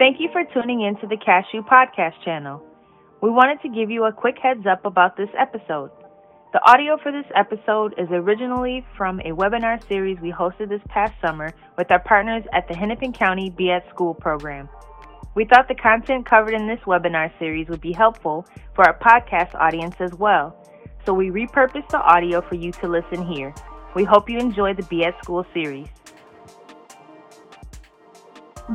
Thank 0.00 0.18
you 0.18 0.30
for 0.32 0.42
tuning 0.54 0.80
in 0.80 0.96
to 1.02 1.06
the 1.06 1.18
Cashew 1.18 1.60
Podcast 1.60 2.14
channel. 2.24 2.64
We 3.20 3.28
wanted 3.28 3.60
to 3.60 3.68
give 3.68 3.90
you 3.90 4.04
a 4.04 4.12
quick 4.12 4.36
heads 4.42 4.64
up 4.66 4.86
about 4.86 5.14
this 5.14 5.28
episode. 5.38 5.90
The 6.54 6.60
audio 6.66 6.96
for 6.96 7.12
this 7.12 7.30
episode 7.36 7.92
is 7.98 8.08
originally 8.10 8.82
from 8.96 9.20
a 9.20 9.36
webinar 9.36 9.86
series 9.88 10.18
we 10.22 10.32
hosted 10.32 10.70
this 10.70 10.80
past 10.88 11.12
summer 11.20 11.52
with 11.76 11.90
our 11.90 11.98
partners 11.98 12.44
at 12.54 12.66
the 12.66 12.74
Hennepin 12.74 13.12
County 13.12 13.50
Be 13.50 13.72
at 13.72 13.86
School 13.90 14.14
program. 14.14 14.70
We 15.34 15.44
thought 15.44 15.68
the 15.68 15.74
content 15.74 16.24
covered 16.24 16.54
in 16.54 16.66
this 16.66 16.80
webinar 16.86 17.30
series 17.38 17.68
would 17.68 17.82
be 17.82 17.92
helpful 17.92 18.46
for 18.74 18.86
our 18.86 18.98
podcast 19.00 19.54
audience 19.54 19.96
as 20.00 20.14
well, 20.14 20.56
so 21.04 21.12
we 21.12 21.28
repurposed 21.28 21.90
the 21.90 22.00
audio 22.00 22.40
for 22.40 22.54
you 22.54 22.72
to 22.72 22.88
listen 22.88 23.26
here. 23.26 23.52
We 23.94 24.04
hope 24.04 24.30
you 24.30 24.38
enjoy 24.38 24.72
the 24.72 24.84
Be 24.84 25.04
at 25.04 25.22
School 25.22 25.44
series. 25.52 25.88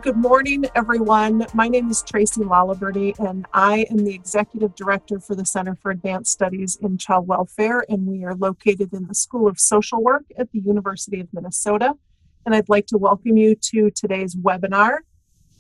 Good 0.02 0.18
morning, 0.18 0.66
everyone. 0.76 1.46
My 1.54 1.68
name 1.68 1.90
is 1.90 2.02
Tracy 2.02 2.42
LaLiberte, 2.42 3.18
and 3.20 3.46
I 3.54 3.86
am 3.90 3.98
the 3.98 4.14
Executive 4.14 4.76
Director 4.76 5.20
for 5.20 5.36
the 5.36 5.46
Center 5.46 5.76
for 5.76 5.92
Advanced 5.92 6.32
Studies 6.32 6.76
in 6.82 6.98
Child 6.98 7.28
Welfare, 7.28 7.86
and 7.88 8.06
we 8.06 8.26
are 8.26 8.36
located 8.36 8.94
in 8.94 9.08
the 9.08 9.16
School 9.16 9.48
of 9.48 9.60
Social 9.60 10.04
Work 10.04 10.26
at 10.38 10.52
the 10.52 10.60
University 10.60 11.20
of 11.20 11.28
Minnesota. 11.32 11.94
And 12.46 12.54
I'd 12.54 12.68
like 12.68 12.88
to 12.88 12.98
welcome 12.98 13.38
you 13.38 13.56
to 13.56 13.90
today's 13.92 14.36
webinar. 14.36 14.98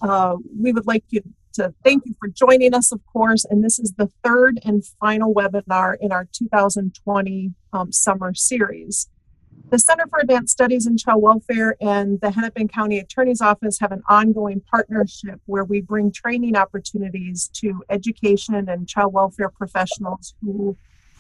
Uh, 0.02 0.38
we 0.60 0.74
would 0.74 0.88
like 0.88 1.06
you 1.10 1.22
to 1.54 1.74
thank 1.84 2.06
you 2.06 2.16
for 2.20 2.28
joining 2.28 2.74
us, 2.74 2.92
of 2.92 3.00
course, 3.06 3.46
and 3.46 3.64
this 3.64 3.80
is 3.80 3.94
the 3.98 4.10
third 4.24 4.60
and 4.66 4.84
final 5.00 5.34
webinar 5.34 5.96
in 6.02 6.12
our 6.12 6.28
2020 6.34 7.54
um, 7.74 7.92
summer 7.92 8.34
series. 8.34 9.08
The 9.72 9.80
Center 9.80 10.06
for 10.08 10.20
Advanced 10.20 10.54
Studies 10.54 10.86
in 10.86 10.96
Child 10.96 11.24
Welfare 11.24 11.76
and 11.82 12.22
the 12.22 12.30
Hennepin 12.30 12.68
County 12.68 13.00
Attorney's 13.00 13.42
Office 13.42 13.80
have 13.80 13.92
an 13.92 14.04
ongoing 14.08 14.62
partnership 14.62 15.42
where 15.48 15.64
we 15.64 15.82
bring 15.82 16.12
training 16.12 16.56
opportunities 16.56 17.50
to 17.56 17.84
education 17.90 18.70
and 18.70 18.88
child 18.88 19.14
welfare 19.14 19.50
professionals 19.50 20.36
who 20.42 20.78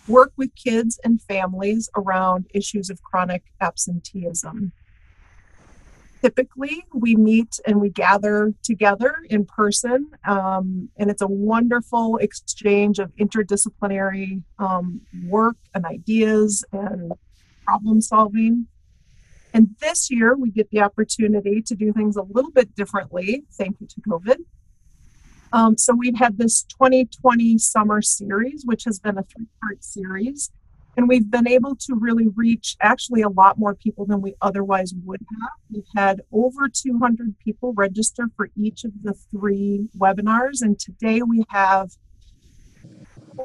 work 0.07 0.31
with 0.37 0.53
kids 0.55 0.99
and 1.03 1.21
families 1.23 1.89
around 1.97 2.45
issues 2.53 2.91
of 2.91 3.02
chronic 3.02 3.43
absenteeism. 3.61 4.71
Typically, 6.21 6.85
we 6.93 7.15
meet 7.15 7.59
and 7.65 7.81
we 7.81 7.89
gather 7.89 8.53
together 8.63 9.15
in 9.30 9.45
person, 9.45 10.11
um, 10.23 10.89
and 10.97 11.09
it's 11.09 11.21
a 11.21 11.27
wonderful 11.27 12.17
exchange 12.17 12.99
of 12.99 13.11
interdisciplinary 13.15 14.43
um, 14.59 15.02
work 15.27 15.57
and 15.73 15.85
ideas 15.85 16.63
and 16.71 17.11
problem 17.66 18.02
solving. 18.02 18.67
And 19.53 19.75
this 19.80 20.11
year, 20.11 20.35
we 20.35 20.52
get 20.52 20.69
the 20.69 20.81
opportunity 20.81 21.61
to 21.61 21.75
do 21.75 21.94
things 21.94 22.17
a 22.17 22.23
little 22.23 22.52
bit 22.52 22.75
differently, 22.75 23.44
thank 23.53 23.77
you 23.80 23.88
to 23.88 24.02
COVID. 24.02 24.38
Um, 25.53 25.77
so 25.77 25.95
we've 25.95 26.17
had 26.17 26.38
this 26.38 26.63
2020 26.63 27.58
summer 27.58 28.02
series, 28.02 28.63
which 28.66 28.83
has 28.83 28.99
been 28.99 29.17
a 29.17 29.23
three 29.23 29.47
part 29.61 29.83
series. 29.83 30.52
And 30.97 31.09
we've 31.09 31.30
been 31.30 31.47
able 31.47 31.75
to 31.75 31.95
really 31.95 32.27
reach 32.36 32.77
actually 32.81 33.21
a 33.21 33.30
lot 33.30 33.58
more 33.58 33.75
people 33.75 34.05
than 34.05 34.21
we 34.21 34.33
otherwise 34.41 34.93
would 35.03 35.21
have. 35.21 35.52
We've 35.71 35.83
had 35.95 36.21
over 36.31 36.69
200 36.69 37.36
people 37.39 37.73
register 37.73 38.30
for 38.36 38.49
each 38.58 38.86
of 38.86 38.91
the 39.03 39.13
three 39.31 39.88
webinars. 39.97 40.61
And 40.61 40.80
today 40.80 41.21
we 41.21 41.43
have 41.49 41.91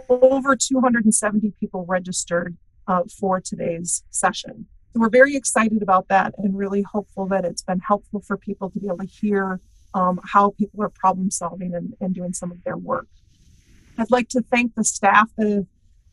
over 0.08 0.54
270 0.56 1.52
people 1.58 1.84
registered 1.86 2.56
uh, 2.90 3.04
for 3.18 3.40
today's 3.40 4.02
session. 4.10 4.66
So 4.92 5.00
we're 5.00 5.08
very 5.08 5.36
excited 5.36 5.80
about 5.80 6.08
that 6.08 6.34
and 6.38 6.58
really 6.58 6.82
hopeful 6.82 7.26
that 7.26 7.44
it's 7.44 7.62
been 7.62 7.78
helpful 7.78 8.20
for 8.20 8.36
people 8.36 8.68
to 8.70 8.80
be 8.80 8.88
able 8.88 8.98
to 8.98 9.06
hear 9.06 9.60
um, 9.94 10.20
how 10.24 10.50
people 10.58 10.82
are 10.82 10.88
problem 10.88 11.30
solving 11.30 11.72
and, 11.74 11.94
and 12.00 12.14
doing 12.14 12.32
some 12.32 12.50
of 12.50 12.62
their 12.64 12.76
work. 12.76 13.06
I'd 13.96 14.10
like 14.10 14.28
to 14.30 14.42
thank 14.50 14.74
the 14.74 14.82
staff 14.82 15.30
that 15.38 15.48
have 15.48 15.66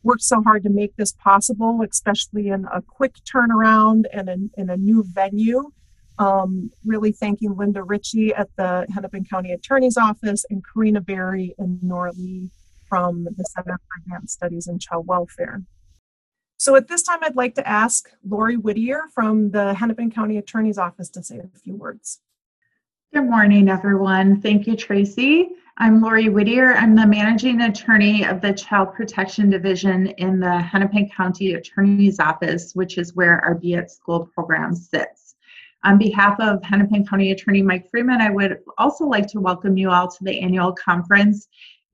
worked 0.04 0.22
so 0.22 0.40
hard 0.42 0.62
to 0.62 0.70
make 0.70 0.94
this 0.94 1.12
possible, 1.12 1.80
especially 1.90 2.48
in 2.48 2.66
a 2.72 2.80
quick 2.80 3.14
turnaround 3.24 4.04
and 4.12 4.28
in, 4.28 4.50
in 4.56 4.70
a 4.70 4.76
new 4.76 5.02
venue. 5.02 5.72
Um, 6.20 6.70
really 6.84 7.12
thanking 7.12 7.56
Linda 7.56 7.82
Ritchie 7.82 8.34
at 8.34 8.48
the 8.56 8.86
Hennepin 8.92 9.24
County 9.24 9.52
Attorney's 9.52 9.96
Office 9.96 10.44
and 10.50 10.62
Karina 10.64 11.00
Berry 11.00 11.54
and 11.58 11.82
Nora 11.82 12.12
Lee 12.12 12.50
from 12.88 13.24
the 13.24 13.44
Center 13.44 13.78
for 13.78 14.02
Advanced 14.02 14.34
Studies 14.34 14.66
in 14.68 14.78
Child 14.78 15.06
Welfare. 15.06 15.62
So 16.60 16.74
at 16.74 16.88
this 16.88 17.04
time, 17.04 17.20
I'd 17.22 17.36
like 17.36 17.54
to 17.54 17.68
ask 17.68 18.10
Lori 18.28 18.56
Whittier 18.56 19.04
from 19.14 19.52
the 19.52 19.74
Hennepin 19.74 20.10
County 20.10 20.38
Attorney's 20.38 20.76
Office 20.76 21.08
to 21.10 21.22
say 21.22 21.38
a 21.38 21.58
few 21.60 21.76
words. 21.76 22.18
Good 23.14 23.26
morning, 23.26 23.68
everyone. 23.68 24.40
Thank 24.40 24.66
you, 24.66 24.74
Tracy. 24.74 25.50
I'm 25.76 26.02
Lori 26.02 26.28
Whittier. 26.28 26.74
I'm 26.74 26.96
the 26.96 27.06
managing 27.06 27.60
attorney 27.60 28.26
of 28.26 28.40
the 28.40 28.52
Child 28.52 28.92
Protection 28.94 29.50
Division 29.50 30.08
in 30.18 30.40
the 30.40 30.60
Hennepin 30.60 31.08
County 31.10 31.54
Attorney's 31.54 32.18
Office, 32.18 32.74
which 32.74 32.98
is 32.98 33.14
where 33.14 33.40
our 33.44 33.54
Be 33.54 33.74
at 33.74 33.92
School 33.92 34.26
program 34.34 34.74
sits. 34.74 35.36
On 35.84 35.96
behalf 35.96 36.40
of 36.40 36.60
Hennepin 36.64 37.06
County 37.06 37.30
Attorney 37.30 37.62
Mike 37.62 37.88
Freeman, 37.88 38.20
I 38.20 38.30
would 38.30 38.58
also 38.78 39.04
like 39.04 39.28
to 39.28 39.40
welcome 39.40 39.76
you 39.76 39.90
all 39.90 40.08
to 40.08 40.24
the 40.24 40.40
annual 40.40 40.72
conference 40.72 41.46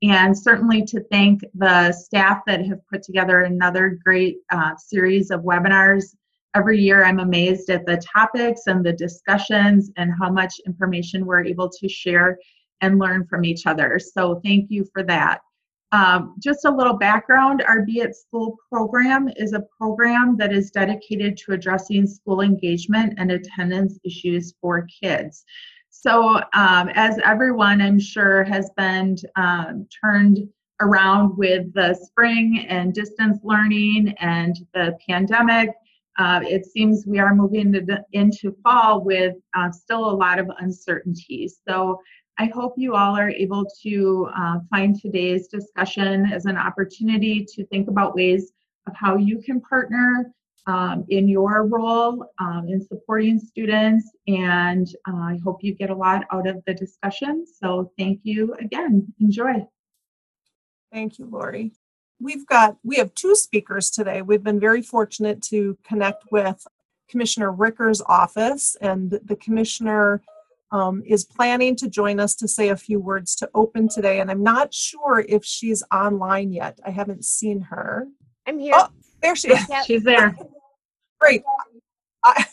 and 0.02 0.36
certainly 0.36 0.84
to 0.84 1.00
thank 1.10 1.42
the 1.54 1.92
staff 1.92 2.42
that 2.46 2.66
have 2.66 2.86
put 2.86 3.02
together 3.02 3.40
another 3.40 3.98
great 4.04 4.38
uh, 4.50 4.76
series 4.76 5.30
of 5.30 5.40
webinars. 5.40 6.14
Every 6.54 6.78
year, 6.78 7.04
I'm 7.04 7.20
amazed 7.20 7.70
at 7.70 7.86
the 7.86 8.02
topics 8.14 8.62
and 8.66 8.84
the 8.84 8.92
discussions 8.92 9.90
and 9.96 10.12
how 10.20 10.30
much 10.30 10.60
information 10.66 11.26
we're 11.26 11.44
able 11.44 11.68
to 11.68 11.88
share 11.88 12.38
and 12.80 12.98
learn 12.98 13.26
from 13.26 13.44
each 13.44 13.66
other. 13.66 13.98
So, 13.98 14.40
thank 14.44 14.70
you 14.70 14.86
for 14.92 15.02
that. 15.04 15.40
Um, 15.94 16.34
just 16.40 16.64
a 16.64 16.70
little 16.70 16.96
background 16.96 17.62
our 17.68 17.84
Be 17.84 18.00
at 18.00 18.16
School 18.16 18.56
program 18.68 19.28
is 19.36 19.52
a 19.52 19.64
program 19.78 20.36
that 20.38 20.52
is 20.52 20.72
dedicated 20.72 21.36
to 21.38 21.52
addressing 21.52 22.08
school 22.08 22.40
engagement 22.40 23.14
and 23.16 23.30
attendance 23.30 23.98
issues 24.04 24.54
for 24.60 24.88
kids. 25.00 25.44
So, 25.96 26.40
um, 26.52 26.90
as 26.94 27.18
everyone 27.24 27.80
I'm 27.80 28.00
sure 28.00 28.42
has 28.44 28.68
been 28.76 29.16
um, 29.36 29.86
turned 30.02 30.40
around 30.80 31.38
with 31.38 31.72
the 31.72 31.94
spring 31.94 32.66
and 32.68 32.92
distance 32.92 33.38
learning 33.44 34.12
and 34.18 34.56
the 34.74 34.98
pandemic, 35.08 35.70
uh, 36.18 36.40
it 36.42 36.66
seems 36.66 37.06
we 37.06 37.20
are 37.20 37.32
moving 37.32 37.72
to, 37.72 38.04
into 38.12 38.56
fall 38.64 39.02
with 39.02 39.36
uh, 39.56 39.70
still 39.70 40.10
a 40.10 40.16
lot 40.16 40.40
of 40.40 40.50
uncertainty. 40.58 41.48
So, 41.66 42.00
I 42.38 42.46
hope 42.46 42.74
you 42.76 42.96
all 42.96 43.16
are 43.16 43.30
able 43.30 43.64
to 43.84 44.28
uh, 44.36 44.58
find 44.70 45.00
today's 45.00 45.46
discussion 45.46 46.26
as 46.26 46.44
an 46.44 46.58
opportunity 46.58 47.46
to 47.54 47.64
think 47.66 47.88
about 47.88 48.16
ways 48.16 48.50
of 48.88 48.94
how 48.96 49.16
you 49.16 49.40
can 49.40 49.60
partner 49.60 50.34
um, 50.66 51.04
in 51.08 51.28
your 51.28 51.66
role 51.66 52.26
um, 52.38 52.66
in 52.68 52.84
supporting 52.86 53.38
students. 53.38 54.10
And 54.26 54.88
uh, 55.08 55.16
I 55.16 55.40
hope 55.44 55.62
you 55.62 55.74
get 55.74 55.90
a 55.90 55.94
lot 55.94 56.24
out 56.32 56.46
of 56.46 56.62
the 56.66 56.74
discussion. 56.74 57.44
So 57.46 57.92
thank 57.98 58.20
you 58.22 58.54
again. 58.60 59.12
Enjoy. 59.20 59.66
Thank 60.92 61.18
you, 61.18 61.26
Lori. 61.26 61.72
We've 62.20 62.46
got, 62.46 62.76
we 62.84 62.96
have 62.96 63.12
two 63.14 63.34
speakers 63.34 63.90
today. 63.90 64.22
We've 64.22 64.42
been 64.42 64.60
very 64.60 64.80
fortunate 64.80 65.42
to 65.42 65.76
connect 65.84 66.24
with 66.30 66.64
Commissioner 67.08 67.52
Ricker's 67.52 68.00
office, 68.06 68.76
and 68.80 69.10
the 69.10 69.36
commissioner 69.36 70.22
um, 70.70 71.02
is 71.06 71.24
planning 71.24 71.76
to 71.76 71.88
join 71.88 72.18
us 72.18 72.34
to 72.36 72.48
say 72.48 72.70
a 72.70 72.76
few 72.76 72.98
words 72.98 73.34
to 73.36 73.50
open 73.54 73.88
today. 73.88 74.20
And 74.20 74.30
I'm 74.30 74.42
not 74.42 74.72
sure 74.72 75.24
if 75.28 75.44
she's 75.44 75.82
online 75.92 76.52
yet. 76.52 76.80
I 76.84 76.90
haven't 76.90 77.24
seen 77.24 77.60
her. 77.60 78.08
I'm 78.46 78.58
here. 78.58 78.74
Oh, 78.76 78.88
there 79.24 79.34
she 79.34 79.48
is. 79.48 79.66
She's 79.86 80.02
there. 80.02 80.36
Great. 81.18 81.42
I, 82.24 82.44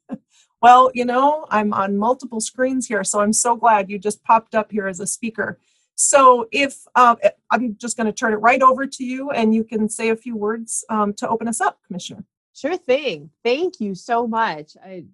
well, 0.62 0.90
you 0.94 1.04
know, 1.04 1.46
I'm 1.50 1.72
on 1.72 1.96
multiple 1.96 2.40
screens 2.40 2.86
here, 2.86 3.02
so 3.04 3.20
I'm 3.20 3.32
so 3.32 3.56
glad 3.56 3.90
you 3.90 3.98
just 3.98 4.22
popped 4.22 4.54
up 4.54 4.70
here 4.70 4.86
as 4.86 5.00
a 5.00 5.06
speaker. 5.06 5.58
So, 5.94 6.46
if 6.52 6.76
um, 6.94 7.16
I'm 7.50 7.76
just 7.78 7.96
going 7.96 8.06
to 8.06 8.12
turn 8.12 8.32
it 8.32 8.36
right 8.36 8.62
over 8.62 8.86
to 8.86 9.04
you, 9.04 9.30
and 9.30 9.54
you 9.54 9.64
can 9.64 9.88
say 9.88 10.10
a 10.10 10.16
few 10.16 10.36
words 10.36 10.84
um, 10.88 11.12
to 11.14 11.28
open 11.28 11.48
us 11.48 11.60
up, 11.60 11.78
Commissioner. 11.86 12.24
Sure 12.54 12.76
thing. 12.76 13.30
Thank 13.44 13.80
you 13.80 13.94
so 13.94 14.26
much. 14.26 14.76
I, 14.84 15.04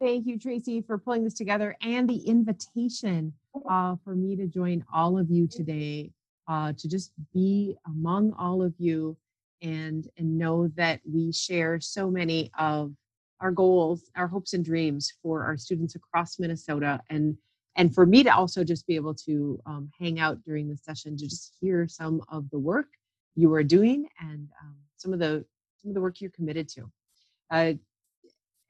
thank 0.00 0.26
you, 0.26 0.38
Tracy, 0.38 0.82
for 0.82 0.98
pulling 0.98 1.24
this 1.24 1.34
together 1.34 1.76
and 1.82 2.08
the 2.08 2.18
invitation 2.26 3.32
uh, 3.68 3.96
for 4.04 4.14
me 4.14 4.36
to 4.36 4.46
join 4.46 4.84
all 4.92 5.18
of 5.18 5.30
you 5.30 5.46
today 5.46 6.10
uh, 6.46 6.72
to 6.78 6.88
just 6.88 7.12
be 7.34 7.76
among 7.86 8.32
all 8.38 8.62
of 8.62 8.74
you 8.78 9.16
and 9.62 10.08
and 10.16 10.38
know 10.38 10.68
that 10.76 11.00
we 11.10 11.32
share 11.32 11.80
so 11.80 12.10
many 12.10 12.50
of 12.58 12.92
our 13.40 13.50
goals 13.50 14.10
our 14.16 14.26
hopes 14.26 14.52
and 14.52 14.64
dreams 14.64 15.12
for 15.22 15.44
our 15.44 15.56
students 15.56 15.94
across 15.94 16.38
minnesota 16.38 17.00
and 17.10 17.36
and 17.76 17.94
for 17.94 18.06
me 18.06 18.22
to 18.22 18.34
also 18.34 18.64
just 18.64 18.86
be 18.86 18.96
able 18.96 19.14
to 19.14 19.60
um, 19.66 19.90
hang 19.98 20.18
out 20.18 20.42
during 20.44 20.68
the 20.68 20.76
session 20.76 21.16
to 21.16 21.28
just 21.28 21.54
hear 21.60 21.86
some 21.86 22.20
of 22.30 22.48
the 22.50 22.58
work 22.58 22.88
you 23.36 23.52
are 23.54 23.62
doing 23.62 24.06
and 24.20 24.48
um, 24.62 24.76
some 24.96 25.12
of 25.12 25.18
the 25.18 25.44
some 25.80 25.90
of 25.90 25.94
the 25.94 26.00
work 26.00 26.20
you're 26.20 26.30
committed 26.30 26.68
to. 26.68 26.90
Uh, 27.50 27.72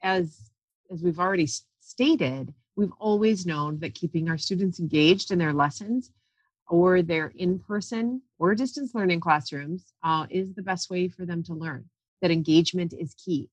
as 0.03 0.51
as 0.91 1.03
we've 1.03 1.19
already 1.19 1.49
stated 1.81 2.53
We've 2.79 2.93
always 3.01 3.45
known 3.45 3.81
that 3.81 3.97
keeping 3.97 4.29
our 4.29 4.39
students 4.39 4.79
engaged 4.79 5.33
in 5.33 5.39
their 5.41 5.53
lessons 5.53 6.13
or 6.69 7.03
their 7.03 7.33
in 7.35 7.59
person 7.59 8.23
or 8.39 8.55
distance 8.55 8.95
learning 8.95 9.21
classrooms 9.21 9.93
uh, 10.03 10.27
is 10.31 10.55
the 10.55 10.63
best 10.63 10.91
way 10.91 11.09
for 11.09 11.27
them 11.27 11.43
to 11.45 11.55
learn, 11.55 11.85
that 12.23 12.31
engagement 12.31 12.93
is 12.93 13.15
key. 13.15 13.49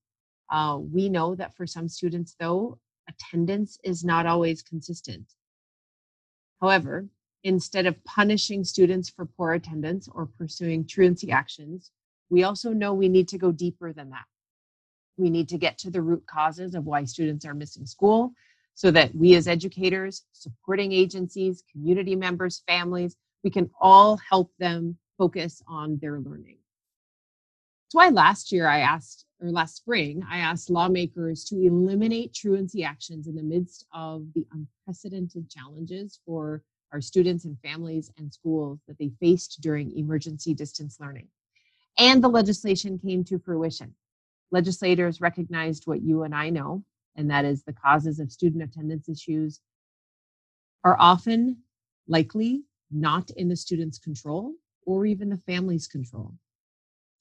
Uh, 0.52 0.78
we 0.80 1.10
know 1.10 1.36
that 1.36 1.56
for 1.56 1.66
some 1.66 1.88
students, 1.88 2.36
though, 2.40 2.78
attendance 3.10 3.78
is 3.84 4.04
not 4.04 4.26
always 4.26 4.62
consistent. 4.62 5.34
However, 6.62 7.08
instead 7.44 7.86
of 7.86 8.04
punishing 8.06 8.64
students 8.64 9.10
for 9.10 9.26
poor 9.26 9.54
attendance 9.54 10.08
or 10.08 10.28
pursuing 10.38 10.86
truancy 10.86 11.32
actions, 11.32 11.92
we 12.30 12.44
also 12.44 12.72
know 12.72 12.94
we 12.94 13.10
need 13.10 13.28
to 13.30 13.38
go 13.38 13.52
deeper 13.52 13.94
than 13.94 14.10
that. 14.10 14.26
We 15.18 15.30
need 15.30 15.50
to 15.50 15.58
get 15.58 15.78
to 15.80 15.92
the 15.92 16.02
root 16.02 16.26
causes 16.28 16.76
of 16.76 16.86
why 16.86 17.06
students 17.06 17.46
are 17.46 17.54
missing 17.54 17.86
school 17.86 18.34
so 18.74 18.92
that 18.92 19.16
we 19.16 19.36
as 19.36 19.48
educators, 19.48 20.24
supporting 20.34 20.92
agencies, 20.92 21.64
community 21.72 22.16
members, 22.16 22.64
families, 22.68 23.16
we 23.46 23.50
can 23.50 23.70
all 23.80 24.18
help 24.18 24.52
them 24.60 24.98
focus 25.18 25.62
on 25.68 25.98
their 26.02 26.20
learning. 26.20 26.58
That's 27.86 27.94
why 27.94 28.10
last 28.10 28.52
year 28.52 28.68
I 28.68 28.80
asked, 28.80 29.26
or 29.40 29.50
last 29.50 29.78
spring, 29.78 30.22
I 30.30 30.40
asked 30.40 30.70
lawmakers 30.70 31.46
to 31.46 31.62
eliminate 31.62 32.34
truancy 32.34 32.84
actions 32.84 33.28
in 33.28 33.36
the 33.36 33.44
midst 33.44 33.86
of 33.94 34.26
the 34.34 34.46
unprecedented 34.52 35.50
challenges 35.50 36.20
for 36.26 36.64
our 36.92 37.00
students 37.00 37.46
and 37.46 37.58
families 37.62 38.12
and 38.18 38.34
schools 38.34 38.80
that 38.88 38.98
they 38.98 39.12
faced 39.22 39.62
during 39.62 39.96
emergency 39.98 40.54
distance 40.54 40.98
learning. 41.00 41.28
And 41.98 42.22
the 42.22 42.28
legislation 42.28 43.00
came 43.00 43.24
to 43.26 43.40
fruition. 43.40 43.94
Legislators 44.52 45.22
recognized 45.22 45.86
what 45.86 46.02
you 46.02 46.24
and 46.24 46.36
I 46.36 46.50
know 46.50 46.84
and 47.16 47.30
that 47.30 47.46
is 47.46 47.64
the 47.64 47.74
causes 47.74 48.20
of 48.20 48.32
student 48.32 48.64
attendance 48.64 49.08
issues, 49.10 49.62
are 50.84 50.98
often 51.00 51.58
likely 52.08 52.64
not 52.92 53.30
in 53.32 53.48
the 53.48 53.56
student's 53.56 53.98
control 53.98 54.54
or 54.86 55.06
even 55.06 55.30
the 55.30 55.42
family's 55.46 55.88
control. 55.88 56.34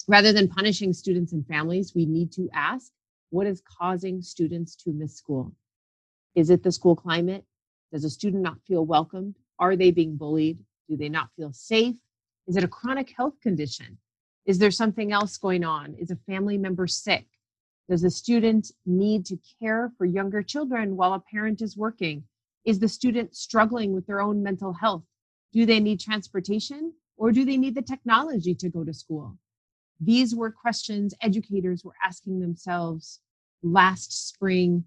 Rather 0.06 0.32
than 0.32 0.48
punishing 0.48 0.92
students 0.92 1.32
and 1.32 1.46
families, 1.46 1.94
we 1.94 2.04
need 2.04 2.30
to 2.32 2.48
ask 2.52 2.92
what 3.30 3.46
is 3.46 3.62
causing 3.62 4.22
students 4.22 4.76
to 4.76 4.92
miss 4.92 5.16
school? 5.16 5.52
Is 6.34 6.50
it 6.50 6.62
the 6.62 6.72
school 6.72 6.94
climate? 6.94 7.44
Does 7.92 8.04
a 8.04 8.10
student 8.10 8.42
not 8.42 8.60
feel 8.66 8.84
welcomed? 8.84 9.36
Are 9.58 9.76
they 9.76 9.90
being 9.90 10.16
bullied? 10.16 10.58
Do 10.88 10.96
they 10.96 11.08
not 11.08 11.30
feel 11.36 11.52
safe? 11.52 11.96
Is 12.46 12.56
it 12.56 12.64
a 12.64 12.68
chronic 12.68 13.12
health 13.16 13.40
condition? 13.40 13.98
Is 14.46 14.58
there 14.58 14.70
something 14.70 15.12
else 15.12 15.38
going 15.38 15.64
on? 15.64 15.94
Is 15.94 16.10
a 16.10 16.18
family 16.28 16.58
member 16.58 16.86
sick? 16.86 17.26
Does 17.88 18.04
a 18.04 18.10
student 18.10 18.70
need 18.84 19.24
to 19.26 19.38
care 19.60 19.92
for 19.96 20.04
younger 20.04 20.42
children 20.42 20.96
while 20.96 21.14
a 21.14 21.20
parent 21.20 21.62
is 21.62 21.76
working? 21.76 22.24
Is 22.64 22.78
the 22.78 22.88
student 22.88 23.34
struggling 23.34 23.94
with 23.94 24.06
their 24.06 24.20
own 24.20 24.42
mental 24.42 24.72
health? 24.72 25.04
Do 25.54 25.66
they 25.66 25.80
need 25.80 26.00
transportation 26.00 26.94
or 27.16 27.32
do 27.32 27.46
they 27.46 27.56
need 27.56 27.76
the 27.76 27.82
technology 27.82 28.54
to 28.56 28.68
go 28.68 28.84
to 28.84 28.94
school? 28.94 29.38
These 30.00 30.34
were 30.34 30.50
questions 30.50 31.14
educators 31.22 31.84
were 31.84 31.94
asking 32.04 32.40
themselves 32.40 33.20
last 33.62 34.28
spring 34.28 34.84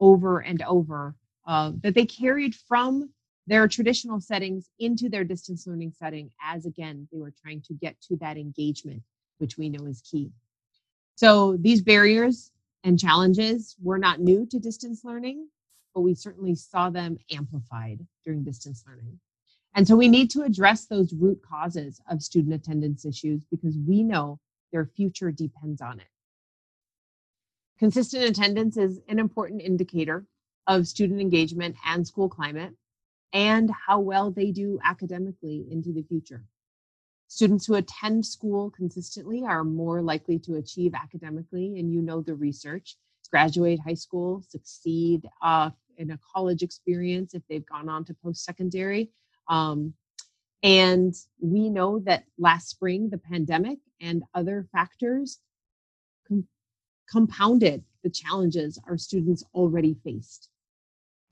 over 0.00 0.40
and 0.40 0.62
over 0.62 1.16
uh, 1.48 1.72
that 1.82 1.94
they 1.94 2.06
carried 2.06 2.54
from 2.54 3.10
their 3.48 3.66
traditional 3.66 4.20
settings 4.20 4.70
into 4.78 5.08
their 5.08 5.24
distance 5.24 5.66
learning 5.66 5.92
setting 5.98 6.30
as 6.44 6.66
again 6.66 7.08
they 7.12 7.18
were 7.18 7.34
trying 7.42 7.62
to 7.62 7.74
get 7.74 8.00
to 8.02 8.16
that 8.16 8.36
engagement 8.36 9.02
which 9.38 9.58
we 9.58 9.68
know 9.68 9.86
is 9.86 10.02
key 10.02 10.30
so 11.20 11.58
these 11.60 11.82
barriers 11.82 12.50
and 12.84 12.98
challenges 12.98 13.76
were 13.82 13.98
not 13.98 14.20
new 14.20 14.46
to 14.46 14.58
distance 14.58 15.04
learning, 15.04 15.48
but 15.94 16.00
we 16.00 16.14
certainly 16.14 16.54
saw 16.54 16.88
them 16.88 17.18
amplified 17.30 18.06
during 18.24 18.42
distance 18.42 18.84
learning. 18.88 19.20
And 19.74 19.86
so 19.86 19.96
we 19.96 20.08
need 20.08 20.30
to 20.30 20.42
address 20.42 20.86
those 20.86 21.12
root 21.12 21.40
causes 21.48 22.00
of 22.10 22.22
student 22.22 22.54
attendance 22.54 23.04
issues 23.04 23.44
because 23.50 23.76
we 23.78 24.02
know 24.02 24.38
their 24.72 24.84
future 24.84 25.30
depends 25.30 25.80
on 25.80 26.00
it. 26.00 26.08
Consistent 27.78 28.24
attendance 28.24 28.76
is 28.76 29.00
an 29.08 29.18
important 29.18 29.62
indicator 29.62 30.26
of 30.66 30.86
student 30.86 31.20
engagement 31.20 31.76
and 31.86 32.06
school 32.06 32.28
climate 32.28 32.74
and 33.32 33.70
how 33.86 34.00
well 34.00 34.30
they 34.30 34.50
do 34.50 34.78
academically 34.84 35.66
into 35.70 35.92
the 35.92 36.02
future. 36.02 36.44
Students 37.28 37.66
who 37.66 37.76
attend 37.76 38.26
school 38.26 38.70
consistently 38.70 39.44
are 39.44 39.62
more 39.62 40.02
likely 40.02 40.38
to 40.40 40.56
achieve 40.56 40.94
academically, 40.94 41.78
and 41.78 41.92
you 41.92 42.02
know 42.02 42.20
the 42.20 42.34
research. 42.34 42.96
Graduate 43.30 43.78
high 43.78 43.94
school, 43.94 44.42
succeed 44.48 45.28
uh, 45.40 45.70
in 45.98 46.10
a 46.10 46.18
college 46.34 46.64
experience 46.64 47.32
if 47.32 47.42
they've 47.48 47.64
gone 47.66 47.88
on 47.88 48.04
to 48.06 48.14
post 48.14 48.44
secondary. 48.44 49.12
Um, 49.50 49.92
and 50.62 51.14
we 51.40 51.68
know 51.68 51.98
that 52.06 52.24
last 52.38 52.70
spring, 52.70 53.10
the 53.10 53.18
pandemic 53.18 53.78
and 54.00 54.22
other 54.34 54.66
factors 54.72 55.40
com- 56.26 56.48
compounded 57.10 57.84
the 58.02 58.10
challenges 58.10 58.80
our 58.88 58.96
students 58.96 59.44
already 59.54 59.94
faced. 60.02 60.48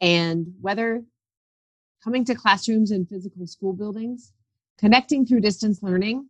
And 0.02 0.52
whether 0.60 1.02
coming 2.04 2.26
to 2.26 2.34
classrooms 2.34 2.90
in 2.90 3.06
physical 3.06 3.46
school 3.46 3.72
buildings 3.72 4.34
Connecting 4.78 5.26
through 5.26 5.40
distance 5.40 5.82
learning 5.82 6.28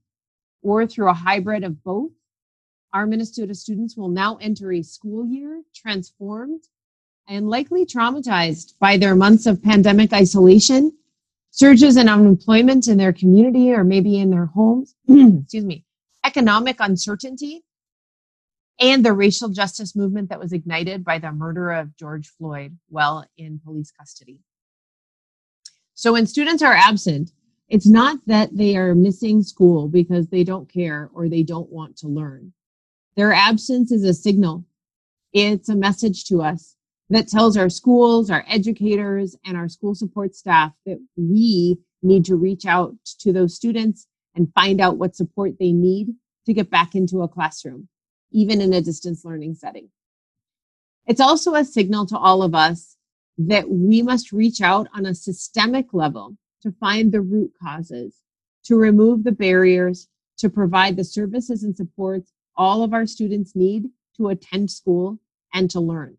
or 0.62 0.86
through 0.86 1.10
a 1.10 1.14
hybrid 1.14 1.64
of 1.64 1.84
both, 1.84 2.12
our 2.94 3.06
Minnesota 3.06 3.54
students 3.54 3.94
will 3.94 4.08
now 4.08 4.38
enter 4.40 4.72
a 4.72 4.82
school 4.82 5.26
year 5.26 5.62
transformed 5.74 6.64
and 7.28 7.50
likely 7.50 7.84
traumatized 7.84 8.72
by 8.80 8.96
their 8.96 9.14
months 9.14 9.44
of 9.44 9.62
pandemic 9.62 10.14
isolation, 10.14 10.96
surges 11.50 11.96
in 11.96 12.08
unemployment 12.08 12.88
in 12.88 12.96
their 12.96 13.12
community 13.12 13.72
or 13.72 13.84
maybe 13.84 14.18
in 14.18 14.30
their 14.30 14.46
homes, 14.46 14.94
excuse 15.08 15.64
me, 15.64 15.84
economic 16.24 16.76
uncertainty, 16.80 17.64
and 18.80 19.04
the 19.04 19.12
racial 19.12 19.48
justice 19.48 19.96
movement 19.96 20.28
that 20.28 20.38
was 20.38 20.52
ignited 20.52 21.04
by 21.04 21.18
the 21.18 21.32
murder 21.32 21.72
of 21.72 21.96
George 21.96 22.28
Floyd 22.28 22.78
while 22.88 23.24
in 23.36 23.60
police 23.64 23.90
custody. 23.90 24.40
So 25.94 26.12
when 26.12 26.26
students 26.26 26.62
are 26.62 26.74
absent, 26.74 27.32
it's 27.68 27.88
not 27.88 28.18
that 28.26 28.56
they 28.56 28.76
are 28.76 28.94
missing 28.94 29.42
school 29.42 29.88
because 29.88 30.28
they 30.28 30.44
don't 30.44 30.72
care 30.72 31.10
or 31.12 31.28
they 31.28 31.42
don't 31.42 31.70
want 31.70 31.96
to 31.98 32.08
learn. 32.08 32.52
Their 33.16 33.32
absence 33.32 33.90
is 33.90 34.04
a 34.04 34.14
signal. 34.14 34.64
It's 35.32 35.68
a 35.68 35.74
message 35.74 36.24
to 36.26 36.40
us 36.40 36.76
that 37.10 37.28
tells 37.28 37.56
our 37.56 37.70
schools, 37.70 38.30
our 38.30 38.44
educators, 38.48 39.36
and 39.44 39.56
our 39.56 39.68
school 39.68 39.94
support 39.94 40.34
staff 40.34 40.72
that 40.84 40.98
we 41.16 41.78
need 42.02 42.24
to 42.26 42.36
reach 42.36 42.66
out 42.66 42.94
to 43.20 43.32
those 43.32 43.54
students 43.54 44.06
and 44.34 44.52
find 44.54 44.80
out 44.80 44.98
what 44.98 45.16
support 45.16 45.52
they 45.58 45.72
need 45.72 46.08
to 46.46 46.52
get 46.52 46.70
back 46.70 46.94
into 46.94 47.22
a 47.22 47.28
classroom, 47.28 47.88
even 48.30 48.60
in 48.60 48.72
a 48.72 48.80
distance 48.80 49.24
learning 49.24 49.54
setting. 49.54 49.88
It's 51.06 51.20
also 51.20 51.54
a 51.54 51.64
signal 51.64 52.06
to 52.06 52.18
all 52.18 52.42
of 52.42 52.54
us 52.54 52.96
that 53.38 53.70
we 53.70 54.02
must 54.02 54.32
reach 54.32 54.60
out 54.60 54.88
on 54.94 55.06
a 55.06 55.14
systemic 55.14 55.94
level 55.94 56.36
to 56.62 56.72
find 56.72 57.10
the 57.10 57.20
root 57.20 57.52
causes, 57.62 58.16
to 58.64 58.76
remove 58.76 59.24
the 59.24 59.32
barriers, 59.32 60.08
to 60.38 60.50
provide 60.50 60.96
the 60.96 61.04
services 61.04 61.62
and 61.62 61.76
supports 61.76 62.32
all 62.56 62.82
of 62.82 62.92
our 62.92 63.06
students 63.06 63.56
need 63.56 63.86
to 64.16 64.28
attend 64.28 64.70
school 64.70 65.18
and 65.54 65.70
to 65.70 65.80
learn. 65.80 66.16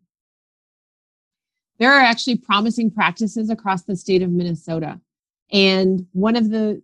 There 1.80 1.92
are 1.92 2.00
actually 2.00 2.36
promising 2.36 2.90
practices 2.90 3.48
across 3.48 3.84
the 3.84 3.96
state 3.96 4.20
of 4.20 4.30
Minnesota. 4.30 5.00
And 5.50 6.06
one 6.12 6.36
of 6.36 6.50
the 6.50 6.82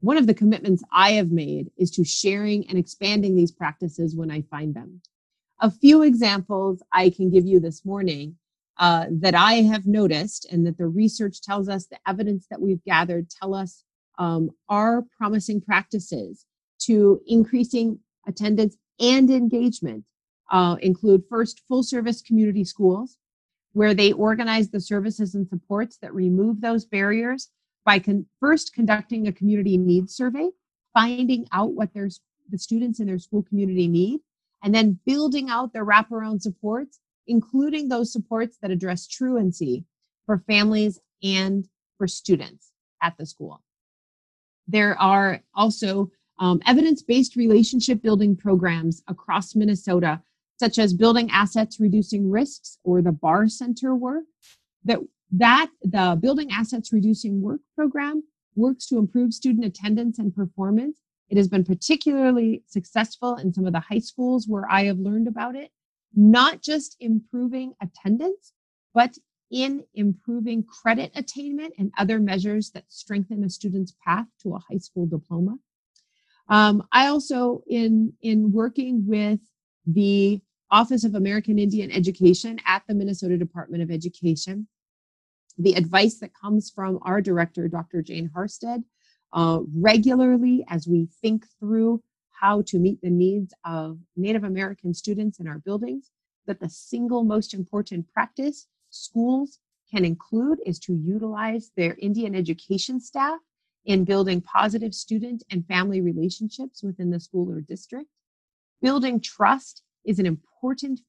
one 0.00 0.16
of 0.16 0.28
the 0.28 0.34
commitments 0.34 0.84
I 0.92 1.12
have 1.12 1.32
made 1.32 1.72
is 1.76 1.90
to 1.92 2.04
sharing 2.04 2.68
and 2.68 2.78
expanding 2.78 3.34
these 3.34 3.50
practices 3.50 4.14
when 4.14 4.30
I 4.30 4.42
find 4.42 4.72
them. 4.72 5.02
A 5.60 5.68
few 5.68 6.04
examples 6.04 6.80
I 6.92 7.10
can 7.10 7.30
give 7.30 7.44
you 7.44 7.58
this 7.58 7.84
morning 7.84 8.36
uh, 8.78 9.06
that 9.10 9.34
I 9.34 9.54
have 9.54 9.86
noticed 9.86 10.46
and 10.52 10.64
that 10.68 10.78
the 10.78 10.86
research 10.86 11.42
tells 11.42 11.68
us, 11.68 11.86
the 11.86 11.98
evidence 12.06 12.46
that 12.48 12.60
we've 12.60 12.84
gathered 12.84 13.28
tell 13.28 13.54
us 13.54 13.82
um, 14.18 14.50
are 14.68 15.02
promising 15.18 15.60
practices 15.60 16.46
to 16.82 17.20
increasing 17.26 17.98
attendance 18.28 18.76
and 19.00 19.28
engagement 19.28 20.04
uh, 20.52 20.76
include 20.80 21.24
first 21.28 21.62
full 21.66 21.82
service 21.82 22.22
community 22.22 22.62
schools 22.62 23.18
where 23.78 23.94
they 23.94 24.10
organize 24.10 24.70
the 24.70 24.80
services 24.80 25.36
and 25.36 25.48
supports 25.48 25.98
that 26.02 26.12
remove 26.12 26.60
those 26.60 26.84
barriers 26.84 27.50
by 27.84 27.96
con- 27.96 28.26
first 28.40 28.74
conducting 28.74 29.28
a 29.28 29.32
community 29.32 29.78
needs 29.78 30.12
survey 30.12 30.50
finding 30.92 31.46
out 31.52 31.74
what 31.74 31.94
their, 31.94 32.08
the 32.50 32.58
students 32.58 32.98
in 32.98 33.06
their 33.06 33.20
school 33.20 33.44
community 33.44 33.86
need 33.86 34.18
and 34.64 34.74
then 34.74 34.98
building 35.06 35.48
out 35.48 35.72
their 35.72 35.86
wraparound 35.86 36.42
supports 36.42 36.98
including 37.28 37.88
those 37.88 38.12
supports 38.12 38.58
that 38.60 38.72
address 38.72 39.06
truancy 39.06 39.84
for 40.26 40.42
families 40.48 40.98
and 41.22 41.68
for 41.98 42.08
students 42.08 42.72
at 43.00 43.16
the 43.16 43.26
school. 43.26 43.62
There 44.66 45.00
are 45.00 45.40
also 45.54 46.10
um, 46.40 46.60
evidence 46.66 47.02
based 47.02 47.36
relationship 47.36 48.02
building 48.02 48.34
programs 48.34 49.04
across 49.06 49.54
Minnesota, 49.54 50.20
such 50.58 50.78
as 50.78 50.92
Building 50.92 51.30
Assets 51.30 51.78
Reducing 51.80 52.30
Risks 52.30 52.78
or 52.84 53.02
the 53.02 53.12
BARR 53.12 53.48
Center 53.48 53.94
work 53.94 54.24
that 54.84 54.98
that 55.30 55.68
the 55.82 56.18
building 56.20 56.50
assets 56.50 56.92
reducing 56.92 57.42
work 57.42 57.60
program 57.74 58.22
works 58.56 58.86
to 58.86 58.98
improve 58.98 59.32
student 59.34 59.64
attendance 59.64 60.18
and 60.18 60.34
performance. 60.34 60.98
It 61.28 61.36
has 61.36 61.48
been 61.48 61.64
particularly 61.64 62.62
successful 62.66 63.36
in 63.36 63.52
some 63.52 63.66
of 63.66 63.74
the 63.74 63.80
high 63.80 63.98
schools 63.98 64.46
where 64.48 64.64
I 64.70 64.84
have 64.84 64.98
learned 64.98 65.28
about 65.28 65.54
it, 65.54 65.70
not 66.14 66.62
just 66.62 66.96
improving 67.00 67.74
attendance, 67.82 68.54
but 68.94 69.18
in 69.50 69.84
improving 69.94 70.64
credit 70.64 71.12
attainment 71.14 71.74
and 71.78 71.92
other 71.98 72.18
measures 72.18 72.70
that 72.70 72.84
strengthen 72.88 73.44
a 73.44 73.50
student's 73.50 73.94
path 74.04 74.26
to 74.42 74.54
a 74.54 74.58
high 74.58 74.78
school 74.78 75.06
diploma. 75.06 75.56
Um, 76.48 76.86
I 76.92 77.08
also, 77.08 77.62
in 77.66 78.14
in 78.22 78.52
working 78.52 79.06
with 79.06 79.40
the 79.86 80.40
Office 80.70 81.04
of 81.04 81.14
American 81.14 81.58
Indian 81.58 81.90
Education 81.90 82.58
at 82.66 82.82
the 82.86 82.94
Minnesota 82.94 83.36
Department 83.36 83.82
of 83.82 83.90
Education, 83.90 84.68
the 85.56 85.74
advice 85.74 86.18
that 86.18 86.30
comes 86.34 86.70
from 86.70 86.98
our 87.02 87.20
director, 87.20 87.68
Dr. 87.68 88.02
Jane 88.02 88.30
Harstad, 88.34 88.84
uh, 89.32 89.60
regularly 89.74 90.64
as 90.68 90.86
we 90.86 91.08
think 91.20 91.46
through 91.58 92.02
how 92.30 92.62
to 92.62 92.78
meet 92.78 93.00
the 93.00 93.10
needs 93.10 93.52
of 93.64 93.98
Native 94.16 94.44
American 94.44 94.94
students 94.94 95.40
in 95.40 95.48
our 95.48 95.58
buildings, 95.58 96.10
that 96.46 96.60
the 96.60 96.68
single 96.68 97.24
most 97.24 97.52
important 97.54 98.06
practice 98.12 98.68
schools 98.90 99.58
can 99.90 100.04
include 100.04 100.58
is 100.66 100.78
to 100.78 100.94
utilize 100.94 101.72
their 101.76 101.96
Indian 102.00 102.34
education 102.34 103.00
staff 103.00 103.40
in 103.84 104.04
building 104.04 104.40
positive 104.42 104.94
student 104.94 105.42
and 105.50 105.66
family 105.66 106.00
relationships 106.00 106.82
within 106.82 107.10
the 107.10 107.20
school 107.20 107.50
or 107.50 107.60
district. 107.60 108.08
Building 108.82 109.20
trust 109.20 109.82
is 110.04 110.18
an 110.18 110.26
important 110.26 110.47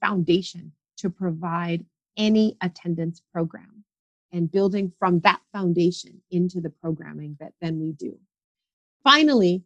foundation 0.02 0.72
to 0.98 1.10
provide 1.10 1.86
any 2.18 2.58
attendance 2.62 3.22
program 3.32 3.84
and 4.32 4.52
building 4.52 4.92
from 5.00 5.20
that 5.22 5.42
foundation 5.52 6.22
into 6.32 6.62
the 6.62 6.70
programming 6.70 7.38
that 7.40 7.54
then 7.62 7.80
we 7.80 7.92
do. 7.94 8.18
Finally, 9.04 9.64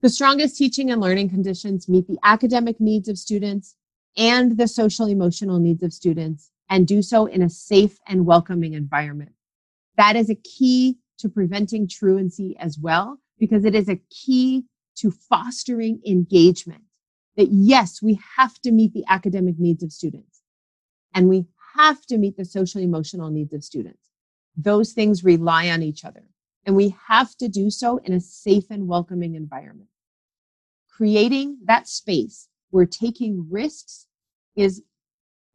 the 0.00 0.08
strongest 0.08 0.56
teaching 0.56 0.90
and 0.90 1.00
learning 1.00 1.28
conditions 1.28 1.88
meet 1.88 2.06
the 2.06 2.18
academic 2.22 2.80
needs 2.80 3.08
of 3.08 3.18
students 3.18 3.74
and 4.16 4.56
the 4.56 4.68
social 4.68 5.06
emotional 5.06 5.58
needs 5.58 5.82
of 5.82 5.92
students 5.92 6.50
and 6.70 6.86
do 6.86 7.02
so 7.02 7.26
in 7.26 7.42
a 7.42 7.50
safe 7.50 7.98
and 8.06 8.24
welcoming 8.24 8.74
environment. 8.74 9.32
That 9.96 10.16
is 10.16 10.30
a 10.30 10.36
key 10.36 10.98
to 11.18 11.28
preventing 11.28 11.88
truancy 11.88 12.56
as 12.58 12.78
well, 12.78 13.18
because 13.38 13.64
it 13.64 13.74
is 13.74 13.88
a 13.88 14.00
key 14.10 14.64
to 14.96 15.10
fostering 15.10 16.00
engagement. 16.06 16.82
That 17.38 17.48
yes, 17.50 18.02
we 18.02 18.20
have 18.36 18.60
to 18.62 18.72
meet 18.72 18.92
the 18.92 19.06
academic 19.08 19.58
needs 19.58 19.82
of 19.82 19.94
students 19.94 20.42
and 21.14 21.30
we 21.30 21.46
have 21.76 22.04
to 22.06 22.18
meet 22.18 22.36
the 22.36 22.44
social 22.44 22.82
emotional 22.82 23.30
needs 23.30 23.54
of 23.54 23.64
students. 23.64 24.10
Those 24.56 24.92
things 24.92 25.24
rely 25.24 25.70
on 25.70 25.82
each 25.82 26.04
other 26.04 26.24
and 26.66 26.76
we 26.76 26.94
have 27.08 27.36
to 27.38 27.48
do 27.48 27.70
so 27.70 27.98
in 27.98 28.12
a 28.12 28.20
safe 28.20 28.66
and 28.70 28.88
welcoming 28.88 29.36
environment. 29.36 29.88
Creating 30.90 31.58
that 31.64 31.88
space 31.88 32.48
where 32.70 32.86
taking 32.86 33.46
risks 33.50 34.06
is 34.56 34.82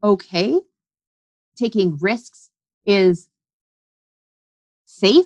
okay 0.03 0.59
taking 1.57 1.97
risks 1.97 2.49
is 2.85 3.29
safe 4.85 5.25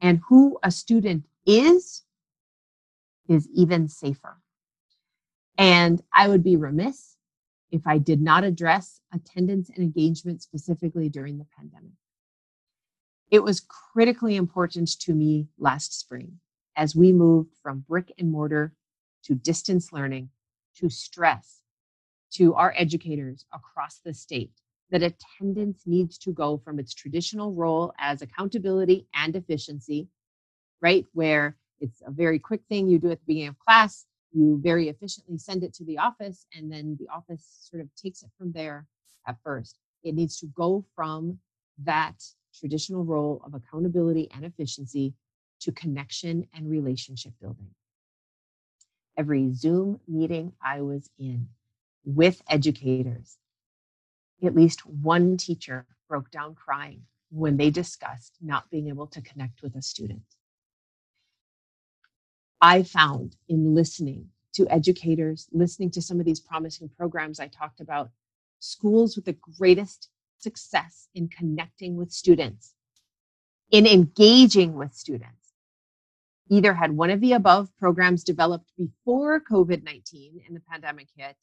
and 0.00 0.20
who 0.28 0.58
a 0.62 0.70
student 0.70 1.26
is 1.46 2.04
is 3.28 3.48
even 3.54 3.88
safer. 3.88 4.39
And 5.60 6.00
I 6.10 6.26
would 6.26 6.42
be 6.42 6.56
remiss 6.56 7.18
if 7.70 7.86
I 7.86 7.98
did 7.98 8.22
not 8.22 8.44
address 8.44 9.02
attendance 9.12 9.68
and 9.68 9.80
engagement 9.84 10.40
specifically 10.40 11.10
during 11.10 11.36
the 11.36 11.46
pandemic. 11.54 11.92
It 13.30 13.42
was 13.42 13.60
critically 13.60 14.36
important 14.36 14.98
to 15.00 15.12
me 15.12 15.48
last 15.58 16.00
spring 16.00 16.40
as 16.76 16.96
we 16.96 17.12
moved 17.12 17.54
from 17.62 17.84
brick 17.86 18.10
and 18.18 18.30
mortar 18.32 18.72
to 19.24 19.34
distance 19.34 19.92
learning 19.92 20.30
to 20.76 20.88
stress 20.88 21.60
to 22.32 22.54
our 22.54 22.72
educators 22.74 23.44
across 23.52 24.00
the 24.02 24.14
state 24.14 24.62
that 24.90 25.02
attendance 25.02 25.82
needs 25.84 26.16
to 26.20 26.32
go 26.32 26.56
from 26.56 26.78
its 26.78 26.94
traditional 26.94 27.52
role 27.52 27.92
as 27.98 28.22
accountability 28.22 29.06
and 29.14 29.36
efficiency, 29.36 30.08
right? 30.80 31.04
Where 31.12 31.58
it's 31.80 32.00
a 32.06 32.10
very 32.10 32.38
quick 32.38 32.62
thing 32.66 32.88
you 32.88 32.98
do 32.98 33.10
at 33.10 33.20
the 33.20 33.26
beginning 33.26 33.48
of 33.48 33.58
class, 33.58 34.06
you 34.32 34.60
very 34.62 34.88
efficiently 34.88 35.38
send 35.38 35.64
it 35.64 35.74
to 35.74 35.84
the 35.84 35.98
office, 35.98 36.46
and 36.56 36.70
then 36.70 36.96
the 36.98 37.08
office 37.08 37.44
sort 37.70 37.82
of 37.82 37.94
takes 37.94 38.22
it 38.22 38.30
from 38.38 38.52
there 38.52 38.86
at 39.26 39.36
first. 39.42 39.78
It 40.02 40.14
needs 40.14 40.38
to 40.40 40.46
go 40.46 40.84
from 40.94 41.38
that 41.84 42.22
traditional 42.58 43.04
role 43.04 43.42
of 43.44 43.54
accountability 43.54 44.28
and 44.34 44.44
efficiency 44.44 45.14
to 45.60 45.72
connection 45.72 46.46
and 46.54 46.70
relationship 46.70 47.32
building. 47.40 47.70
Every 49.16 49.52
Zoom 49.52 50.00
meeting 50.08 50.52
I 50.62 50.80
was 50.80 51.10
in 51.18 51.48
with 52.04 52.42
educators, 52.48 53.36
at 54.42 54.54
least 54.54 54.86
one 54.86 55.36
teacher 55.36 55.86
broke 56.08 56.30
down 56.30 56.54
crying 56.54 57.02
when 57.30 57.56
they 57.56 57.70
discussed 57.70 58.36
not 58.40 58.70
being 58.70 58.88
able 58.88 59.06
to 59.08 59.20
connect 59.20 59.62
with 59.62 59.76
a 59.76 59.82
student. 59.82 60.22
I 62.60 62.82
found 62.82 63.36
in 63.48 63.74
listening 63.74 64.28
to 64.54 64.68
educators, 64.68 65.48
listening 65.52 65.90
to 65.92 66.02
some 66.02 66.20
of 66.20 66.26
these 66.26 66.40
promising 66.40 66.90
programs 66.96 67.40
I 67.40 67.48
talked 67.48 67.80
about, 67.80 68.10
schools 68.58 69.16
with 69.16 69.24
the 69.24 69.36
greatest 69.58 70.08
success 70.38 71.08
in 71.14 71.28
connecting 71.28 71.96
with 71.96 72.12
students, 72.12 72.74
in 73.70 73.86
engaging 73.86 74.74
with 74.74 74.94
students, 74.94 75.52
either 76.50 76.74
had 76.74 76.92
one 76.96 77.10
of 77.10 77.20
the 77.20 77.32
above 77.32 77.74
programs 77.78 78.24
developed 78.24 78.70
before 78.76 79.40
COVID 79.40 79.82
19 79.84 80.42
and 80.46 80.56
the 80.56 80.60
pandemic 80.60 81.08
hit, 81.16 81.36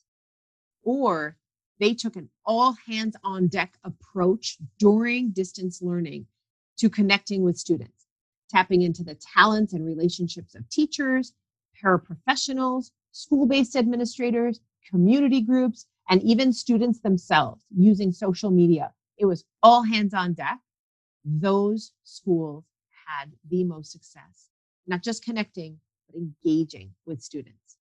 or 0.83 1.37
they 1.79 1.93
took 1.93 2.15
an 2.15 2.29
all 2.45 2.75
hands 2.87 3.15
on 3.23 3.47
deck 3.47 3.77
approach 3.83 4.57
during 4.77 5.31
distance 5.31 5.81
learning 5.81 6.27
to 6.77 6.89
connecting 6.89 7.43
with 7.43 7.57
students, 7.57 7.96
tapping 8.49 8.81
into 8.81 9.03
the 9.03 9.15
talents 9.15 9.73
and 9.73 9.85
relationships 9.85 10.55
of 10.55 10.69
teachers, 10.69 11.33
paraprofessionals, 11.83 12.91
school 13.11 13.45
based 13.45 13.75
administrators, 13.75 14.59
community 14.89 15.41
groups, 15.41 15.85
and 16.09 16.21
even 16.23 16.53
students 16.53 16.99
themselves 16.99 17.65
using 17.75 18.11
social 18.11 18.51
media. 18.51 18.93
It 19.17 19.25
was 19.25 19.43
all 19.61 19.83
hands 19.83 20.13
on 20.13 20.33
deck. 20.33 20.59
Those 21.25 21.91
schools 22.03 22.65
had 23.07 23.31
the 23.49 23.63
most 23.63 23.91
success, 23.91 24.49
not 24.85 25.03
just 25.03 25.23
connecting, 25.23 25.79
but 26.07 26.19
engaging 26.19 26.93
with 27.05 27.21
students. 27.21 27.77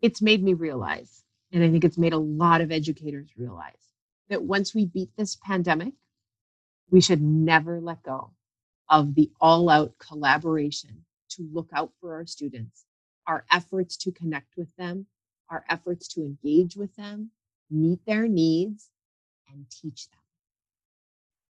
It's 0.00 0.22
made 0.22 0.42
me 0.42 0.54
realize 0.54 1.24
and 1.52 1.62
I 1.64 1.70
think 1.70 1.84
it's 1.84 1.98
made 1.98 2.12
a 2.12 2.18
lot 2.18 2.60
of 2.60 2.72
educators 2.72 3.30
realize 3.36 3.90
that 4.28 4.42
once 4.42 4.74
we 4.74 4.86
beat 4.86 5.10
this 5.16 5.36
pandemic, 5.36 5.94
we 6.90 7.00
should 7.00 7.22
never 7.22 7.80
let 7.80 8.02
go 8.02 8.32
of 8.88 9.14
the 9.14 9.30
all 9.40 9.68
out 9.68 9.94
collaboration 9.98 11.04
to 11.30 11.48
look 11.52 11.68
out 11.72 11.92
for 12.00 12.14
our 12.14 12.26
students, 12.26 12.84
our 13.26 13.44
efforts 13.52 13.96
to 13.96 14.12
connect 14.12 14.56
with 14.56 14.74
them, 14.76 15.06
our 15.50 15.64
efforts 15.68 16.08
to 16.08 16.22
engage 16.22 16.76
with 16.76 16.94
them, 16.96 17.30
meet 17.70 18.04
their 18.06 18.28
needs, 18.28 18.90
and 19.52 19.66
teach 19.70 20.08
them. 20.10 20.20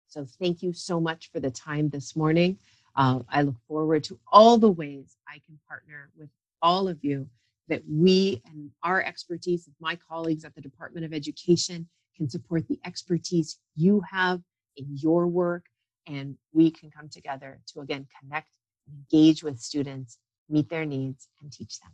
So, 0.07 0.25
thank 0.25 0.63
you 0.63 0.74
so 0.74 1.00
much 1.00 1.31
for 1.31 1.39
the 1.39 1.51
time 1.51 1.89
this 1.89 2.15
morning. 2.15 2.57
Uh, 2.95 3.19
I 3.29 3.43
look 3.43 3.59
forward 3.67 4.03
to 4.05 4.19
all 4.31 4.57
the 4.57 4.71
ways 4.71 5.15
I 5.27 5.39
can 5.45 5.59
partner 5.67 6.09
with 6.17 6.29
all 6.62 6.88
of 6.88 7.03
you 7.03 7.29
that 7.69 7.83
we 7.88 8.41
and 8.48 8.71
our 8.83 9.03
expertise 9.03 9.67
of 9.67 9.74
my 9.79 9.95
colleagues 9.95 10.43
at 10.43 10.55
the 10.55 10.62
Department 10.62 11.05
of 11.05 11.13
Education 11.13 11.88
can 12.17 12.27
support 12.27 12.67
the 12.67 12.79
expertise 12.86 13.59
you 13.75 14.01
have 14.12 14.41
in 14.75 14.88
your 14.98 15.27
work 15.27 15.68
and 16.09 16.35
we 16.53 16.71
can 16.71 16.89
come 16.91 17.07
together 17.07 17.59
to 17.67 17.79
again 17.81 18.07
connect 18.19 18.49
engage 18.89 19.43
with 19.43 19.59
students 19.59 20.17
meet 20.49 20.69
their 20.69 20.85
needs 20.85 21.27
and 21.41 21.51
teach 21.51 21.79
them. 21.79 21.91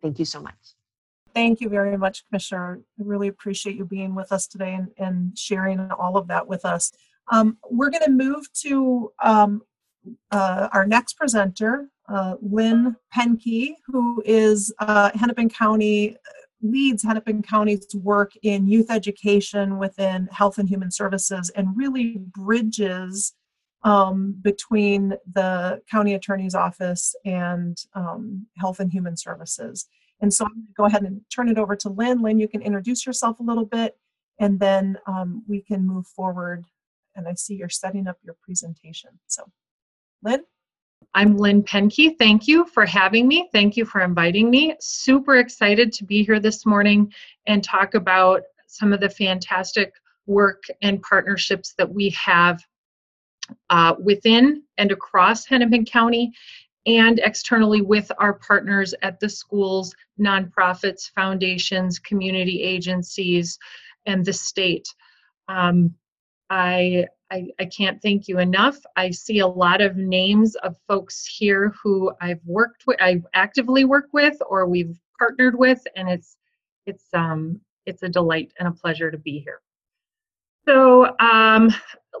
Thank 0.00 0.18
you 0.18 0.24
so 0.24 0.40
much. 0.40 0.74
Thank 1.34 1.60
you 1.60 1.68
very 1.68 1.96
much 1.96 2.24
commissioner. 2.28 2.80
I 2.98 3.02
really 3.02 3.28
appreciate 3.28 3.76
you 3.76 3.84
being 3.84 4.14
with 4.14 4.32
us 4.32 4.46
today 4.46 4.74
and, 4.74 4.88
and 4.98 5.38
sharing 5.38 5.90
all 5.92 6.16
of 6.16 6.28
that 6.28 6.46
with 6.46 6.64
us. 6.64 6.92
Um, 7.30 7.58
we're 7.70 7.90
going 7.90 8.04
to 8.04 8.10
move 8.10 8.52
to 8.62 9.12
um, 9.22 9.62
uh, 10.30 10.68
our 10.72 10.86
next 10.86 11.14
presenter 11.14 11.88
uh, 12.08 12.34
Lynn 12.40 12.96
Penke, 13.16 13.74
who 13.86 14.20
is 14.26 14.74
uh, 14.80 15.10
Hennepin 15.14 15.48
County, 15.48 16.16
leads 16.60 17.04
Hennepin 17.04 17.42
County's 17.42 17.86
work 17.94 18.32
in 18.42 18.66
youth 18.66 18.90
education 18.90 19.78
within 19.78 20.28
health 20.32 20.58
and 20.58 20.68
human 20.68 20.90
services 20.90 21.50
and 21.50 21.76
really 21.76 22.18
bridges 22.18 23.34
um, 23.82 24.36
between 24.42 25.14
the 25.32 25.80
county 25.90 26.14
attorney's 26.14 26.54
office 26.54 27.14
and 27.24 27.78
um, 27.94 28.46
health 28.58 28.80
and 28.80 28.92
human 28.92 29.16
services. 29.16 29.88
And 30.20 30.32
so 30.32 30.44
I'm 30.44 30.52
going 30.52 30.66
to 30.66 30.72
go 30.76 30.84
ahead 30.84 31.02
and 31.02 31.20
turn 31.34 31.48
it 31.48 31.58
over 31.58 31.74
to 31.76 31.88
Lynn. 31.88 32.20
Lynn, 32.20 32.38
you 32.38 32.48
can 32.48 32.60
introduce 32.60 33.06
yourself 33.06 33.40
a 33.40 33.42
little 33.42 33.64
bit 33.64 33.96
and 34.38 34.58
then 34.60 34.98
um, 35.06 35.42
we 35.48 35.60
can 35.62 35.86
move 35.86 36.06
forward. 36.06 36.64
And 37.16 37.26
I 37.26 37.34
see 37.34 37.54
you're 37.54 37.68
setting 37.68 38.06
up 38.06 38.18
your 38.22 38.36
presentation. 38.42 39.10
So, 39.26 39.44
Lynn? 40.22 40.44
I'm 41.14 41.36
Lynn 41.36 41.62
Penke. 41.62 42.16
Thank 42.18 42.46
you 42.46 42.66
for 42.66 42.86
having 42.86 43.26
me. 43.26 43.48
Thank 43.52 43.76
you 43.76 43.84
for 43.84 44.00
inviting 44.02 44.50
me. 44.50 44.76
Super 44.80 45.36
excited 45.36 45.92
to 45.94 46.04
be 46.04 46.22
here 46.22 46.38
this 46.38 46.64
morning 46.64 47.12
and 47.46 47.64
talk 47.64 47.94
about 47.94 48.42
some 48.66 48.92
of 48.92 49.00
the 49.00 49.08
fantastic 49.08 49.92
work 50.26 50.62
and 50.82 51.02
partnerships 51.02 51.74
that 51.78 51.92
we 51.92 52.10
have 52.10 52.62
uh, 53.70 53.94
within 54.00 54.62
and 54.78 54.92
across 54.92 55.46
Hennepin 55.46 55.84
County 55.84 56.32
and 56.86 57.18
externally 57.18 57.82
with 57.82 58.10
our 58.18 58.34
partners 58.34 58.94
at 59.02 59.20
the 59.20 59.28
schools, 59.28 59.94
nonprofits, 60.18 61.10
foundations, 61.10 61.98
community 61.98 62.62
agencies, 62.62 63.58
and 64.06 64.24
the 64.24 64.32
state. 64.32 64.88
Um, 65.48 65.94
I, 66.48 67.06
I, 67.30 67.48
I 67.60 67.66
can't 67.66 68.00
thank 68.02 68.28
you 68.28 68.38
enough. 68.38 68.78
I 68.96 69.10
see 69.10 69.38
a 69.38 69.46
lot 69.46 69.80
of 69.80 69.96
names 69.96 70.56
of 70.56 70.76
folks 70.88 71.26
here 71.26 71.72
who 71.82 72.12
I've 72.20 72.40
worked 72.44 72.84
with, 72.86 73.00
I've 73.00 73.26
actively 73.34 73.84
worked 73.84 74.12
with, 74.12 74.36
or 74.48 74.66
we've 74.66 74.98
partnered 75.18 75.56
with, 75.56 75.80
and 75.96 76.08
it's 76.08 76.36
it's 76.86 77.06
um 77.12 77.60
it's 77.86 78.02
a 78.02 78.08
delight 78.08 78.52
and 78.58 78.66
a 78.66 78.72
pleasure 78.72 79.10
to 79.10 79.18
be 79.18 79.38
here. 79.38 79.60
So 80.66 81.16
um, 81.18 81.70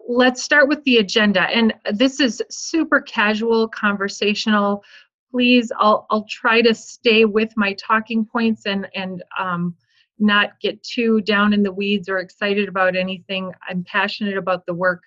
let's 0.08 0.42
start 0.42 0.68
with 0.68 0.82
the 0.84 0.98
agenda, 0.98 1.42
and 1.42 1.74
this 1.92 2.20
is 2.20 2.42
super 2.50 3.00
casual, 3.00 3.68
conversational. 3.68 4.82
Please, 5.30 5.70
I'll 5.78 6.06
I'll 6.10 6.26
try 6.28 6.62
to 6.62 6.74
stay 6.74 7.24
with 7.24 7.52
my 7.56 7.74
talking 7.74 8.24
points 8.24 8.66
and 8.66 8.88
and 8.94 9.22
um, 9.38 9.74
not 10.18 10.58
get 10.60 10.82
too 10.82 11.20
down 11.22 11.52
in 11.52 11.62
the 11.62 11.72
weeds 11.72 12.08
or 12.08 12.18
excited 12.18 12.68
about 12.68 12.96
anything. 12.96 13.52
I'm 13.68 13.84
passionate 13.84 14.36
about 14.36 14.66
the 14.66 14.74
work, 14.74 15.02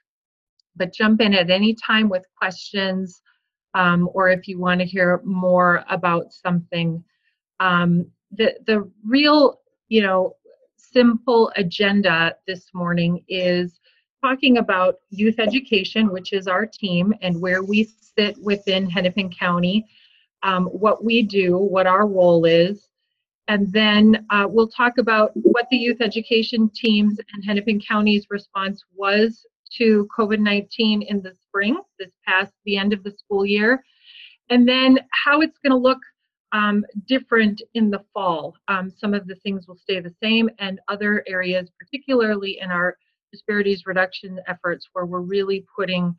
but 0.76 0.94
jump 0.94 1.22
in 1.22 1.34
at 1.34 1.50
any 1.50 1.76
time 1.76 2.10
with 2.10 2.26
questions 2.38 3.22
um, 3.74 4.10
or 4.14 4.30
if 4.30 4.48
you 4.48 4.60
want 4.60 4.80
to 4.82 4.86
hear 4.86 5.22
more 5.24 5.84
about 5.90 6.32
something. 6.32 7.04
Um, 7.60 8.08
the, 8.32 8.56
the 8.66 8.90
real, 9.06 9.60
you 9.88 10.02
know, 10.02 10.36
simple 10.92 11.52
agenda 11.56 12.36
this 12.48 12.74
morning 12.74 13.24
is 13.28 13.80
talking 14.22 14.58
about 14.58 14.96
youth 15.10 15.40
education, 15.40 16.12
which 16.12 16.34
is 16.34 16.48
our 16.48 16.66
team 16.66 17.14
and 17.22 17.42
where 17.42 17.64
we 17.64 17.90
sit 18.18 18.38
within 18.42 18.90
Hennepin 18.90 19.32
County, 19.32 19.86
um, 20.44 20.66
what 20.66 21.04
we 21.04 21.24
do, 21.24 21.58
what 21.58 21.88
our 21.88 22.08
role 22.08 22.46
is, 22.46 22.88
and 23.48 23.72
then 23.74 24.26
uh, 24.30 24.46
we'll 24.50 24.70
talk 24.70 24.98
about 24.98 25.32
what 25.34 25.68
the 25.70 25.78
youth 25.78 26.02
education 26.02 26.70
teams 26.74 27.20
and 27.34 27.44
Hennepin 27.44 27.82
County's 27.82 28.28
response 28.30 28.84
was 28.96 29.46
to 29.78 30.08
COVID 30.18 30.40
19 30.40 31.02
in 31.02 31.22
the 31.22 31.34
spring, 31.42 31.78
this 32.00 32.12
past 32.26 32.54
the 32.66 32.78
end 32.78 32.94
of 32.94 33.04
the 33.04 33.12
school 33.12 33.46
year, 33.46 33.84
and 34.50 34.68
then 34.68 35.00
how 35.26 35.42
it's 35.42 35.58
going 35.58 35.72
to 35.72 35.78
look 35.78 36.00
um, 36.54 36.86
different 37.08 37.62
in 37.74 37.90
the 37.90 38.04
fall. 38.14 38.56
Um, 38.68 38.90
some 38.90 39.14
of 39.14 39.28
the 39.28 39.36
things 39.36 39.68
will 39.68 39.78
stay 39.78 40.00
the 40.00 40.14
same, 40.22 40.50
and 40.60 40.80
other 40.88 41.24
areas, 41.28 41.70
particularly 41.80 42.60
in 42.62 42.70
our 42.70 42.96
disparities 43.32 43.86
reduction 43.86 44.40
efforts, 44.48 44.88
where 44.94 45.06
we're 45.06 45.22
really 45.22 45.66
putting 45.76 46.16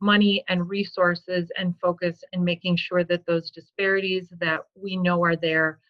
money 0.00 0.44
and 0.48 0.68
resources 0.68 1.50
and 1.58 1.74
focus 1.80 2.22
and 2.32 2.44
making 2.44 2.76
sure 2.76 3.02
that 3.02 3.26
those 3.26 3.50
disparities 3.50 4.28
that 4.38 4.60
we 4.76 4.96
know 4.96 5.24
are 5.24 5.34
there 5.34 5.80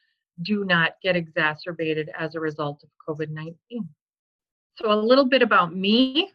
do 0.43 0.65
not 0.65 0.93
get 1.03 1.17
exacerbated 1.17 2.09
as 2.19 2.35
a 2.35 2.41
result 2.41 2.83
of 2.85 2.91
COVID 3.07 3.31
19. 3.31 3.57
So, 4.77 4.93
a 4.93 4.95
little 4.95 5.27
bit 5.27 5.43
about 5.43 5.75
me. 5.75 6.31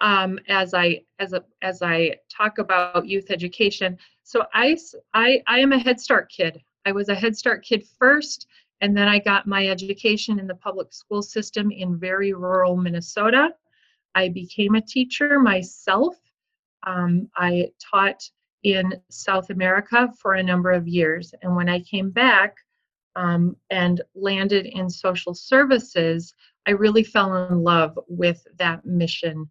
Um, 0.00 0.38
as 0.48 0.74
I 0.74 1.02
as 1.18 1.32
a 1.32 1.42
as 1.62 1.80
I 1.82 2.16
talk 2.28 2.58
about 2.58 3.06
youth 3.06 3.30
education, 3.30 3.96
so 4.24 4.44
I, 4.52 4.76
I 5.14 5.42
I 5.46 5.60
am 5.60 5.72
a 5.72 5.78
Head 5.78 6.00
Start 6.00 6.30
kid. 6.30 6.60
I 6.84 6.92
was 6.92 7.08
a 7.08 7.14
Head 7.14 7.36
Start 7.36 7.64
kid 7.64 7.86
first, 7.98 8.46
and 8.80 8.96
then 8.96 9.08
I 9.08 9.18
got 9.18 9.46
my 9.46 9.68
education 9.68 10.38
in 10.38 10.46
the 10.46 10.54
public 10.54 10.92
school 10.92 11.22
system 11.22 11.70
in 11.70 11.98
very 11.98 12.32
rural 12.34 12.76
Minnesota. 12.76 13.54
I 14.14 14.28
became 14.28 14.74
a 14.74 14.82
teacher 14.82 15.40
myself. 15.40 16.16
Um, 16.86 17.30
I 17.36 17.70
taught 17.90 18.22
in 18.64 18.94
South 19.10 19.50
America 19.50 20.12
for 20.20 20.34
a 20.34 20.42
number 20.42 20.72
of 20.72 20.86
years, 20.86 21.34
and 21.42 21.56
when 21.56 21.68
I 21.68 21.80
came 21.80 22.10
back, 22.10 22.56
um, 23.16 23.56
and 23.70 24.02
landed 24.14 24.66
in 24.66 24.88
social 24.88 25.34
services, 25.34 26.34
I 26.66 26.72
really 26.72 27.02
fell 27.02 27.46
in 27.46 27.62
love 27.62 27.98
with 28.08 28.46
that 28.58 28.84
mission. 28.84 29.48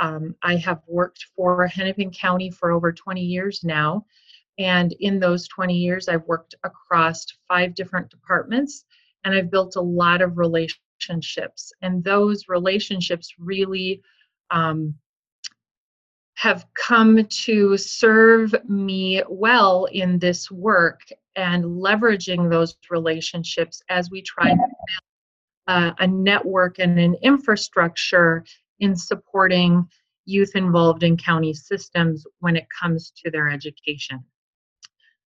Um, 0.00 0.34
I 0.42 0.56
have 0.56 0.80
worked 0.86 1.26
for 1.34 1.66
Hennepin 1.66 2.10
County 2.10 2.50
for 2.50 2.70
over 2.70 2.92
20 2.92 3.20
years 3.20 3.64
now. 3.64 4.06
And 4.58 4.92
in 5.00 5.20
those 5.20 5.46
20 5.48 5.74
years, 5.74 6.08
I've 6.08 6.26
worked 6.26 6.54
across 6.64 7.26
five 7.46 7.74
different 7.74 8.10
departments 8.10 8.84
and 9.24 9.34
I've 9.34 9.50
built 9.50 9.76
a 9.76 9.80
lot 9.80 10.22
of 10.22 10.38
relationships. 10.38 11.72
And 11.82 12.02
those 12.02 12.48
relationships 12.48 13.34
really 13.38 14.02
um, 14.50 14.94
have 16.34 16.66
come 16.74 17.24
to 17.26 17.76
serve 17.76 18.54
me 18.68 19.22
well 19.28 19.86
in 19.86 20.18
this 20.18 20.50
work 20.50 21.00
and 21.36 21.64
leveraging 21.64 22.48
those 22.50 22.76
relationships 22.90 23.82
as 23.88 24.10
we 24.10 24.22
try 24.22 24.50
to 24.50 24.56
build 24.56 24.72
uh, 25.66 25.92
a 25.98 26.06
network 26.06 26.78
and 26.78 26.98
an 26.98 27.14
infrastructure 27.22 28.44
in 28.80 28.96
supporting 28.96 29.86
youth 30.24 30.52
involved 30.54 31.02
in 31.02 31.16
county 31.16 31.54
systems 31.54 32.26
when 32.40 32.56
it 32.56 32.66
comes 32.80 33.12
to 33.16 33.30
their 33.30 33.48
education. 33.48 34.22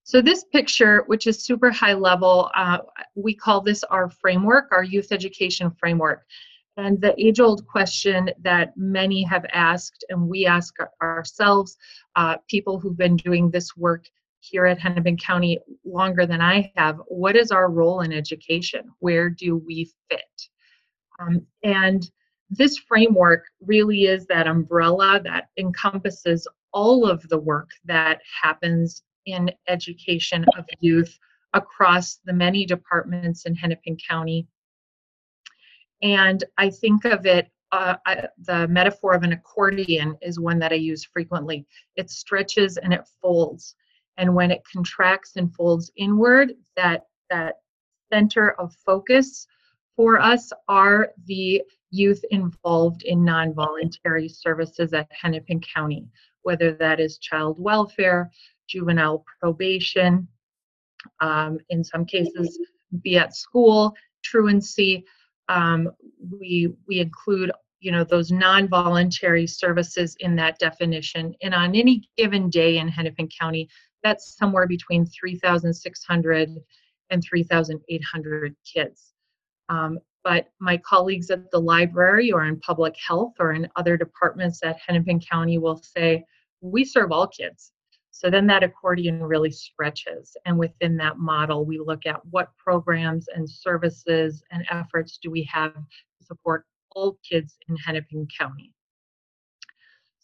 So 0.03 0.21
this 0.21 0.43
picture, 0.45 1.03
which 1.07 1.27
is 1.27 1.43
super 1.43 1.71
high 1.71 1.93
level, 1.93 2.51
uh, 2.55 2.79
we 3.15 3.33
call 3.33 3.61
this 3.61 3.83
our 3.85 4.09
framework, 4.09 4.69
our 4.71 4.83
youth 4.83 5.11
education 5.11 5.71
framework. 5.71 6.23
And 6.75 6.99
the 6.99 7.13
age 7.23 7.39
old 7.39 7.67
question 7.67 8.31
that 8.41 8.75
many 8.75 9.23
have 9.23 9.45
asked, 9.53 10.03
and 10.09 10.27
we 10.27 10.45
ask 10.45 10.73
ourselves, 11.01 11.77
uh, 12.15 12.37
people 12.49 12.79
who've 12.79 12.97
been 12.97 13.15
doing 13.15 13.49
this 13.49 13.77
work 13.77 14.05
here 14.39 14.65
at 14.65 14.79
Hennepin 14.79 15.17
County 15.17 15.59
longer 15.85 16.25
than 16.25 16.41
I 16.41 16.71
have, 16.75 16.99
what 17.07 17.35
is 17.35 17.51
our 17.51 17.69
role 17.69 18.01
in 18.01 18.11
education? 18.11 18.91
Where 18.99 19.29
do 19.29 19.55
we 19.55 19.91
fit? 20.09 20.49
Um, 21.19 21.45
and 21.63 22.09
this 22.49 22.77
framework 22.77 23.45
really 23.61 24.03
is 24.03 24.25
that 24.27 24.47
umbrella 24.47 25.21
that 25.23 25.49
encompasses 25.57 26.47
all 26.71 27.05
of 27.05 27.27
the 27.29 27.39
work 27.39 27.69
that 27.85 28.21
happens 28.41 29.03
in 29.25 29.51
education 29.67 30.45
of 30.57 30.65
youth 30.79 31.17
across 31.53 32.19
the 32.25 32.33
many 32.33 32.65
departments 32.65 33.45
in 33.45 33.55
Hennepin 33.55 33.97
County. 34.09 34.47
And 36.01 36.43
I 36.57 36.69
think 36.69 37.05
of 37.05 37.25
it, 37.25 37.49
uh, 37.71 37.95
I, 38.05 38.27
the 38.39 38.67
metaphor 38.67 39.13
of 39.13 39.23
an 39.23 39.33
accordion 39.33 40.17
is 40.21 40.39
one 40.39 40.59
that 40.59 40.71
I 40.71 40.75
use 40.75 41.05
frequently. 41.05 41.65
It 41.95 42.09
stretches 42.09 42.77
and 42.77 42.93
it 42.93 43.07
folds 43.21 43.75
and 44.17 44.35
when 44.35 44.51
it 44.51 44.63
contracts 44.71 45.35
and 45.35 45.53
folds 45.53 45.91
inward 45.95 46.53
that 46.75 47.05
that 47.29 47.55
center 48.11 48.51
of 48.59 48.75
focus 48.85 49.47
for 49.95 50.19
us 50.19 50.51
are 50.67 51.11
the 51.25 51.61
youth 51.93 52.23
involved 52.31 53.03
in 53.03 53.23
non-voluntary 53.23 54.27
services 54.27 54.93
at 54.93 55.07
hennepin 55.11 55.61
county 55.61 56.07
whether 56.41 56.73
that 56.73 56.99
is 56.99 57.17
child 57.17 57.57
welfare 57.59 58.31
juvenile 58.67 59.23
probation 59.39 60.27
um, 61.19 61.57
in 61.69 61.83
some 61.83 62.05
cases 62.05 62.59
be 63.01 63.17
at 63.17 63.35
school 63.35 63.93
truancy 64.23 65.03
um, 65.49 65.89
we 66.39 66.69
we 66.87 66.99
include 66.99 67.51
you 67.79 67.91
know 67.91 68.03
those 68.03 68.31
non-voluntary 68.31 69.45
services 69.45 70.15
in 70.19 70.35
that 70.35 70.57
definition 70.57 71.35
and 71.41 71.53
on 71.53 71.75
any 71.75 72.07
given 72.17 72.49
day 72.49 72.77
in 72.77 72.87
hennepin 72.87 73.27
county 73.27 73.67
that's 74.03 74.37
somewhere 74.37 74.67
between 74.67 75.05
3,600 75.05 76.49
and 77.09 77.23
3,800 77.23 78.55
kids. 78.65 79.13
Um, 79.69 79.99
but 80.23 80.47
my 80.59 80.77
colleagues 80.77 81.29
at 81.29 81.51
the 81.51 81.59
library 81.59 82.31
or 82.31 82.45
in 82.45 82.59
public 82.59 82.95
health 83.07 83.33
or 83.39 83.53
in 83.53 83.67
other 83.75 83.97
departments 83.97 84.61
at 84.63 84.79
Hennepin 84.85 85.19
County 85.19 85.57
will 85.57 85.77
say, 85.77 86.25
we 86.61 86.85
serve 86.85 87.11
all 87.11 87.27
kids. 87.27 87.73
So 88.11 88.29
then 88.29 88.47
that 88.47 88.63
accordion 88.63 89.21
really 89.21 89.51
stretches. 89.51 90.37
And 90.45 90.57
within 90.57 90.95
that 90.97 91.17
model, 91.17 91.65
we 91.65 91.79
look 91.79 92.05
at 92.05 92.23
what 92.27 92.55
programs 92.57 93.27
and 93.27 93.49
services 93.49 94.43
and 94.51 94.65
efforts 94.69 95.19
do 95.21 95.29
we 95.31 95.43
have 95.51 95.73
to 95.73 96.25
support 96.25 96.65
all 96.95 97.17
kids 97.27 97.57
in 97.67 97.75
Hennepin 97.75 98.27
County. 98.39 98.73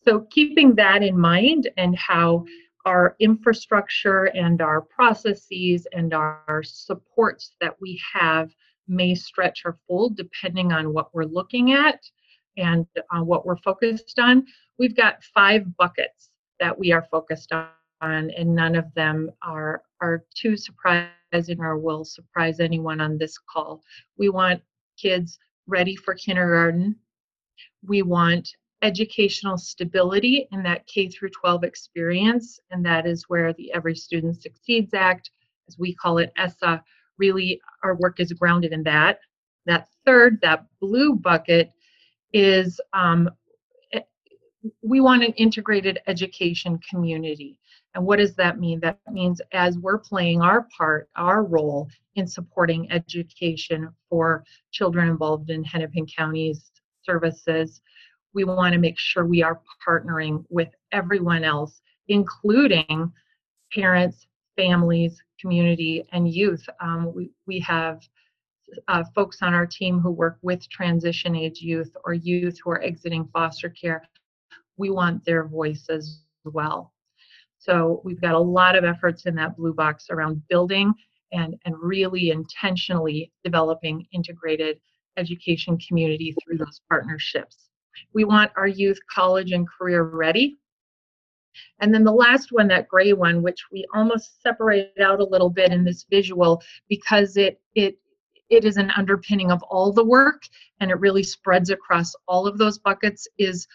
So 0.07 0.27
keeping 0.31 0.75
that 0.75 1.03
in 1.03 1.19
mind 1.19 1.69
and 1.77 1.97
how 1.97 2.45
our 2.85 3.15
infrastructure 3.19 4.25
and 4.25 4.61
our 4.61 4.81
processes 4.81 5.85
and 5.91 6.13
our 6.13 6.63
supports 6.63 7.55
that 7.59 7.75
we 7.81 8.01
have 8.13 8.49
may 8.89 9.15
stretch 9.15 9.61
or 9.65 9.77
fold 9.87 10.17
depending 10.17 10.71
on 10.71 10.93
what 10.93 11.13
we're 11.13 11.23
looking 11.23 11.73
at 11.73 11.99
and 12.57 12.85
uh, 13.11 13.21
what 13.21 13.45
we're 13.45 13.57
focused 13.57 14.19
on. 14.19 14.45
We've 14.77 14.95
got 14.95 15.23
five 15.23 15.77
buckets 15.77 16.29
that 16.59 16.77
we 16.77 16.91
are 16.91 17.07
focused 17.09 17.53
on, 17.53 17.69
and 18.01 18.55
none 18.55 18.75
of 18.75 18.93
them 18.95 19.31
are, 19.41 19.83
are 20.01 20.25
too 20.35 20.57
surprising 20.57 21.59
or 21.59 21.77
will 21.77 22.03
surprise 22.03 22.59
anyone 22.59 22.99
on 22.99 23.17
this 23.17 23.37
call. 23.37 23.81
We 24.17 24.29
want 24.29 24.61
kids 24.97 25.37
ready 25.67 25.95
for 25.95 26.15
kindergarten. 26.15 26.95
We 27.85 28.01
want 28.01 28.49
educational 28.81 29.57
stability 29.57 30.47
in 30.51 30.63
that 30.63 30.87
K 30.87 31.09
through 31.09 31.29
12 31.29 31.63
experience, 31.63 32.59
and 32.71 32.85
that 32.85 33.05
is 33.05 33.25
where 33.27 33.53
the 33.53 33.71
Every 33.73 33.95
Student 33.95 34.41
Succeeds 34.41 34.93
Act, 34.93 35.31
as 35.67 35.77
we 35.77 35.93
call 35.93 36.17
it, 36.17 36.31
ESSA, 36.37 36.83
really 37.19 37.61
our 37.83 37.95
work 37.95 38.19
is 38.19 38.33
grounded 38.33 38.71
in 38.71 38.83
that. 38.83 39.19
That 39.65 39.87
third, 40.05 40.39
that 40.41 40.65
blue 40.79 41.13
bucket, 41.13 41.71
is 42.33 42.79
um, 42.93 43.29
we 44.81 44.99
want 44.99 45.23
an 45.23 45.33
integrated 45.33 45.99
education 46.07 46.79
community. 46.89 47.59
And 47.95 48.05
what 48.05 48.19
does 48.19 48.35
that 48.35 48.59
mean? 48.59 48.79
That 48.81 48.99
means 49.11 49.41
as 49.51 49.77
we're 49.77 49.97
playing 49.97 50.41
our 50.41 50.67
part, 50.77 51.09
our 51.15 51.43
role 51.43 51.87
in 52.15 52.27
supporting 52.27 52.91
education 52.91 53.89
for 54.09 54.43
children 54.71 55.07
involved 55.09 55.49
in 55.49 55.63
Hennepin 55.63 56.05
County's 56.05 56.71
services, 57.03 57.81
we 58.33 58.43
want 58.43 58.73
to 58.73 58.79
make 58.79 58.99
sure 58.99 59.25
we 59.25 59.41
are 59.41 59.61
partnering 59.87 60.43
with 60.49 60.69
everyone 60.91 61.43
else, 61.43 61.81
including 62.07 63.11
parents, 63.73 64.27
families, 64.59 65.21
community, 65.39 66.05
and 66.11 66.27
youth. 66.27 66.67
Um, 66.81 67.13
we, 67.15 67.31
we 67.47 67.59
have 67.61 68.01
uh, 68.89 69.03
folks 69.15 69.37
on 69.41 69.53
our 69.53 69.65
team 69.65 69.99
who 69.99 70.11
work 70.11 70.37
with 70.41 70.69
transition 70.69 71.33
age 71.33 71.61
youth 71.61 71.95
or 72.03 72.13
youth 72.13 72.59
who 72.61 72.71
are 72.71 72.83
exiting 72.83 73.29
foster 73.31 73.69
care. 73.69 74.03
We 74.75 74.89
want 74.89 75.23
their 75.23 75.47
voice 75.47 75.85
as 75.89 76.23
well. 76.43 76.93
So 77.57 78.01
we've 78.03 78.21
got 78.21 78.35
a 78.35 78.39
lot 78.39 78.75
of 78.75 78.83
efforts 78.83 79.25
in 79.25 79.35
that 79.35 79.55
blue 79.55 79.73
box 79.73 80.07
around 80.09 80.41
building 80.49 80.93
and, 81.31 81.55
and 81.65 81.75
really 81.81 82.31
intentionally 82.31 83.31
developing 83.45 84.05
integrated 84.11 84.79
education 85.17 85.77
community 85.77 86.35
through 86.43 86.57
those 86.57 86.81
partnerships. 86.89 87.69
We 88.13 88.25
want 88.25 88.51
our 88.57 88.67
youth 88.67 88.99
college 89.13 89.51
and 89.51 89.67
career 89.67 90.03
ready. 90.03 90.57
And 91.79 91.93
then 91.93 92.03
the 92.03 92.11
last 92.11 92.51
one, 92.51 92.67
that 92.69 92.87
gray 92.87 93.13
one, 93.13 93.41
which 93.41 93.65
we 93.71 93.85
almost 93.93 94.41
separated 94.41 95.01
out 95.01 95.19
a 95.19 95.25
little 95.25 95.49
bit 95.49 95.71
in 95.71 95.83
this 95.83 96.05
visual 96.09 96.61
because 96.87 97.37
it 97.37 97.61
it 97.75 97.97
it 98.49 98.65
is 98.65 98.77
an 98.77 98.91
underpinning 98.97 99.51
of 99.51 99.61
all 99.63 99.93
the 99.93 100.03
work 100.03 100.43
and 100.79 100.89
it 100.89 100.99
really 100.99 101.23
spreads 101.23 101.69
across 101.69 102.15
all 102.27 102.47
of 102.47 102.57
those 102.57 102.79
buckets 102.79 103.27
is 103.37 103.67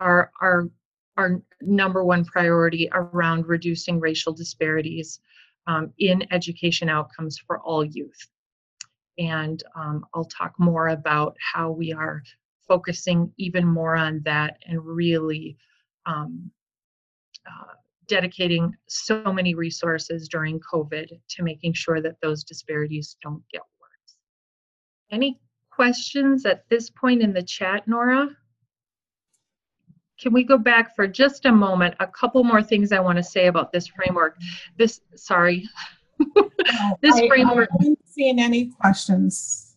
our 0.00 0.30
our 0.40 0.70
our 1.16 1.42
number 1.60 2.04
one 2.04 2.24
priority 2.24 2.88
around 2.92 3.46
reducing 3.46 4.00
racial 4.00 4.32
disparities 4.32 5.20
um, 5.66 5.92
in 5.98 6.26
education 6.32 6.88
outcomes 6.88 7.38
for 7.38 7.60
all 7.60 7.84
youth. 7.84 8.28
And 9.18 9.62
um, 9.76 10.06
I'll 10.14 10.24
talk 10.24 10.54
more 10.58 10.88
about 10.88 11.36
how 11.52 11.70
we 11.70 11.92
are 11.92 12.22
focusing 12.66 13.32
even 13.36 13.66
more 13.66 13.96
on 13.96 14.22
that 14.24 14.56
and 14.66 14.84
really 14.84 15.56
um, 16.06 16.50
uh, 17.50 17.74
dedicating 18.06 18.74
so 18.88 19.32
many 19.32 19.54
resources 19.54 20.28
during 20.28 20.60
COVID 20.60 21.08
to 21.28 21.42
making 21.42 21.72
sure 21.74 22.00
that 22.00 22.16
those 22.20 22.44
disparities 22.44 23.16
don't 23.22 23.42
get 23.52 23.62
worse. 23.80 24.16
Any 25.10 25.40
questions 25.70 26.44
at 26.44 26.68
this 26.68 26.90
point 26.90 27.22
in 27.22 27.32
the 27.32 27.42
chat, 27.42 27.86
Nora? 27.86 28.28
Can 30.20 30.34
we 30.34 30.44
go 30.44 30.58
back 30.58 30.94
for 30.94 31.06
just 31.06 31.46
a 31.46 31.52
moment? 31.52 31.94
A 32.00 32.06
couple 32.06 32.44
more 32.44 32.62
things 32.62 32.92
I 32.92 33.00
want 33.00 33.16
to 33.16 33.22
say 33.22 33.46
about 33.46 33.72
this 33.72 33.86
framework. 33.86 34.36
This, 34.76 35.00
sorry. 35.16 35.66
this 37.00 37.14
I, 37.14 37.28
framework. 37.28 37.70
I 37.72 37.84
haven't 37.84 38.08
seen 38.08 38.38
any 38.38 38.66
questions. 38.66 39.76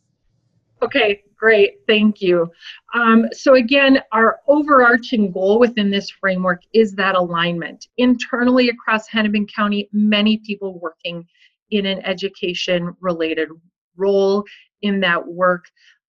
Okay, 0.82 1.24
Great, 1.44 1.80
thank 1.88 2.22
you. 2.22 2.50
Um, 2.94 3.28
so 3.34 3.56
again, 3.56 4.00
our 4.14 4.40
overarching 4.48 5.30
goal 5.30 5.60
within 5.60 5.92
this 5.92 6.10
framework 6.10 6.62
is 6.74 6.94
that 6.94 7.16
alignment. 7.16 7.86
Internally 7.98 8.70
across 8.70 9.10
Hennepin 9.10 9.48
County, 9.48 9.90
many 9.92 10.38
people 10.38 10.80
working 10.80 11.28
in 11.70 11.86
an 11.86 12.00
education 12.06 12.96
related 13.02 13.50
role 13.98 14.46
in 14.84 15.02
that 15.02 15.28
work 15.28 15.66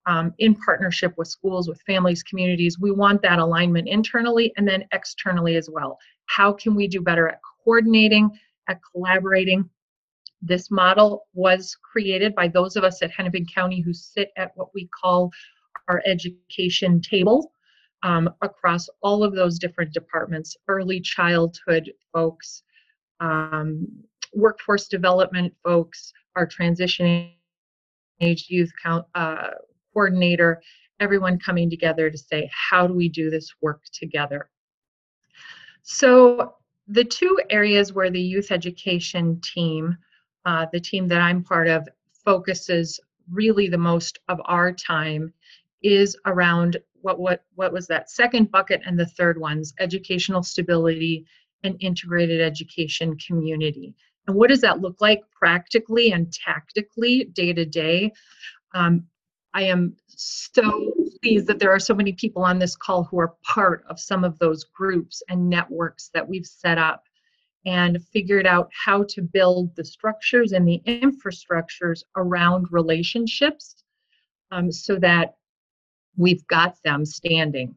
um, 0.06 0.32
in 0.38 0.54
partnership 0.54 1.12
with 1.18 1.26
schools, 1.26 1.68
with 1.68 1.82
families, 1.84 2.22
communities. 2.22 2.78
We 2.78 2.92
want 2.92 3.20
that 3.22 3.40
alignment 3.40 3.88
internally 3.88 4.52
and 4.56 4.68
then 4.68 4.84
externally 4.92 5.56
as 5.56 5.68
well. 5.68 5.98
How 6.26 6.52
can 6.52 6.76
we 6.76 6.86
do 6.86 7.00
better 7.00 7.26
at 7.26 7.40
coordinating, 7.64 8.30
at 8.68 8.78
collaborating, 8.92 9.68
this 10.44 10.70
model 10.70 11.26
was 11.32 11.76
created 11.82 12.34
by 12.34 12.48
those 12.48 12.76
of 12.76 12.84
us 12.84 13.02
at 13.02 13.10
Hennepin 13.10 13.46
County 13.46 13.80
who 13.80 13.92
sit 13.92 14.30
at 14.36 14.52
what 14.54 14.68
we 14.74 14.88
call 14.88 15.30
our 15.88 16.02
education 16.06 17.00
table 17.00 17.52
um, 18.02 18.28
across 18.42 18.88
all 19.02 19.24
of 19.24 19.34
those 19.34 19.58
different 19.58 19.92
departments 19.92 20.56
early 20.68 21.00
childhood 21.00 21.90
folks, 22.12 22.62
um, 23.20 23.86
workforce 24.34 24.88
development 24.88 25.52
folks, 25.64 26.12
our 26.36 26.46
transition 26.46 27.30
age 28.20 28.46
youth 28.48 28.70
count, 28.82 29.06
uh, 29.14 29.48
coordinator, 29.92 30.60
everyone 31.00 31.38
coming 31.38 31.70
together 31.70 32.10
to 32.10 32.18
say, 32.18 32.50
how 32.52 32.86
do 32.86 32.92
we 32.92 33.08
do 33.08 33.30
this 33.30 33.50
work 33.62 33.82
together? 33.92 34.50
So, 35.82 36.54
the 36.86 37.04
two 37.04 37.38
areas 37.48 37.94
where 37.94 38.10
the 38.10 38.20
youth 38.20 38.50
education 38.50 39.40
team 39.40 39.96
uh, 40.44 40.66
the 40.72 40.80
team 40.80 41.08
that 41.08 41.20
I'm 41.20 41.42
part 41.42 41.68
of 41.68 41.88
focuses 42.24 43.00
really 43.30 43.68
the 43.68 43.78
most 43.78 44.18
of 44.28 44.40
our 44.44 44.72
time 44.72 45.32
is 45.82 46.16
around 46.26 46.78
what 47.02 47.18
what 47.18 47.44
what 47.54 47.72
was 47.72 47.86
that 47.86 48.10
second 48.10 48.50
bucket 48.50 48.80
and 48.86 48.98
the 48.98 49.06
third 49.06 49.38
one's 49.38 49.74
educational 49.78 50.42
stability 50.42 51.26
and 51.62 51.76
integrated 51.80 52.40
education 52.40 53.16
community. 53.18 53.94
And 54.26 54.36
what 54.36 54.48
does 54.48 54.60
that 54.62 54.80
look 54.80 55.00
like 55.00 55.22
practically 55.30 56.12
and 56.12 56.32
tactically 56.32 57.24
day 57.34 57.52
to 57.52 57.64
day? 57.64 58.12
Um, 58.74 59.06
i 59.54 59.62
am 59.62 59.96
so 60.08 60.92
pleased 61.22 61.46
that 61.46 61.58
there 61.58 61.70
are 61.70 61.78
so 61.78 61.94
many 61.94 62.12
people 62.12 62.42
on 62.42 62.58
this 62.58 62.76
call 62.76 63.04
who 63.04 63.18
are 63.18 63.34
part 63.42 63.84
of 63.88 63.98
some 63.98 64.24
of 64.24 64.38
those 64.38 64.64
groups 64.64 65.22
and 65.28 65.48
networks 65.48 66.10
that 66.12 66.28
we've 66.28 66.46
set 66.46 66.76
up 66.76 67.04
and 67.66 68.02
figured 68.12 68.46
out 68.46 68.70
how 68.72 69.04
to 69.08 69.22
build 69.22 69.74
the 69.74 69.84
structures 69.84 70.52
and 70.52 70.68
the 70.68 70.82
infrastructures 70.86 72.02
around 72.16 72.66
relationships 72.70 73.82
um, 74.50 74.70
so 74.70 74.98
that 74.98 75.36
we've 76.16 76.46
got 76.46 76.76
them 76.84 77.04
standing. 77.04 77.74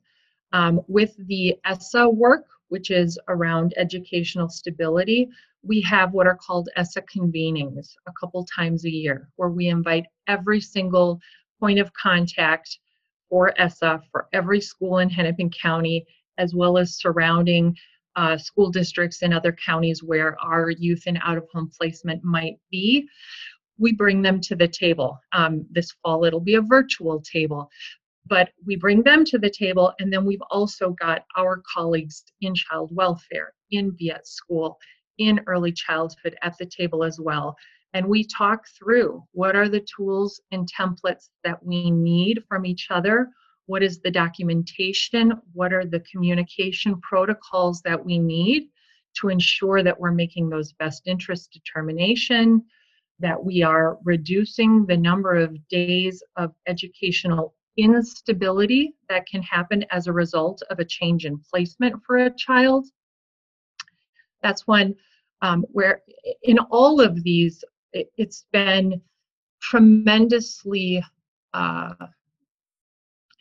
Um, 0.54 0.82
with 0.88 1.16
the 1.28 1.56
ESSA 1.66 2.10
work, 2.10 2.46
which 2.70 2.92
is 2.92 3.18
around 3.28 3.74
educational 3.78 4.50
stability, 4.50 5.30
we 5.64 5.82
have 5.82 6.14
what 6.14 6.28
are 6.28 6.36
called 6.38 6.70
ESSA 6.76 7.04
convenings 7.04 7.96
a 8.08 8.12
couple 8.20 8.46
times 8.46 8.86
a 8.86 8.92
year, 8.92 9.30
where 9.36 9.50
we 9.50 9.68
invite 9.68 10.06
every 10.28 10.62
single 10.62 11.20
point 11.60 11.80
of 11.80 11.92
contact 11.94 12.80
for 13.30 13.54
ESSA 13.60 14.02
for 14.12 14.28
every 14.34 14.62
school 14.62 15.00
in 15.00 15.10
Hennepin 15.10 15.50
County, 15.50 16.06
as 16.38 16.54
well 16.54 16.78
as 16.78 16.98
surrounding 16.98 17.76
uh, 18.18 18.38
school 18.38 18.70
districts 18.70 19.22
in 19.22 19.32
other 19.32 19.54
counties 19.54 20.04
where 20.04 20.38
our 20.44 20.72
youth 20.72 21.04
and 21.08 21.20
out 21.24 21.38
of 21.38 21.48
home 21.54 21.70
placement 21.80 22.24
might 22.24 22.58
be, 22.70 23.08
we 23.78 23.94
bring 23.94 24.22
them 24.24 24.42
to 24.42 24.56
the 24.56 24.68
table. 24.68 25.20
Um, 25.32 25.66
this 25.70 25.92
fall, 26.04 26.26
it'll 26.26 26.40
be 26.40 26.56
a 26.56 26.62
virtual 26.62 27.22
table, 27.22 27.70
but 28.26 28.50
we 28.66 28.76
bring 28.76 29.04
them 29.04 29.24
to 29.26 29.38
the 29.38 29.52
table, 29.52 29.94
and 30.00 30.12
then 30.12 30.26
we've 30.26 30.42
also 30.50 30.90
got 31.00 31.24
our 31.38 31.62
colleagues 31.72 32.24
in 32.42 32.56
child 32.56 32.90
welfare, 32.94 33.54
in 33.70 33.92
Be 33.92 34.10
at 34.10 34.28
School, 34.28 34.78
in 35.20 35.40
early 35.46 35.72
childhood 35.72 36.36
at 36.42 36.58
the 36.58 36.66
table 36.66 37.04
as 37.04 37.20
well. 37.20 37.56
And 37.94 38.08
we 38.08 38.26
talk 38.26 38.66
through 38.78 39.24
what 39.32 39.56
are 39.56 39.70
the 39.70 39.86
tools 39.96 40.42
and 40.52 40.68
templates 40.68 41.30
that 41.44 41.64
we 41.64 41.90
need 41.92 42.44
from 42.50 42.66
each 42.66 42.88
other 42.90 43.30
what 43.68 43.84
is 43.84 44.00
the 44.00 44.12
documentation, 44.12 45.34
what 45.54 45.72
are 45.72 45.86
the 45.86 46.00
communication 46.12 47.00
protocols 47.02 47.82
that 47.84 48.04
we 48.04 48.18
need 48.18 48.70
to 49.20 49.30
ensure 49.30 49.84
that 49.84 50.00
we're 50.00 50.12
making 50.12 50.50
those 50.50 50.74
best 50.74 51.08
interest 51.08 51.52
determination, 51.52 52.64
that 53.20 53.44
we 53.44 53.64
are 53.64 53.98
reducing 54.04 54.86
the 54.86 54.98
number 54.98 55.36
of 55.36 55.68
days 55.68 56.24
of 56.38 56.54
educational 56.68 57.56
instability 57.78 58.96
that 59.10 59.28
can 59.28 59.42
happen 59.42 59.86
as 59.92 60.08
a 60.08 60.14
result 60.14 60.62
of 60.70 60.80
a 60.80 60.86
change 60.86 61.26
in 61.26 61.38
placement 61.38 61.96
for 62.06 62.18
a 62.18 62.36
child. 62.36 62.88
That's 64.42 64.66
one 64.66 64.96
um, 65.42 65.66
where 65.72 66.02
in 66.44 66.58
all 66.60 67.02
of 67.02 67.24
these, 67.24 67.64
it, 67.94 68.12
it's 68.18 68.46
been 68.52 69.02
tremendously 69.62 71.04
uh, 71.54 71.94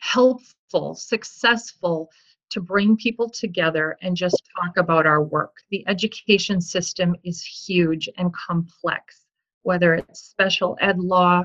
helpful, 0.07 0.95
successful 0.95 2.09
to 2.49 2.61
bring 2.61 2.95
people 2.95 3.29
together 3.29 3.97
and 4.01 4.15
just 4.15 4.41
talk 4.55 4.77
about 4.77 5.05
our 5.05 5.21
work. 5.21 5.57
The 5.69 5.83
education 5.87 6.61
system 6.61 7.15
is 7.23 7.43
huge 7.43 8.07
and 8.17 8.33
complex, 8.33 9.25
whether 9.63 9.95
it's 9.95 10.21
special 10.21 10.77
ed 10.79 10.99
law 10.99 11.43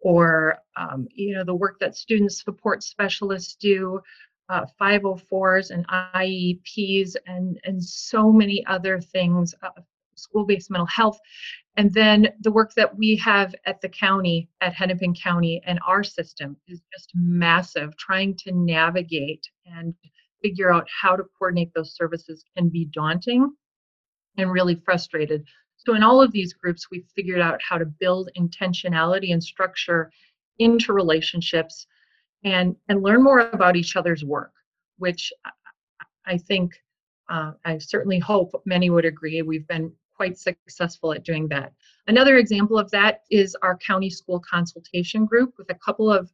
or 0.00 0.58
um, 0.76 1.06
you 1.10 1.34
know 1.34 1.44
the 1.44 1.54
work 1.54 1.78
that 1.80 1.96
student 1.96 2.32
support 2.32 2.82
specialists 2.82 3.56
do, 3.56 4.00
uh, 4.48 4.64
504s 4.80 5.70
and 5.70 5.86
IEPs 5.88 7.14
and 7.26 7.60
and 7.64 7.82
so 7.84 8.32
many 8.32 8.64
other 8.66 9.00
things, 9.00 9.54
uh, 9.62 9.82
school-based 10.14 10.70
mental 10.70 10.86
health, 10.86 11.18
and 11.78 11.94
then 11.94 12.26
the 12.40 12.50
work 12.50 12.74
that 12.74 12.98
we 12.98 13.14
have 13.24 13.54
at 13.64 13.80
the 13.80 13.88
county, 13.88 14.50
at 14.60 14.74
Hennepin 14.74 15.14
County, 15.14 15.62
and 15.64 15.78
our 15.86 16.02
system 16.02 16.56
is 16.66 16.82
just 16.92 17.12
massive. 17.14 17.96
Trying 17.96 18.34
to 18.38 18.50
navigate 18.52 19.46
and 19.64 19.94
figure 20.42 20.72
out 20.72 20.88
how 20.90 21.14
to 21.14 21.22
coordinate 21.38 21.72
those 21.74 21.94
services 21.94 22.44
can 22.56 22.68
be 22.68 22.86
daunting 22.86 23.48
and 24.36 24.50
really 24.50 24.74
frustrated. 24.84 25.44
So, 25.76 25.94
in 25.94 26.02
all 26.02 26.20
of 26.20 26.32
these 26.32 26.52
groups, 26.52 26.90
we've 26.90 27.06
figured 27.14 27.40
out 27.40 27.60
how 27.62 27.78
to 27.78 27.86
build 27.86 28.28
intentionality 28.36 29.32
and 29.32 29.42
structure 29.42 30.10
into 30.58 30.92
relationships 30.92 31.86
and, 32.42 32.74
and 32.88 33.04
learn 33.04 33.22
more 33.22 33.38
about 33.38 33.76
each 33.76 33.94
other's 33.94 34.24
work, 34.24 34.50
which 34.96 35.32
I 36.26 36.38
think, 36.38 36.72
uh, 37.30 37.52
I 37.64 37.78
certainly 37.78 38.18
hope 38.18 38.50
many 38.66 38.90
would 38.90 39.04
agree, 39.04 39.42
we've 39.42 39.68
been 39.68 39.92
quite 40.18 40.36
successful 40.38 41.12
at 41.14 41.24
doing 41.24 41.48
that. 41.48 41.72
Another 42.08 42.36
example 42.36 42.78
of 42.78 42.90
that 42.90 43.22
is 43.30 43.56
our 43.62 43.78
county 43.78 44.10
school 44.10 44.40
consultation 44.40 45.24
group 45.24 45.54
with 45.56 45.70
a 45.70 45.78
couple 45.86 46.12
of 46.12 46.30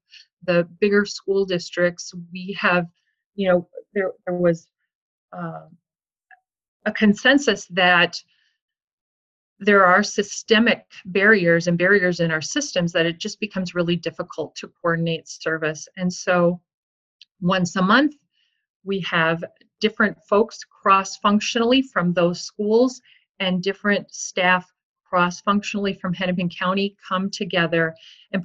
the 0.46 0.68
bigger 0.80 1.04
school 1.04 1.44
districts. 1.44 2.12
We 2.32 2.56
have 2.58 2.86
you 3.34 3.48
know, 3.48 3.68
there, 3.92 4.12
there 4.26 4.36
was 4.36 4.68
uh, 5.32 5.66
a 6.86 6.92
consensus 6.92 7.66
that 7.68 8.20
there 9.60 9.84
are 9.84 10.02
systemic 10.02 10.84
barriers 11.06 11.68
and 11.68 11.78
barriers 11.78 12.20
in 12.20 12.30
our 12.30 12.40
systems 12.40 12.92
that 12.92 13.06
it 13.06 13.18
just 13.18 13.40
becomes 13.40 13.74
really 13.74 13.96
difficult 13.96 14.54
to 14.56 14.70
coordinate 14.80 15.28
service. 15.28 15.88
And 15.96 16.12
so 16.12 16.60
once 17.40 17.76
a 17.76 17.82
month, 17.82 18.14
we 18.84 19.00
have 19.00 19.44
different 19.80 20.16
folks 20.28 20.60
cross 20.64 21.16
functionally 21.18 21.82
from 21.82 22.12
those 22.12 22.40
schools 22.40 23.00
and 23.40 23.62
different 23.62 24.12
staff 24.12 24.70
cross 25.04 25.40
functionally 25.40 25.94
from 25.94 26.12
Hennepin 26.12 26.48
County 26.48 26.96
come 27.06 27.30
together. 27.30 27.94
And 28.32 28.44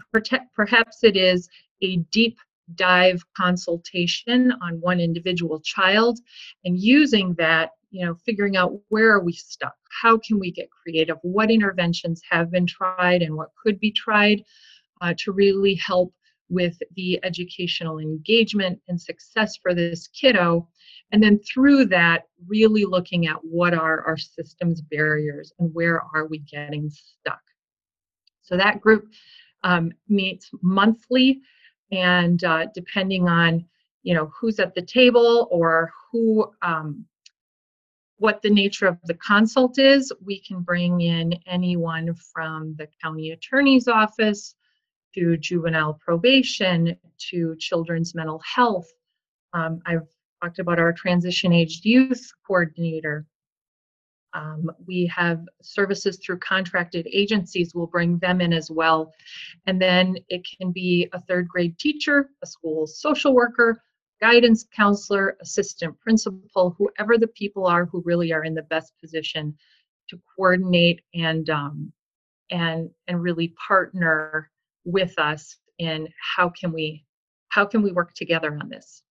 perhaps 0.54 1.04
it 1.04 1.18
is 1.18 1.50
a 1.82 1.98
deep 2.12 2.38
dive 2.76 3.24
consultation 3.36 4.54
on 4.62 4.80
one 4.82 5.00
individual 5.00 5.60
child 5.62 6.20
and 6.64 6.78
using 6.78 7.34
that 7.36 7.72
you 7.90 8.06
know 8.06 8.14
figuring 8.26 8.56
out 8.56 8.74
where 8.90 9.12
are 9.12 9.24
we 9.24 9.34
stuck 9.34 9.74
how 10.04 10.20
can 10.20 10.40
we 10.40 10.52
get 10.52 10.70
creative 10.70 11.18
what 11.24 11.50
interventions 11.50 12.22
have 12.30 12.52
been 12.52 12.68
tried 12.68 13.24
and 13.24 13.36
what 13.36 13.50
could 13.62 13.80
be 13.80 13.92
tried 13.92 14.44
uh, 15.02 15.14
to 15.18 15.32
really 15.32 15.74
help 15.76 16.14
with 16.50 16.78
the 16.96 17.20
educational 17.24 18.00
engagement 18.00 18.80
and 18.88 19.00
success 19.00 19.58
for 19.58 19.74
this 19.74 20.08
kiddo 20.08 20.68
and 21.12 21.24
then 21.24 21.40
through 21.40 21.86
that 21.86 22.24
really 22.48 22.86
looking 22.86 23.28
at 23.28 23.38
what 23.44 23.74
are 23.74 24.02
our 24.06 24.18
systems 24.18 24.82
barriers 24.82 25.52
and 25.60 25.74
where 25.74 26.02
are 26.14 26.28
we 26.28 26.40
getting 26.40 26.90
stuck. 26.90 27.42
So 28.42 28.58
that 28.58 28.82
group 28.82 29.08
um, 29.64 29.92
meets 30.08 30.50
monthly 30.62 31.42
and 31.92 32.44
uh, 32.44 32.68
depending 32.74 33.28
on 33.28 33.66
you 34.04 34.14
know 34.14 34.32
who's 34.40 34.60
at 34.60 34.76
the 34.76 34.82
table 34.82 35.48
or 35.52 35.92
who 36.12 36.50
um, 36.62 37.06
what 38.18 38.42
the 38.42 38.50
nature 38.50 38.86
of 38.86 38.98
the 39.06 39.14
consult 39.16 39.78
is 39.80 40.12
we 40.24 40.42
can 40.42 40.62
bring 40.62 41.02
in 41.02 41.34
anyone 41.48 42.14
from 42.14 42.76
the 42.78 42.88
county 43.02 43.32
attorney's 43.32 43.88
office 43.88 44.56
to 45.14 45.38
juvenile 45.38 45.94
probation 45.94 46.96
to 47.18 47.56
children's 47.58 48.16
mental 48.16 48.42
health 48.46 48.88
um, 49.54 49.82
i've 49.86 50.08
talked 50.42 50.60
about 50.60 50.80
our 50.80 50.94
transition 50.94 51.52
aged 51.54 51.86
youth 51.86 52.32
coordinator 52.46 53.26
um, 54.34 54.70
we 54.86 55.08
have 55.08 55.44
services 55.62 56.20
through 56.24 56.40
contracted 56.40 57.08
agencies, 57.12 57.74
we'll 57.74 57.88
bring 57.88 58.20
them 58.20 58.42
in 58.42 58.54
as 58.54 58.70
well. 58.70 59.14
And 59.66 59.82
then 59.82 60.18
it 60.28 60.46
can 60.58 60.72
be 60.72 61.10
a 61.14 61.20
third 61.22 61.48
grade 61.48 61.78
teacher, 61.80 62.30
a 62.44 62.46
school 62.46 62.86
social 62.86 63.34
worker, 63.34 63.82
guidance 64.22 64.66
counselor, 64.76 65.38
assistant 65.42 66.00
principal, 66.00 66.76
whoever 66.78 67.18
the 67.18 67.28
people 67.28 67.66
are 67.66 67.86
who 67.86 68.02
really 68.06 68.32
are 68.32 68.44
in 68.44 68.54
the 68.54 68.64
best 68.64 68.94
position 69.02 69.58
to 70.10 70.20
coordinate 70.36 71.02
and 71.14 71.50
um, 71.50 71.92
and 72.52 72.90
and 73.08 73.22
really 73.22 73.54
partner 73.68 74.50
with 74.92 75.18
us 75.18 75.58
in 75.80 76.08
how 76.36 76.50
can 76.50 76.72
we 76.72 77.04
how 77.50 77.66
can 77.66 77.82
we 77.82 77.92
work 77.92 78.14
together 78.14 78.56
on 78.62 78.70
this. 78.70 79.02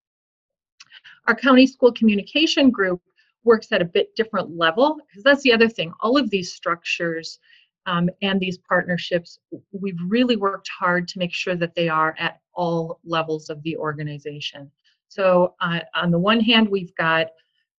Our 1.27 1.35
county 1.35 1.67
school 1.67 1.93
communication 1.93 2.71
group 2.71 3.03
works 3.45 3.73
at 3.73 3.83
a 3.83 3.85
bit 3.85 4.14
different 4.14 4.57
level 4.57 4.99
because 5.09 5.23
that's 5.25 5.43
the 5.43 5.53
other 5.53 5.69
thing 5.69 5.93
all 6.01 6.17
of 6.17 6.31
these 6.31 6.53
structures 6.53 7.38
um, 7.87 8.11
and 8.21 8.38
these 8.38 8.59
partnerships 8.59 9.38
we've 9.73 9.99
really 10.09 10.37
worked 10.37 10.69
hard 10.69 11.09
to 11.09 11.19
make 11.19 11.33
sure 11.33 11.57
that 11.57 11.75
they 11.75 11.88
are 11.88 12.14
at 12.19 12.41
all 12.55 13.01
levels 13.05 13.49
of 13.49 13.62
the 13.62 13.77
organization 13.77 14.71
so 15.09 15.55
uh, 15.61 15.81
on 15.95 16.11
the 16.11 16.19
one 16.19 16.41
hand 16.41 16.69
we've 16.69 16.95
got 16.97 17.29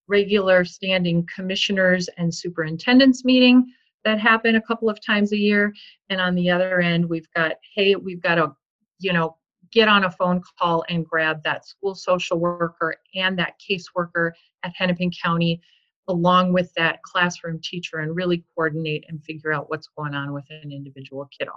regular 0.07 0.65
standing 0.65 1.27
commissioners 1.33 2.09
and 2.17 2.33
superintendents 2.33 3.23
meeting 3.23 3.71
that 4.03 4.19
happen 4.19 4.55
a 4.55 4.61
couple 4.61 4.89
of 4.89 5.03
times 5.03 5.31
a 5.31 5.37
year 5.37 5.73
and 6.09 6.21
on 6.21 6.35
the 6.35 6.49
other 6.49 6.79
end 6.79 7.07
we've 7.07 7.31
got 7.35 7.53
hey 7.75 7.95
we've 7.95 8.21
got 8.21 8.35
to 8.35 8.51
you 8.99 9.13
know 9.13 9.35
get 9.71 9.87
on 9.87 10.05
a 10.05 10.11
phone 10.11 10.41
call 10.57 10.83
and 10.89 11.05
grab 11.05 11.43
that 11.43 11.65
school 11.65 11.93
social 11.95 12.39
worker 12.39 12.95
and 13.15 13.37
that 13.37 13.53
caseworker 13.59 14.31
at 14.63 14.73
Hennepin 14.75 15.11
County 15.11 15.61
along 16.07 16.51
with 16.53 16.73
that 16.73 17.01
classroom 17.03 17.59
teacher 17.61 17.97
and 17.97 18.15
really 18.15 18.43
coordinate 18.55 19.05
and 19.07 19.23
figure 19.23 19.53
out 19.53 19.69
what's 19.69 19.87
going 19.95 20.15
on 20.15 20.33
with 20.33 20.45
an 20.49 20.71
individual 20.71 21.29
kiddo 21.37 21.51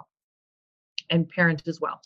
and 1.09 1.27
parent 1.27 1.63
as 1.67 1.81
well. 1.81 2.01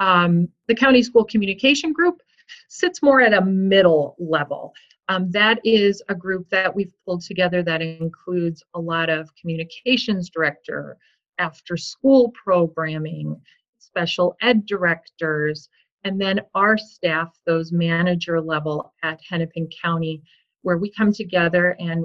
Um, 0.00 0.48
the 0.66 0.74
county 0.74 1.02
school 1.02 1.24
communication 1.24 1.92
group 1.92 2.20
sits 2.68 3.02
more 3.02 3.20
at 3.20 3.32
a 3.32 3.40
middle 3.40 4.16
level. 4.18 4.74
Um, 5.08 5.30
that 5.32 5.60
is 5.64 6.02
a 6.08 6.14
group 6.14 6.48
that 6.50 6.74
we've 6.74 6.92
pulled 7.04 7.22
together 7.22 7.62
that 7.62 7.82
includes 7.82 8.62
a 8.74 8.80
lot 8.80 9.10
of 9.10 9.34
communications 9.36 10.30
director, 10.30 10.96
after 11.38 11.76
school 11.76 12.32
programming, 12.32 13.38
special 13.78 14.36
ed 14.40 14.64
directors, 14.66 15.68
and 16.04 16.20
then 16.20 16.40
our 16.54 16.78
staff, 16.78 17.38
those 17.46 17.72
manager 17.72 18.40
level 18.40 18.92
at 19.02 19.20
Hennepin 19.28 19.68
County, 19.82 20.22
where 20.62 20.78
we 20.78 20.90
come 20.90 21.12
together 21.12 21.76
and 21.78 22.04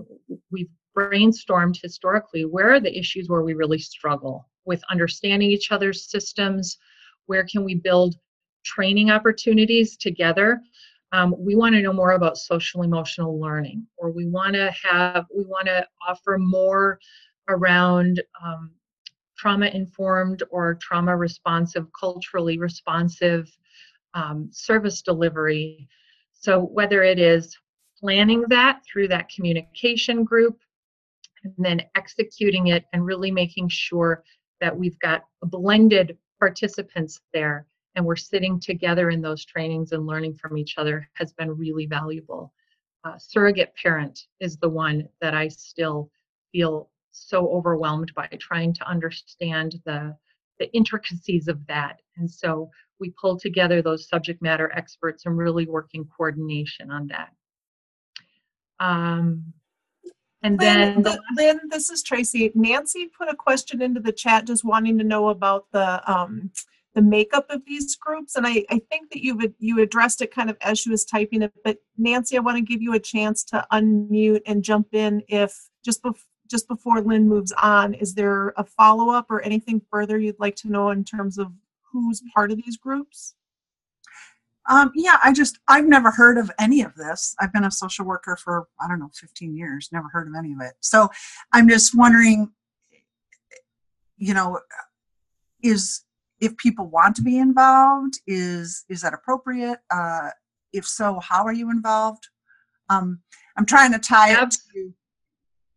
we've 0.51 0.69
brainstormed 0.97 1.79
historically 1.81 2.45
where 2.45 2.73
are 2.73 2.79
the 2.79 2.97
issues 2.97 3.29
where 3.29 3.43
we 3.43 3.53
really 3.53 3.79
struggle 3.79 4.49
with 4.65 4.81
understanding 4.89 5.49
each 5.49 5.71
other's 5.71 6.09
systems, 6.09 6.77
where 7.27 7.45
can 7.45 7.63
we 7.63 7.75
build 7.75 8.15
training 8.63 9.09
opportunities 9.09 9.95
together. 9.95 10.61
Um, 11.11 11.33
we 11.37 11.55
want 11.55 11.73
to 11.75 11.81
know 11.81 11.93
more 11.93 12.11
about 12.11 12.37
social 12.37 12.83
emotional 12.83 13.39
learning, 13.39 13.87
or 13.97 14.11
we 14.11 14.27
want 14.27 14.53
to 14.53 14.71
have, 14.83 15.25
we 15.35 15.43
want 15.43 15.67
to 15.67 15.85
offer 16.07 16.37
more 16.37 16.99
around 17.47 18.21
um, 18.43 18.71
trauma 19.37 19.67
informed 19.67 20.43
or 20.51 20.75
trauma 20.75 21.15
responsive, 21.15 21.87
culturally 21.99 22.59
responsive 22.59 23.49
um, 24.13 24.49
service 24.51 25.01
delivery. 25.01 25.87
So, 26.33 26.59
whether 26.59 27.01
it 27.03 27.17
is 27.19 27.57
planning 27.99 28.45
that 28.49 28.81
through 28.85 29.07
that 29.09 29.29
communication 29.29 30.23
group 30.23 30.59
and 31.43 31.53
then 31.57 31.81
executing 31.95 32.67
it 32.67 32.85
and 32.93 33.05
really 33.05 33.31
making 33.31 33.69
sure 33.69 34.23
that 34.61 34.77
we've 34.77 34.99
got 34.99 35.23
blended 35.41 36.17
participants 36.39 37.19
there 37.33 37.65
and 37.99 38.05
we're 38.05 38.15
sitting 38.15 38.61
together 38.61 39.09
in 39.09 39.21
those 39.21 39.43
trainings 39.43 39.91
and 39.91 40.07
learning 40.07 40.33
from 40.33 40.57
each 40.57 40.77
other 40.77 41.05
has 41.15 41.33
been 41.33 41.51
really 41.57 41.85
valuable. 41.85 42.53
Uh, 43.03 43.17
surrogate 43.17 43.75
parent 43.75 44.27
is 44.39 44.55
the 44.55 44.69
one 44.69 45.05
that 45.19 45.33
I 45.33 45.49
still 45.49 46.09
feel 46.53 46.89
so 47.11 47.49
overwhelmed 47.49 48.13
by 48.15 48.27
trying 48.39 48.73
to 48.75 48.87
understand 48.87 49.81
the 49.85 50.15
the 50.59 50.71
intricacies 50.71 51.49
of 51.49 51.59
that. 51.67 51.99
And 52.15 52.31
so 52.31 52.69
we 53.01 53.13
pull 53.21 53.37
together 53.37 53.81
those 53.81 54.07
subject 54.07 54.41
matter 54.41 54.71
experts 54.73 55.25
and 55.25 55.37
really 55.37 55.65
working 55.65 56.05
coordination 56.05 56.89
on 56.91 57.07
that. 57.07 57.31
Um, 58.79 59.53
And 60.41 60.57
Lynn, 60.57 61.03
then 61.03 61.03
th- 61.03 61.17
Lynn, 61.35 61.59
this 61.69 61.89
is 61.89 62.01
Tracy. 62.01 62.51
Nancy 62.55 63.09
put 63.17 63.27
a 63.27 63.35
question 63.35 63.81
into 63.81 63.99
the 63.99 64.13
chat 64.13 64.47
just 64.47 64.63
wanting 64.63 64.97
to 64.99 65.03
know 65.03 65.29
about 65.29 65.65
the 65.73 65.87
um, 66.09 66.51
the 66.95 67.01
makeup 67.01 67.45
of 67.49 67.61
these 67.65 67.95
groups, 67.95 68.35
and 68.35 68.47
I, 68.47 68.65
I 68.69 68.81
think 68.89 69.11
that 69.11 69.23
you've 69.23 69.41
you 69.59 69.79
addressed 69.81 70.21
it 70.21 70.33
kind 70.33 70.49
of 70.49 70.57
as 70.61 70.79
she 70.79 70.89
was 70.89 71.05
typing 71.05 71.41
it. 71.41 71.53
But 71.63 71.77
Nancy, 71.97 72.35
I 72.35 72.41
want 72.41 72.57
to 72.57 72.61
give 72.61 72.81
you 72.81 72.93
a 72.93 72.99
chance 72.99 73.43
to 73.45 73.65
unmute 73.71 74.41
and 74.45 74.63
jump 74.63 74.87
in 74.93 75.21
if 75.27 75.55
just 75.83 76.01
bef- 76.03 76.25
just 76.49 76.67
before 76.67 77.01
Lynn 77.01 77.27
moves 77.27 77.51
on. 77.61 77.93
Is 77.93 78.15
there 78.15 78.53
a 78.57 78.63
follow 78.63 79.11
up 79.13 79.27
or 79.29 79.41
anything 79.41 79.81
further 79.91 80.17
you'd 80.17 80.39
like 80.39 80.55
to 80.57 80.69
know 80.69 80.89
in 80.89 81.03
terms 81.03 81.37
of 81.37 81.51
who's 81.91 82.21
part 82.33 82.51
of 82.51 82.57
these 82.57 82.77
groups? 82.77 83.35
Um, 84.69 84.91
yeah, 84.93 85.17
I 85.23 85.33
just, 85.33 85.57
I've 85.67 85.87
never 85.87 86.11
heard 86.11 86.37
of 86.37 86.51
any 86.59 86.81
of 86.81 86.93
this. 86.93 87.35
I've 87.39 87.51
been 87.51 87.63
a 87.63 87.71
social 87.71 88.05
worker 88.05 88.35
for, 88.35 88.67
I 88.79 88.87
don't 88.87 88.99
know, 88.99 89.09
15 89.15 89.55
years, 89.55 89.89
never 89.91 90.07
heard 90.11 90.27
of 90.27 90.35
any 90.37 90.53
of 90.53 90.61
it. 90.61 90.73
So 90.79 91.09
I'm 91.51 91.67
just 91.67 91.97
wondering, 91.97 92.51
you 94.17 94.35
know, 94.35 94.59
is, 95.63 96.03
if 96.39 96.55
people 96.57 96.87
want 96.87 97.15
to 97.17 97.21
be 97.21 97.37
involved, 97.37 98.19
is, 98.27 98.85
is 98.89 99.01
that 99.01 99.13
appropriate? 99.13 99.79
Uh, 99.91 100.29
if 100.73 100.85
so, 100.85 101.19
how 101.19 101.43
are 101.43 101.53
you 101.53 101.69
involved? 101.69 102.27
Um, 102.89 103.19
I'm 103.57 103.65
trying 103.65 103.91
to 103.91 103.99
tie 103.99 104.41
it 104.41 104.55
to, 104.73 104.93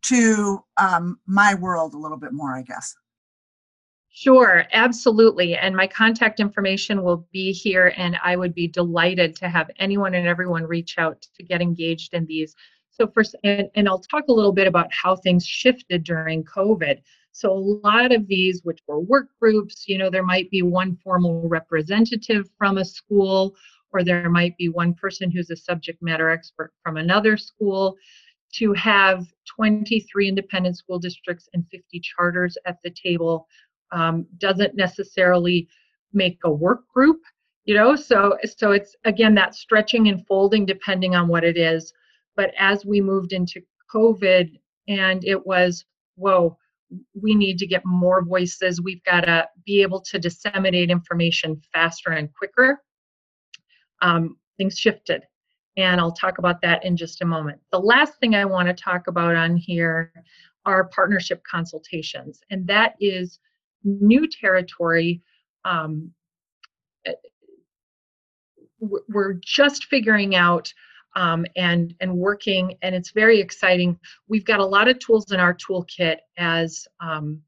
to 0.03 0.64
um, 0.77 1.18
my 1.27 1.55
world 1.55 1.94
a 1.94 1.98
little 1.98 2.16
bit 2.16 2.33
more, 2.33 2.57
I 2.57 2.62
guess. 2.62 2.94
Sure, 4.14 4.66
absolutely. 4.75 5.57
And 5.57 5.75
my 5.75 5.87
contact 5.87 6.38
information 6.38 7.03
will 7.03 7.27
be 7.33 7.51
here, 7.51 7.94
and 7.96 8.18
I 8.22 8.37
would 8.37 8.55
be 8.55 8.68
delighted 8.68 9.35
to 9.37 9.48
have 9.48 9.70
anyone 9.79 10.14
and 10.14 10.27
everyone 10.27 10.64
reach 10.64 10.98
out 10.98 11.27
to 11.35 11.42
get 11.42 11.62
engaged 11.62 12.12
in 12.12 12.27
these. 12.27 12.55
So, 12.90 13.07
first, 13.07 13.35
and, 13.42 13.70
and 13.75 13.88
I'll 13.88 13.98
talk 13.98 14.25
a 14.29 14.33
little 14.33 14.53
bit 14.53 14.66
about 14.66 14.92
how 14.92 15.16
things 15.16 15.46
shifted 15.46 16.05
during 16.05 16.44
COVID. 16.44 17.01
So, 17.32 17.52
a 17.52 17.88
lot 17.88 18.12
of 18.12 18.26
these, 18.26 18.60
which 18.64 18.80
were 18.86 19.00
work 19.00 19.28
groups, 19.40 19.88
you 19.88 19.98
know, 19.98 20.10
there 20.10 20.22
might 20.22 20.50
be 20.50 20.62
one 20.62 20.96
formal 21.02 21.48
representative 21.48 22.48
from 22.58 22.78
a 22.78 22.84
school, 22.84 23.54
or 23.92 24.04
there 24.04 24.30
might 24.30 24.56
be 24.56 24.68
one 24.68 24.94
person 24.94 25.30
who's 25.30 25.50
a 25.50 25.56
subject 25.56 26.02
matter 26.02 26.30
expert 26.30 26.72
from 26.82 26.96
another 26.96 27.36
school 27.36 27.96
to 28.54 28.72
have 28.74 29.26
23 29.56 30.28
independent 30.28 30.76
school 30.76 30.98
districts 30.98 31.48
and 31.54 31.64
50 31.70 32.00
charters 32.00 32.58
at 32.66 32.78
the 32.84 32.90
table 32.90 33.46
um, 33.92 34.26
doesn't 34.38 34.74
necessarily 34.74 35.68
make 36.12 36.38
a 36.44 36.50
work 36.50 36.86
group 36.88 37.20
you 37.64 37.74
know? 37.74 37.94
So 37.96 38.38
so 38.44 38.72
it's 38.72 38.96
again 39.04 39.34
that 39.36 39.54
stretching 39.54 40.08
and 40.08 40.26
folding 40.26 40.66
depending 40.66 41.14
on 41.14 41.28
what 41.28 41.44
it 41.44 41.56
is. 41.56 41.92
But 42.36 42.52
as 42.58 42.84
we 42.84 43.00
moved 43.00 43.32
into 43.32 43.62
covid 43.92 44.58
and 44.88 45.24
it 45.24 45.46
was 45.46 45.84
whoa 46.16 46.56
we 47.20 47.35
need 47.35 47.59
to 47.59 47.66
get 47.66 47.85
more 47.85 48.24
voices. 48.24 48.81
We've 48.81 49.02
got 49.05 49.22
to 49.22 49.48
be 49.64 49.83
able 49.83 50.00
to 50.02 50.18
disseminate 50.18 50.90
information 50.90 51.61
faster 51.72 52.11
and 52.11 52.33
quicker. 52.35 52.83
Um, 54.00 54.37
things 54.59 54.78
shifted 54.78 55.22
and 55.76 56.00
i'll 56.00 56.12
talk 56.12 56.38
about 56.38 56.61
that 56.62 56.85
in 56.85 56.96
just 56.96 57.22
a 57.22 57.26
moment. 57.26 57.61
The 57.70 57.81
last 57.81 58.18
thing 58.18 58.35
i 58.35 58.44
want 58.44 58.68
to 58.68 58.74
talk 58.74 59.07
about 59.07 59.35
on 59.35 59.57
here 59.57 60.12
are 60.64 60.85
partnership 60.85 61.42
consultations 61.50 62.40
and 62.50 62.66
that 62.66 62.94
is 63.00 63.38
new 63.85 64.28
territory 64.28 65.22
um, 65.64 66.12
we're 69.09 69.35
just 69.35 69.85
figuring 69.85 70.35
out 70.35 70.72
um, 71.14 71.44
and 71.57 71.94
and 72.01 72.14
working 72.14 72.77
and 72.83 72.94
it's 72.94 73.11
very 73.11 73.40
exciting. 73.40 73.98
We've 74.29 74.44
got 74.44 74.61
a 74.61 74.66
lot 74.66 74.88
of 74.88 74.98
tools 74.98 75.33
in 75.33 75.40
our 75.40 75.55
toolkit 75.55 76.18
as 76.38 76.87
um, 77.01 77.40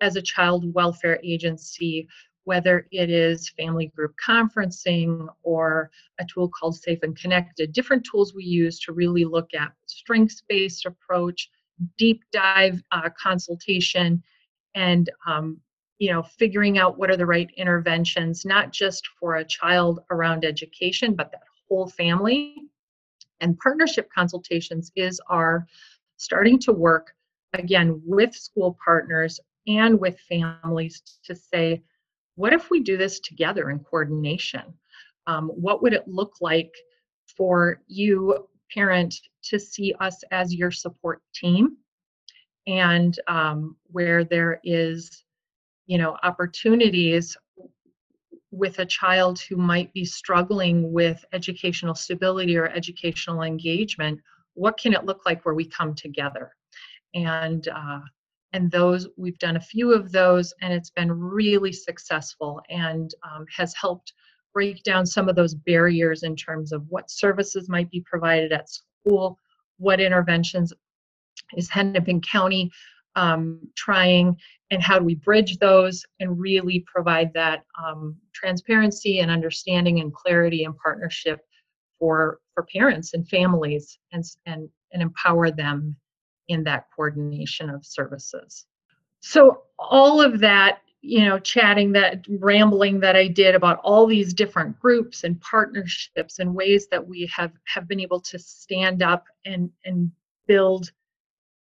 as 0.00 0.16
a 0.16 0.22
child 0.22 0.72
welfare 0.74 1.20
agency 1.22 2.08
whether 2.44 2.86
it 2.90 3.10
is 3.10 3.50
family 3.50 3.86
group 3.94 4.14
conferencing 4.26 5.28
or 5.42 5.90
a 6.18 6.24
tool 6.24 6.48
called 6.48 6.74
safe 6.74 6.98
and 7.02 7.16
connected. 7.16 7.72
Different 7.72 8.04
tools 8.10 8.34
we 8.34 8.44
use 8.44 8.80
to 8.80 8.92
really 8.92 9.24
look 9.24 9.50
at 9.54 9.72
strengths 9.86 10.42
based 10.48 10.86
approach 10.86 11.50
deep 11.96 12.22
dive 12.32 12.82
uh, 12.92 13.08
consultation 13.20 14.22
and 14.74 15.10
um, 15.26 15.58
you 15.98 16.10
know 16.12 16.22
figuring 16.22 16.78
out 16.78 16.98
what 16.98 17.10
are 17.10 17.16
the 17.16 17.26
right 17.26 17.50
interventions 17.56 18.44
not 18.44 18.72
just 18.72 19.08
for 19.18 19.36
a 19.36 19.44
child 19.44 20.00
around 20.10 20.44
education 20.44 21.14
but 21.14 21.30
that 21.32 21.42
whole 21.68 21.88
family 21.88 22.56
and 23.40 23.58
partnership 23.58 24.08
consultations 24.14 24.90
is 24.96 25.20
our 25.28 25.66
starting 26.16 26.58
to 26.60 26.72
work 26.72 27.12
again 27.54 28.00
with 28.04 28.34
school 28.34 28.76
partners 28.84 29.40
and 29.66 29.98
with 29.98 30.18
families 30.28 31.02
to 31.24 31.34
say 31.34 31.82
what 32.36 32.52
if 32.52 32.70
we 32.70 32.80
do 32.80 32.96
this 32.96 33.20
together 33.20 33.68
in 33.68 33.80
coordination? 33.80 34.62
Um, 35.26 35.48
what 35.48 35.82
would 35.82 35.92
it 35.92 36.08
look 36.08 36.36
like 36.40 36.72
for 37.36 37.82
you 37.86 38.48
parent 38.72 39.14
to 39.44 39.58
see 39.58 39.94
us 40.00 40.22
as 40.30 40.54
your 40.54 40.70
support 40.70 41.20
team? 41.34 41.76
And 42.66 43.18
um, 43.26 43.76
where 43.90 44.24
there 44.24 44.60
is 44.64 45.24
you 45.86 45.98
know 45.98 46.16
opportunities 46.22 47.36
with 48.50 48.78
a 48.78 48.86
child 48.86 49.40
who 49.48 49.56
might 49.56 49.92
be 49.92 50.04
struggling 50.04 50.92
with 50.92 51.24
educational 51.32 51.94
stability 51.94 52.56
or 52.56 52.68
educational 52.68 53.42
engagement 53.42 54.20
what 54.54 54.78
can 54.78 54.92
it 54.92 55.04
look 55.04 55.24
like 55.26 55.44
where 55.44 55.54
we 55.54 55.64
come 55.64 55.94
together? 55.94 56.52
And 57.14 57.66
uh, 57.68 58.00
and 58.52 58.70
those 58.70 59.08
we've 59.16 59.38
done 59.38 59.56
a 59.56 59.60
few 59.60 59.92
of 59.92 60.12
those 60.12 60.52
and 60.60 60.72
it's 60.72 60.90
been 60.90 61.12
really 61.12 61.72
successful 61.72 62.60
and 62.68 63.14
um, 63.22 63.46
has 63.56 63.74
helped 63.74 64.12
break 64.52 64.82
down 64.82 65.06
some 65.06 65.28
of 65.28 65.36
those 65.36 65.54
barriers 65.54 66.24
in 66.24 66.34
terms 66.34 66.72
of 66.72 66.84
what 66.88 67.10
services 67.10 67.68
might 67.68 67.88
be 67.90 68.02
provided 68.04 68.50
at 68.50 68.68
school 68.68 69.38
what 69.78 70.00
interventions 70.00 70.72
is 71.56 71.70
hennepin 71.70 72.20
county 72.20 72.68
um, 73.14 73.60
trying 73.76 74.36
and 74.70 74.82
how 74.82 74.98
do 74.98 75.04
we 75.04 75.16
bridge 75.16 75.58
those 75.58 76.04
and 76.20 76.38
really 76.38 76.84
provide 76.92 77.32
that 77.34 77.64
um, 77.82 78.16
transparency 78.32 79.20
and 79.20 79.30
understanding 79.30 80.00
and 80.00 80.14
clarity 80.14 80.64
and 80.64 80.76
partnership 80.76 81.40
for 81.98 82.40
for 82.54 82.64
parents 82.64 83.14
and 83.14 83.28
families 83.28 83.98
and 84.12 84.24
and 84.46 84.68
and 84.92 85.02
empower 85.02 85.50
them 85.50 85.96
in 86.48 86.64
that 86.64 86.86
coordination 86.94 87.70
of 87.70 87.84
services. 87.84 88.66
So 89.20 89.62
all 89.78 90.20
of 90.20 90.40
that 90.40 90.80
you 91.02 91.24
know 91.24 91.38
chatting 91.38 91.92
that 91.92 92.24
rambling 92.28 93.00
that 93.00 93.16
i 93.16 93.26
did 93.26 93.54
about 93.54 93.78
all 93.82 94.06
these 94.06 94.34
different 94.34 94.78
groups 94.78 95.24
and 95.24 95.40
partnerships 95.40 96.40
and 96.40 96.54
ways 96.54 96.88
that 96.90 97.06
we 97.06 97.30
have 97.34 97.52
have 97.64 97.88
been 97.88 98.00
able 98.00 98.20
to 98.20 98.38
stand 98.38 99.02
up 99.02 99.24
and 99.46 99.70
and 99.86 100.10
build 100.46 100.90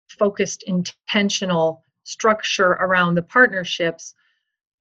focused 0.08 0.64
intentional 0.64 1.84
structure 2.04 2.72
around 2.72 3.14
the 3.14 3.22
partnerships, 3.22 4.14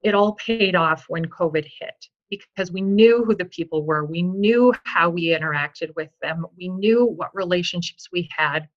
it 0.03 0.15
all 0.15 0.34
paid 0.34 0.75
off 0.75 1.05
when 1.07 1.25
COVID 1.25 1.65
hit 1.79 2.07
because 2.29 2.71
we 2.71 2.81
knew 2.81 3.23
who 3.25 3.36
the 3.36 3.45
people 3.45 3.84
were. 3.84 4.05
We 4.05 4.21
knew 4.21 4.73
how 4.86 5.10
we 5.10 5.38
interacted 5.38 5.93
with 5.95 6.10
them. 6.21 6.45
We 6.57 6.69
knew 6.69 7.05
what 7.05 7.36
relationships 7.36 8.07
we 8.12 8.29
had. 8.36 8.67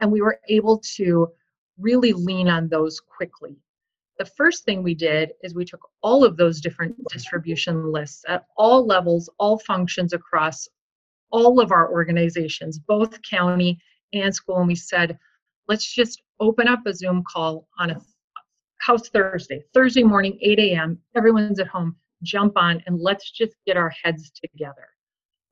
And 0.00 0.10
we 0.10 0.22
were 0.22 0.40
able 0.48 0.78
to 0.96 1.28
really 1.78 2.12
lean 2.12 2.48
on 2.48 2.68
those 2.68 3.00
quickly. 3.00 3.56
The 4.18 4.24
first 4.24 4.64
thing 4.64 4.82
we 4.82 4.94
did 4.94 5.32
is 5.42 5.54
we 5.54 5.64
took 5.64 5.86
all 6.02 6.24
of 6.24 6.36
those 6.36 6.60
different 6.60 6.96
distribution 7.12 7.92
lists 7.92 8.24
at 8.28 8.46
all 8.56 8.86
levels, 8.86 9.28
all 9.38 9.58
functions 9.58 10.12
across 10.12 10.68
all 11.30 11.60
of 11.60 11.72
our 11.72 11.92
organizations, 11.92 12.78
both 12.78 13.20
county 13.22 13.78
and 14.12 14.34
school, 14.34 14.58
and 14.58 14.68
we 14.68 14.74
said, 14.74 15.18
let's 15.68 15.92
just 15.92 16.22
open 16.40 16.68
up 16.68 16.80
a 16.86 16.94
Zoom 16.94 17.22
call 17.30 17.68
on 17.78 17.90
a 17.90 18.00
house 18.78 19.08
Thursday, 19.08 19.62
Thursday 19.72 20.02
morning, 20.02 20.38
8 20.40 20.58
a.m. 20.58 20.98
Everyone's 21.16 21.60
at 21.60 21.68
home. 21.68 21.96
Jump 22.22 22.56
on 22.56 22.82
and 22.86 23.00
let's 23.00 23.30
just 23.30 23.54
get 23.66 23.76
our 23.76 23.92
heads 24.02 24.30
together. 24.30 24.88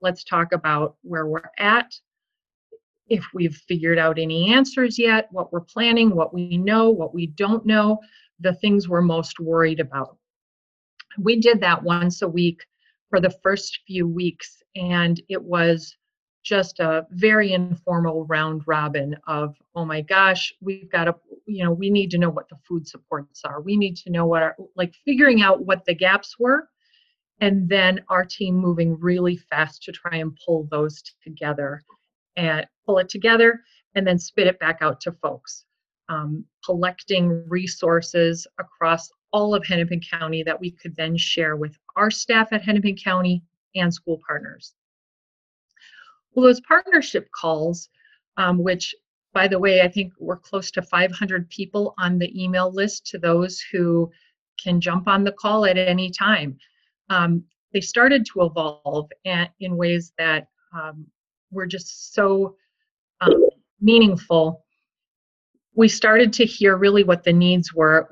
Let's 0.00 0.24
talk 0.24 0.52
about 0.52 0.96
where 1.02 1.26
we're 1.26 1.50
at, 1.58 1.92
if 3.08 3.26
we've 3.34 3.56
figured 3.68 3.98
out 3.98 4.18
any 4.18 4.52
answers 4.52 4.98
yet, 4.98 5.28
what 5.30 5.52
we're 5.52 5.60
planning, 5.60 6.14
what 6.14 6.32
we 6.32 6.56
know, 6.56 6.90
what 6.90 7.12
we 7.12 7.26
don't 7.26 7.66
know, 7.66 7.98
the 8.38 8.54
things 8.54 8.88
we're 8.88 9.02
most 9.02 9.40
worried 9.40 9.80
about. 9.80 10.16
We 11.18 11.40
did 11.40 11.60
that 11.60 11.82
once 11.82 12.22
a 12.22 12.28
week 12.28 12.64
for 13.10 13.20
the 13.20 13.34
first 13.42 13.80
few 13.86 14.06
weeks, 14.06 14.62
and 14.76 15.20
it 15.28 15.42
was 15.42 15.96
just 16.42 16.80
a 16.80 17.06
very 17.10 17.52
informal 17.52 18.24
round 18.26 18.62
robin 18.66 19.14
of 19.26 19.54
oh 19.74 19.84
my 19.84 20.00
gosh 20.00 20.52
we've 20.60 20.90
got 20.90 21.04
to 21.04 21.14
you 21.46 21.62
know 21.62 21.72
we 21.72 21.90
need 21.90 22.10
to 22.10 22.18
know 22.18 22.30
what 22.30 22.48
the 22.48 22.56
food 22.66 22.86
supports 22.86 23.42
are 23.44 23.60
we 23.60 23.76
need 23.76 23.96
to 23.96 24.10
know 24.10 24.26
what 24.26 24.42
our 24.42 24.56
like 24.76 24.94
figuring 25.04 25.42
out 25.42 25.64
what 25.64 25.84
the 25.84 25.94
gaps 25.94 26.38
were 26.38 26.68
and 27.40 27.68
then 27.68 28.00
our 28.08 28.24
team 28.24 28.54
moving 28.54 28.98
really 29.00 29.36
fast 29.36 29.82
to 29.82 29.92
try 29.92 30.18
and 30.18 30.38
pull 30.44 30.68
those 30.70 31.02
together 31.22 31.82
and 32.36 32.66
pull 32.86 32.98
it 32.98 33.08
together 33.08 33.60
and 33.94 34.06
then 34.06 34.18
spit 34.18 34.46
it 34.46 34.58
back 34.58 34.78
out 34.82 35.00
to 35.00 35.12
folks, 35.12 35.64
um, 36.08 36.44
collecting 36.64 37.44
resources 37.48 38.46
across 38.58 39.10
all 39.32 39.54
of 39.54 39.64
Hennepin 39.64 40.00
County 40.00 40.42
that 40.42 40.60
we 40.60 40.70
could 40.70 40.94
then 40.96 41.16
share 41.16 41.56
with 41.56 41.76
our 41.96 42.10
staff 42.10 42.52
at 42.52 42.62
Hennepin 42.62 42.96
County 42.96 43.42
and 43.74 43.92
school 43.92 44.20
partners. 44.26 44.74
Well, 46.34 46.46
those 46.46 46.60
partnership 46.60 47.28
calls, 47.32 47.88
um, 48.36 48.58
which 48.58 48.94
by 49.32 49.46
the 49.46 49.58
way, 49.58 49.80
I 49.82 49.88
think 49.88 50.12
we're 50.18 50.36
close 50.36 50.70
to 50.72 50.82
500 50.82 51.48
people 51.50 51.94
on 51.98 52.18
the 52.18 52.42
email 52.42 52.72
list 52.72 53.06
to 53.06 53.18
those 53.18 53.62
who 53.72 54.10
can 54.62 54.80
jump 54.80 55.06
on 55.06 55.24
the 55.24 55.32
call 55.32 55.64
at 55.64 55.78
any 55.78 56.10
time. 56.10 56.58
Um, 57.10 57.44
they 57.72 57.80
started 57.80 58.26
to 58.26 58.42
evolve 58.42 59.08
in 59.24 59.76
ways 59.76 60.12
that 60.18 60.48
um, 60.74 61.06
were 61.52 61.66
just 61.66 62.12
so 62.12 62.56
um, 63.20 63.46
meaningful 63.80 64.64
we 65.74 65.88
started 65.88 66.32
to 66.32 66.44
hear 66.44 66.76
really 66.76 67.04
what 67.04 67.22
the 67.22 67.32
needs 67.32 67.72
were 67.72 68.08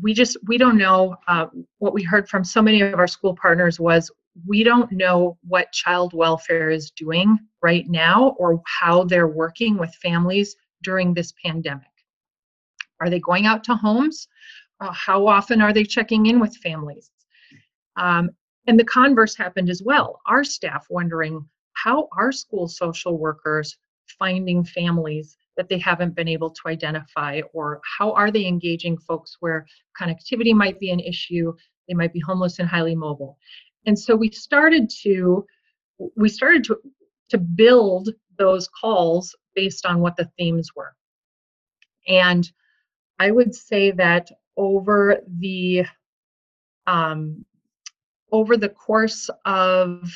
we 0.00 0.12
just 0.12 0.36
we 0.46 0.58
don't 0.58 0.76
know 0.76 1.16
uh, 1.26 1.46
what 1.78 1.94
we 1.94 2.02
heard 2.02 2.28
from 2.28 2.44
so 2.44 2.60
many 2.60 2.80
of 2.80 2.98
our 2.98 3.06
school 3.06 3.34
partners 3.34 3.80
was 3.80 4.10
we 4.46 4.62
don't 4.62 4.92
know 4.92 5.38
what 5.46 5.72
child 5.72 6.12
welfare 6.14 6.70
is 6.70 6.90
doing 6.90 7.38
right 7.62 7.88
now 7.88 8.36
or 8.38 8.62
how 8.66 9.04
they're 9.04 9.28
working 9.28 9.76
with 9.76 9.94
families 9.96 10.56
during 10.82 11.14
this 11.14 11.32
pandemic. 11.44 11.86
Are 13.00 13.10
they 13.10 13.20
going 13.20 13.46
out 13.46 13.64
to 13.64 13.74
homes? 13.74 14.28
Uh, 14.80 14.92
how 14.92 15.26
often 15.26 15.60
are 15.60 15.72
they 15.72 15.84
checking 15.84 16.26
in 16.26 16.40
with 16.40 16.56
families? 16.56 17.10
Um, 17.96 18.30
and 18.66 18.78
the 18.78 18.84
converse 18.84 19.36
happened 19.36 19.70
as 19.70 19.82
well. 19.82 20.20
Our 20.26 20.44
staff 20.44 20.86
wondering 20.90 21.44
how 21.72 22.08
are 22.16 22.32
school 22.32 22.68
social 22.68 23.18
workers 23.18 23.76
finding 24.18 24.64
families 24.64 25.36
that 25.56 25.68
they 25.68 25.78
haven't 25.78 26.14
been 26.14 26.28
able 26.28 26.50
to 26.50 26.60
identify? 26.66 27.40
Or 27.52 27.80
how 27.98 28.12
are 28.12 28.30
they 28.30 28.46
engaging 28.46 28.96
folks 28.98 29.36
where 29.40 29.66
connectivity 30.00 30.54
might 30.54 30.78
be 30.78 30.90
an 30.90 31.00
issue? 31.00 31.52
They 31.88 31.94
might 31.94 32.12
be 32.12 32.20
homeless 32.20 32.58
and 32.58 32.68
highly 32.68 32.94
mobile 32.94 33.38
and 33.88 33.98
so 33.98 34.14
we 34.14 34.30
started 34.30 34.90
to 35.02 35.44
we 36.14 36.28
started 36.28 36.62
to 36.62 36.76
to 37.30 37.38
build 37.38 38.10
those 38.38 38.68
calls 38.68 39.34
based 39.56 39.84
on 39.86 40.00
what 40.00 40.14
the 40.16 40.30
themes 40.38 40.70
were 40.76 40.94
and 42.06 42.52
i 43.18 43.30
would 43.30 43.54
say 43.54 43.90
that 43.90 44.30
over 44.56 45.20
the 45.38 45.84
um, 46.86 47.44
over 48.32 48.56
the 48.56 48.68
course 48.68 49.30
of 49.44 50.10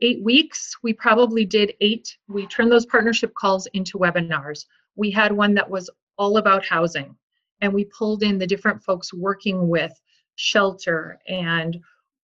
eight 0.00 0.22
weeks, 0.22 0.76
we 0.82 0.92
probably 0.92 1.44
did 1.44 1.74
eight. 1.80 2.16
We 2.28 2.46
turned 2.46 2.70
those 2.70 2.86
partnership 2.86 3.34
calls 3.34 3.66
into 3.72 3.98
webinars. 3.98 4.66
We 4.94 5.10
had 5.10 5.32
one 5.32 5.54
that 5.54 5.68
was 5.68 5.90
all 6.16 6.38
about 6.38 6.64
housing, 6.64 7.16
and 7.60 7.72
we 7.72 7.86
pulled 7.86 8.22
in 8.22 8.38
the 8.38 8.46
different 8.46 8.82
folks 8.82 9.12
working 9.12 9.68
with 9.68 9.92
shelter 10.36 11.18
and 11.28 11.78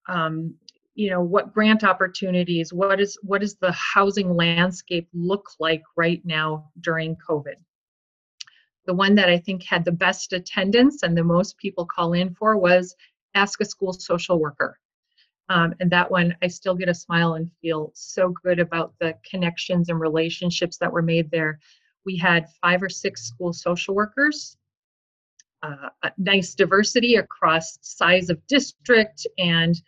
um, 0.09 0.55
you 0.95 1.11
know 1.11 1.23
what 1.23 1.53
grant 1.53 1.85
opportunities 1.85 2.73
what 2.73 3.01
is 3.01 3.19
what 3.23 3.41
does 3.41 3.57
the 3.57 3.73
housing 3.73 4.35
landscape 4.37 5.09
look 5.15 5.49
like 5.59 5.83
right 5.97 6.21
now 6.25 6.71
during 6.81 7.17
covid 7.17 7.55
the 8.87 8.95
one 8.95 9.15
that 9.15 9.29
i 9.29 9.39
think 9.39 9.63
had 9.65 9.85
the 9.85 9.93
best 9.93 10.33
attendance 10.33 11.03
and 11.03 11.17
the 11.17 11.25
most 11.25 11.57
people 11.57 11.87
call 11.87 12.13
in 12.13 12.35
for 12.35 12.59
was 12.59 12.95
ask 13.35 13.61
a 13.61 13.65
school 13.65 13.93
social 13.93 14.39
worker 14.39 14.79
um, 15.49 15.75
and 15.81 15.91
that 15.91 16.11
one, 16.11 16.35
I 16.43 16.47
still 16.47 16.75
get 16.75 16.89
a 16.89 16.95
smile 16.95 17.35
and 17.35 17.51
feel 17.61 17.91
so 17.95 18.31
good 18.43 18.59
about 18.59 18.95
the 19.01 19.15
connections 19.29 19.91
and 19.91 20.01
relationships 20.01 20.79
that 20.79 20.91
were 20.91 21.03
made 21.03 21.31
there. 21.31 21.59
We 22.07 22.17
had 22.17 22.49
five 22.63 22.83
or 22.83 22.89
six 22.89 23.25
school 23.25 23.53
social 23.53 23.95
workers, 23.95 24.57
uh, 25.63 25.89
nice 26.19 26.55
diversity 26.55 27.17
across 27.17 27.79
size 27.83 28.31
of 28.31 28.45
district 28.47 29.27
and 29.39 29.81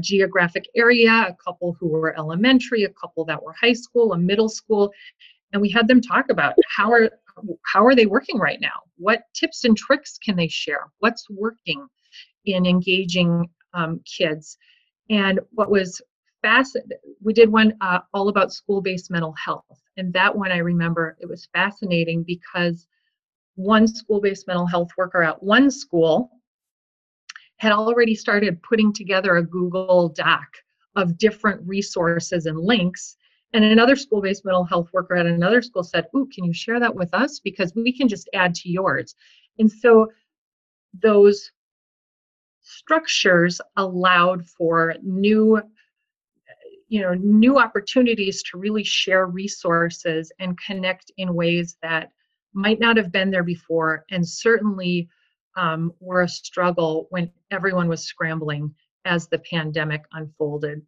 geographic 0.00 0.68
area, 0.76 1.10
a 1.10 1.36
couple 1.44 1.76
who 1.80 1.88
were 1.88 2.16
elementary, 2.16 2.84
a 2.84 2.88
couple 2.90 3.24
that 3.24 3.42
were 3.42 3.52
high 3.60 3.72
school, 3.72 4.12
a 4.12 4.18
middle 4.18 4.48
school, 4.48 4.92
and 5.52 5.60
we 5.60 5.68
had 5.68 5.88
them 5.88 6.00
talk 6.00 6.26
about 6.30 6.54
how 6.76 6.92
are 6.92 7.10
how 7.64 7.84
are 7.84 7.94
they 7.94 8.06
working 8.06 8.38
right 8.38 8.60
now? 8.60 8.82
What 8.96 9.22
tips 9.34 9.64
and 9.64 9.76
tricks 9.76 10.18
can 10.18 10.36
they 10.36 10.48
share? 10.48 10.90
What's 10.98 11.28
working 11.30 11.86
in 12.44 12.66
engaging 12.66 13.48
um, 13.74 14.00
kids? 14.04 14.58
And 15.08 15.40
what 15.52 15.70
was 15.70 16.00
fascinating, 16.42 16.98
we 17.22 17.32
did 17.32 17.50
one 17.50 17.74
uh, 17.80 18.00
all 18.12 18.28
about 18.28 18.52
school 18.52 18.80
based 18.80 19.10
mental 19.10 19.34
health. 19.42 19.64
And 19.96 20.12
that 20.12 20.36
one 20.36 20.52
I 20.52 20.58
remember, 20.58 21.16
it 21.20 21.26
was 21.26 21.48
fascinating 21.52 22.22
because 22.22 22.86
one 23.60 23.86
school 23.86 24.20
based 24.20 24.46
mental 24.46 24.66
health 24.66 24.90
worker 24.96 25.22
at 25.22 25.42
one 25.42 25.70
school 25.70 26.30
had 27.56 27.72
already 27.72 28.14
started 28.14 28.62
putting 28.62 28.92
together 28.92 29.36
a 29.36 29.42
Google 29.42 30.08
Doc 30.08 30.46
of 30.96 31.18
different 31.18 31.60
resources 31.66 32.46
and 32.46 32.58
links. 32.58 33.16
And 33.52 33.64
another 33.64 33.96
school 33.96 34.22
based 34.22 34.44
mental 34.44 34.64
health 34.64 34.88
worker 34.92 35.16
at 35.16 35.26
another 35.26 35.60
school 35.60 35.82
said, 35.82 36.06
Ooh, 36.16 36.28
can 36.34 36.44
you 36.44 36.54
share 36.54 36.80
that 36.80 36.94
with 36.94 37.12
us? 37.12 37.40
Because 37.40 37.74
we 37.74 37.92
can 37.92 38.08
just 38.08 38.28
add 38.32 38.54
to 38.56 38.70
yours. 38.70 39.14
And 39.58 39.70
so 39.70 40.10
those 41.02 41.50
structures 42.62 43.60
allowed 43.76 44.46
for 44.46 44.94
new 45.02 45.60
you 46.88 47.00
know 47.00 47.14
new 47.14 47.58
opportunities 47.58 48.42
to 48.42 48.58
really 48.58 48.84
share 48.84 49.26
resources 49.26 50.32
and 50.40 50.58
connect 50.58 51.10
in 51.16 51.34
ways 51.34 51.76
that 51.82 52.10
might 52.52 52.80
not 52.80 52.96
have 52.96 53.12
been 53.12 53.30
there 53.30 53.44
before 53.44 54.04
and 54.10 54.26
certainly 54.26 55.08
um, 55.56 55.92
were 56.00 56.22
a 56.22 56.28
struggle 56.28 57.06
when 57.10 57.30
everyone 57.50 57.88
was 57.88 58.02
scrambling 58.02 58.72
as 59.04 59.28
the 59.28 59.38
pandemic 59.38 60.02
unfolded 60.12 60.82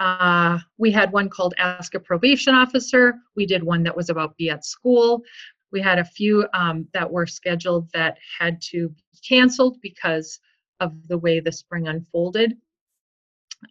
uh, 0.00 0.58
we 0.78 0.92
had 0.92 1.10
one 1.10 1.28
called 1.28 1.54
ask 1.58 1.94
a 1.94 2.00
probation 2.00 2.54
officer 2.54 3.14
we 3.36 3.46
did 3.46 3.62
one 3.62 3.82
that 3.82 3.96
was 3.96 4.10
about 4.10 4.36
be 4.36 4.50
at 4.50 4.64
school 4.64 5.22
we 5.70 5.80
had 5.80 5.98
a 5.98 6.04
few 6.04 6.46
um, 6.54 6.86
that 6.92 7.10
were 7.10 7.26
scheduled 7.26 7.90
that 7.92 8.18
had 8.38 8.60
to 8.62 8.88
be 8.88 9.18
canceled 9.26 9.78
because 9.82 10.40
of 10.80 11.08
the 11.08 11.18
way 11.18 11.40
the 11.40 11.52
spring 11.52 11.88
unfolded. 11.88 12.56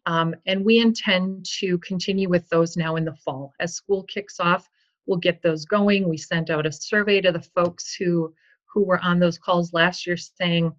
Um, 0.05 0.36
and 0.45 0.65
we 0.65 0.80
intend 0.80 1.45
to 1.59 1.78
continue 1.80 2.28
with 2.28 2.47
those 2.49 2.76
now 2.76 2.97
in 2.97 3.05
the 3.05 3.15
fall. 3.15 3.53
As 3.59 3.74
school 3.74 4.03
kicks 4.03 4.39
off, 4.39 4.70
we'll 5.08 5.18
get 5.18 5.41
those 5.41 5.66
going. 5.66 6.08
We 6.08 6.18
sent 6.18 6.49
out 6.49 6.68
a 6.68 6.72
survey 6.72 7.22
to 7.22 7.32
the 7.32 7.41
folks 7.41 7.95
who 7.95 8.34
who 8.66 8.84
were 8.84 9.03
on 9.03 9.20
those 9.20 9.39
calls 9.39 9.74
last 9.74 10.05
year 10.05 10.18
saying, 10.18 10.72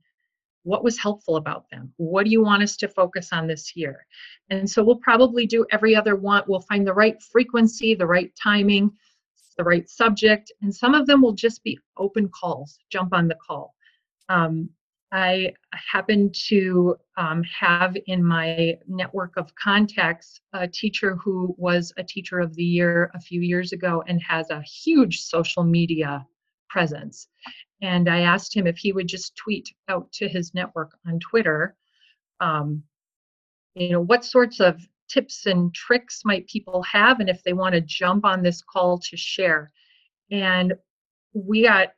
what 0.63 0.85
was 0.85 0.99
helpful 0.99 1.37
about 1.37 1.69
them? 1.71 1.93
What 1.97 2.25
do 2.25 2.31
you 2.31 2.43
want 2.43 2.63
us 2.63 2.77
to 2.77 2.89
focus 2.89 3.33
on 3.33 3.47
this 3.47 3.75
year? 3.75 4.07
And 4.51 4.69
so 4.69 4.85
we'll 4.85 4.97
probably 4.97 5.47
do 5.47 5.67
every 5.73 5.97
other 5.97 6.15
one. 6.15 6.43
We'll 6.47 6.61
find 6.61 6.87
the 6.87 6.95
right 6.95 7.21
frequency, 7.23 7.95
the 7.95 8.07
right 8.07 8.31
timing, 8.41 8.91
the 9.57 9.65
right 9.65 9.89
subject, 9.89 10.53
and 10.63 10.73
some 10.73 10.95
of 10.95 11.07
them 11.07 11.23
will 11.23 11.33
just 11.33 11.65
be 11.65 11.79
open 11.97 12.29
calls, 12.29 12.79
jump 12.91 13.15
on 13.15 13.29
the 13.29 13.37
call. 13.37 13.75
Um, 14.29 14.69
I 15.11 15.55
happen 15.73 16.31
to 16.49 16.97
um, 17.17 17.43
have 17.45 17.97
in 18.07 18.23
my 18.23 18.77
network 18.87 19.37
of 19.37 19.55
contacts 19.55 20.41
a 20.53 20.69
teacher 20.69 21.17
who 21.17 21.55
was 21.57 21.93
a 21.97 22.05
teacher 22.05 22.41
of 22.41 22.55
the 22.55 22.65
year 22.65 23.11
a 23.15 23.21
few 23.21 23.41
years 23.41 23.73
ago 23.73 24.03
and 24.07 24.23
has 24.23 24.51
a 24.51 24.63
huge 24.63 25.23
social 25.23 25.65
media 25.65 26.27
presence. 26.69 27.29
And 27.81 28.09
I 28.09 28.21
asked 28.21 28.55
him 28.55 28.67
if 28.67 28.77
he 28.77 28.93
would 28.93 29.09
just 29.09 29.37
tweet 29.37 29.69
out 29.89 30.11
to 30.13 30.29
his 30.29 30.53
network 30.53 30.91
on 31.07 31.19
Twitter, 31.21 31.75
um, 32.41 32.83
you 33.75 33.91
know, 33.91 34.01
what 34.01 34.25
sorts 34.25 34.61
of 34.61 34.87
tips 35.09 35.47
and 35.47 35.73
tricks 35.75 36.23
might 36.25 36.47
people 36.49 36.83
have 36.83 37.21
and 37.21 37.31
if 37.31 37.43
they 37.43 37.55
want 37.55 37.75
to 37.75 37.81
jump 37.81 38.27
on 38.27 38.43
this 38.43 38.61
call 38.61 38.99
to 38.99 39.17
share 39.17 39.73
and 40.31 40.75
we 41.33 41.63
got 41.63 41.89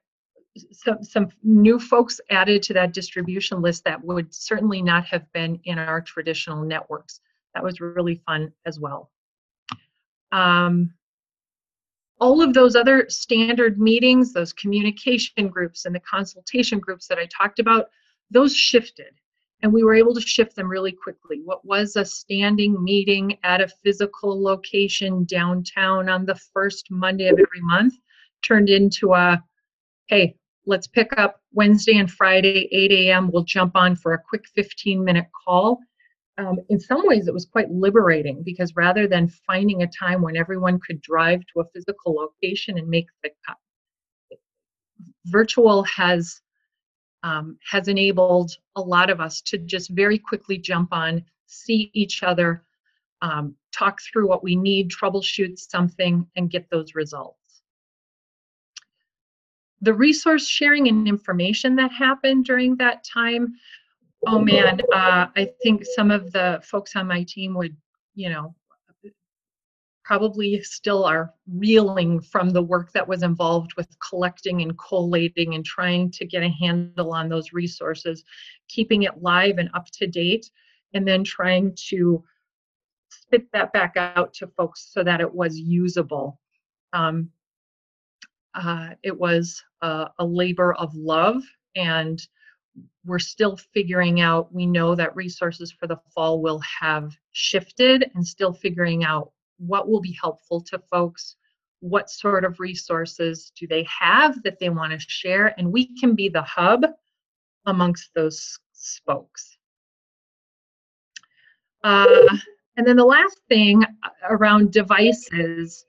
some 0.72 1.02
some 1.02 1.28
new 1.42 1.78
folks 1.78 2.20
added 2.30 2.62
to 2.64 2.74
that 2.74 2.92
distribution 2.92 3.62
list 3.62 3.84
that 3.84 4.02
would 4.04 4.34
certainly 4.34 4.82
not 4.82 5.04
have 5.06 5.30
been 5.32 5.60
in 5.64 5.78
our 5.78 6.00
traditional 6.00 6.64
networks. 6.64 7.20
That 7.54 7.64
was 7.64 7.80
really 7.80 8.20
fun 8.26 8.52
as 8.66 8.78
well. 8.78 9.10
Um, 10.32 10.92
all 12.18 12.42
of 12.42 12.52
those 12.52 12.76
other 12.76 13.06
standard 13.08 13.80
meetings 13.80 14.32
those 14.32 14.52
communication 14.52 15.48
groups 15.48 15.86
and 15.86 15.94
the 15.94 16.00
consultation 16.00 16.78
groups 16.78 17.08
that 17.08 17.18
i 17.18 17.26
talked 17.26 17.58
about 17.58 17.86
those 18.30 18.54
shifted. 18.54 19.14
And 19.62 19.72
we 19.72 19.82
were 19.82 19.94
able 19.94 20.14
to 20.14 20.20
shift 20.20 20.56
them 20.56 20.68
really 20.68 20.92
quickly. 20.92 21.42
What 21.44 21.64
was 21.66 21.96
a 21.96 22.04
standing 22.04 22.82
meeting 22.82 23.36
at 23.42 23.60
a 23.60 23.68
physical 23.68 24.42
location 24.42 25.24
downtown 25.24 26.08
on 26.08 26.24
the 26.24 26.34
first 26.34 26.90
Monday 26.90 27.28
of 27.28 27.38
every 27.38 27.60
month 27.60 27.94
turned 28.42 28.70
into 28.70 29.12
a 29.12 29.42
hey, 30.06 30.36
let's 30.66 30.86
pick 30.86 31.12
up 31.18 31.40
Wednesday 31.52 31.98
and 31.98 32.10
Friday, 32.10 32.68
8 32.72 32.92
a.m. 32.92 33.30
We'll 33.32 33.44
jump 33.44 33.76
on 33.76 33.96
for 33.96 34.14
a 34.14 34.22
quick 34.22 34.44
15 34.54 35.04
minute 35.04 35.26
call. 35.46 35.80
um, 36.38 36.58
in 36.70 36.80
some 36.80 37.06
ways 37.06 37.28
it 37.28 37.34
was 37.34 37.46
quite 37.46 37.70
liberating 37.70 38.42
because 38.44 38.76
rather 38.76 39.06
than 39.08 39.28
finding 39.28 39.82
a 39.82 39.88
time 39.88 40.22
when 40.22 40.36
everyone 40.36 40.80
could 40.80 41.00
drive 41.02 41.40
to 41.52 41.60
a 41.60 41.64
physical 41.74 42.14
location 42.14 42.78
and 42.78 42.88
make 42.88 43.06
the 43.22 43.30
cut, 43.46 43.58
virtual 45.26 45.84
has 45.84 46.40
um, 47.22 47.58
has 47.70 47.88
enabled 47.88 48.52
a 48.76 48.82
lot 48.82 49.10
of 49.10 49.20
us 49.20 49.42
to 49.42 49.58
just 49.58 49.90
very 49.90 50.18
quickly 50.18 50.58
jump 50.58 50.92
on, 50.92 51.24
see 51.46 51.90
each 51.94 52.22
other, 52.22 52.64
um, 53.22 53.56
talk 53.72 54.00
through 54.02 54.28
what 54.28 54.44
we 54.44 54.56
need, 54.56 54.90
troubleshoot 54.90 55.58
something, 55.58 56.26
and 56.36 56.50
get 56.50 56.70
those 56.70 56.94
results. 56.94 57.39
The 59.80 59.94
resource 59.94 60.46
sharing 60.46 60.88
and 60.88 61.08
information 61.08 61.76
that 61.76 61.92
happened 61.92 62.44
during 62.44 62.76
that 62.76 63.04
time, 63.04 63.54
oh 64.26 64.38
man, 64.38 64.80
uh, 64.92 65.26
I 65.34 65.50
think 65.62 65.84
some 65.84 66.10
of 66.10 66.32
the 66.32 66.60
folks 66.62 66.96
on 66.96 67.06
my 67.06 67.22
team 67.22 67.54
would, 67.54 67.76
you 68.14 68.28
know, 68.28 68.54
probably 70.10 70.60
still 70.62 71.04
are 71.04 71.32
reeling 71.46 72.20
from 72.20 72.50
the 72.50 72.60
work 72.60 72.90
that 72.90 73.06
was 73.06 73.22
involved 73.22 73.70
with 73.76 73.86
collecting 74.08 74.60
and 74.60 74.76
collating 74.76 75.54
and 75.54 75.64
trying 75.64 76.10
to 76.10 76.26
get 76.26 76.42
a 76.42 76.48
handle 76.48 77.12
on 77.12 77.28
those 77.28 77.52
resources, 77.52 78.24
keeping 78.66 79.04
it 79.04 79.22
live 79.22 79.58
and 79.58 79.70
up 79.72 79.86
to 79.92 80.08
date, 80.08 80.50
and 80.94 81.06
then 81.06 81.22
trying 81.22 81.72
to 81.76 82.24
spit 83.08 83.46
that 83.52 83.72
back 83.72 83.92
out 83.96 84.34
to 84.34 84.48
folks 84.48 84.90
so 84.92 85.04
that 85.04 85.20
it 85.20 85.32
was 85.32 85.56
usable. 85.56 86.40
Um, 86.92 87.30
uh, 88.54 88.90
it 89.02 89.16
was 89.16 89.62
a, 89.82 90.08
a 90.18 90.24
labor 90.24 90.74
of 90.74 90.94
love, 90.94 91.42
and 91.76 92.26
we're 93.04 93.18
still 93.18 93.56
figuring 93.56 94.20
out. 94.20 94.52
We 94.52 94.66
know 94.66 94.94
that 94.94 95.14
resources 95.16 95.72
for 95.72 95.86
the 95.86 96.00
fall 96.14 96.40
will 96.40 96.60
have 96.60 97.16
shifted 97.32 98.10
and 98.14 98.26
still 98.26 98.52
figuring 98.52 99.04
out 99.04 99.32
what 99.58 99.88
will 99.88 100.00
be 100.00 100.16
helpful 100.20 100.60
to 100.62 100.78
folks 100.78 101.36
what 101.82 102.10
sort 102.10 102.44
of 102.44 102.60
resources 102.60 103.52
do 103.56 103.66
they 103.66 103.84
have 103.84 104.42
that 104.42 104.58
they 104.58 104.68
want 104.68 104.92
to 104.92 104.98
share 104.98 105.54
and 105.58 105.72
we 105.72 105.98
can 105.98 106.14
be 106.14 106.28
the 106.28 106.42
hub 106.42 106.84
amongst 107.64 108.10
those 108.14 108.58
spokes 108.72 109.56
uh, 111.82 112.36
and 112.76 112.86
then 112.86 112.96
the 112.96 113.04
last 113.04 113.40
thing 113.48 113.84
uh, 113.84 114.08
around 114.28 114.72
devices, 114.72 115.84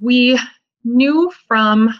we 0.00 0.38
knew 0.84 1.32
from 1.46 1.90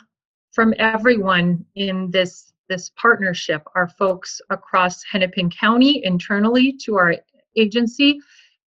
from 0.53 0.75
everyone 0.79 1.65
in 1.77 2.11
this 2.11 2.53
this 2.69 2.91
partnership, 2.97 3.63
our 3.75 3.89
folks 3.89 4.41
across 4.51 5.03
Hennepin 5.05 5.51
County 5.51 6.05
internally 6.05 6.73
to 6.85 6.97
our 6.97 7.17
agency, 7.57 8.21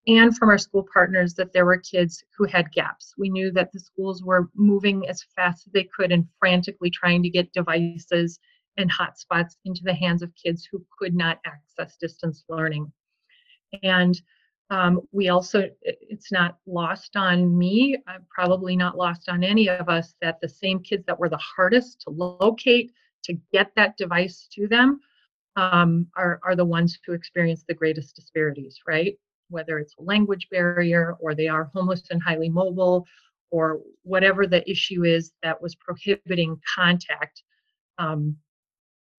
and 0.07 0.36
from 0.36 0.49
our 0.49 0.57
school 0.57 0.86
partners 0.93 1.34
that 1.36 1.53
there 1.53 1.66
were 1.66 1.78
kids 1.78 2.24
who 2.38 2.45
had 2.45 2.72
gaps. 2.74 3.14
We 3.18 3.30
knew 3.30 3.51
that 3.51 3.72
the 3.72 3.80
schools 3.80 4.22
were 4.22 4.49
moving 4.55 5.07
as 5.07 5.24
fast 5.36 5.66
as 5.66 5.74
they 5.74 5.86
could 5.86 6.11
and 6.11 6.28
frantically 6.38 6.89
trying 6.89 7.24
to 7.24 7.30
get 7.30 7.53
devices 7.53 8.39
and 8.78 8.91
hotspots 8.91 9.55
into 9.64 9.82
the 9.84 9.93
hands 9.93 10.22
of 10.22 10.36
kids 10.36 10.68
who 10.70 10.86
could 10.99 11.16
not 11.16 11.39
access 11.45 11.95
distance 11.97 12.43
learning. 12.49 12.91
And 13.84 14.20
um, 14.70 15.01
we 15.11 15.30
also, 15.30 15.70
it's 15.82 16.32
not 16.32 16.57
lost 16.66 17.16
on 17.16 17.57
me, 17.57 17.97
uh, 18.07 18.18
probably 18.34 18.76
not 18.76 18.97
lost 18.97 19.30
on 19.30 19.43
any 19.43 19.70
of 19.70 19.89
us, 19.89 20.16
that 20.22 20.39
the 20.41 20.49
same 20.49 20.80
kids 20.80 21.03
that 21.05 21.20
were 21.20 21.30
the 21.30 21.38
hardest 21.38 22.01
to 22.01 22.09
locate, 22.09 22.91
to 23.24 23.34
get 23.51 23.72
that 23.76 23.97
device 23.97 24.47
to 24.53 24.68
them, 24.68 24.99
um, 25.55 26.07
are, 26.18 26.39
are 26.43 26.55
the 26.55 26.66
ones 26.66 26.97
who 27.05 27.14
experience 27.14 27.64
the 27.68 27.74
greatest 27.74 28.16
disparities, 28.16 28.80
right? 28.88 29.18
Whether 29.49 29.78
it's 29.80 29.93
a 29.99 30.03
language 30.03 30.47
barrier 30.49 31.16
or 31.20 31.36
they 31.36 31.47
are 31.47 31.70
homeless 31.76 32.03
and 32.09 32.22
highly 32.24 32.49
mobile 32.49 33.05
or 33.51 33.82
whatever 34.01 34.47
the 34.47 34.68
issue 34.70 35.03
is 35.03 35.32
that 35.43 35.61
was 35.61 35.76
prohibiting 35.76 36.59
contact 36.76 37.43
um, 37.99 38.36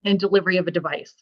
and 0.05 0.19
delivery 0.19 0.57
of 0.57 0.67
a 0.67 0.73
device. 0.73 1.15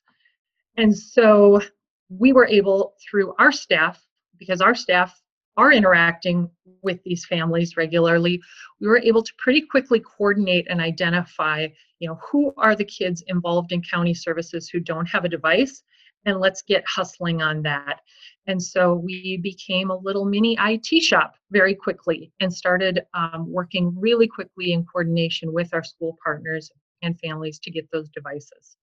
And 0.78 0.96
so 0.96 1.60
we 2.08 2.32
were 2.32 2.46
able, 2.46 2.94
through 3.04 3.34
our 3.38 3.52
staff, 3.52 4.02
because 4.42 4.60
our 4.60 4.74
staff 4.74 5.22
are 5.56 5.72
interacting 5.72 6.50
with 6.82 7.00
these 7.04 7.24
families 7.26 7.76
regularly, 7.76 8.40
we 8.80 8.88
were 8.88 8.98
able 8.98 9.22
to 9.22 9.32
pretty 9.38 9.60
quickly 9.60 10.00
coordinate 10.00 10.66
and 10.68 10.80
identify, 10.80 11.68
you 12.00 12.08
know, 12.08 12.18
who 12.28 12.52
are 12.56 12.74
the 12.74 12.84
kids 12.84 13.22
involved 13.28 13.70
in 13.70 13.80
county 13.82 14.14
services 14.14 14.68
who 14.68 14.80
don't 14.80 15.06
have 15.06 15.24
a 15.24 15.28
device, 15.28 15.84
and 16.24 16.40
let's 16.40 16.62
get 16.62 16.82
hustling 16.88 17.40
on 17.40 17.62
that. 17.62 18.00
And 18.48 18.60
so 18.60 18.94
we 18.94 19.38
became 19.42 19.90
a 19.90 19.96
little 19.96 20.24
mini 20.24 20.56
IT 20.58 21.02
shop 21.02 21.34
very 21.52 21.74
quickly 21.74 22.32
and 22.40 22.52
started 22.52 23.02
um, 23.14 23.44
working 23.48 23.94
really 23.96 24.26
quickly 24.26 24.72
in 24.72 24.84
coordination 24.84 25.52
with 25.52 25.72
our 25.72 25.84
school 25.84 26.16
partners 26.24 26.70
and 27.02 27.18
families 27.20 27.60
to 27.60 27.70
get 27.70 27.88
those 27.92 28.08
devices 28.10 28.76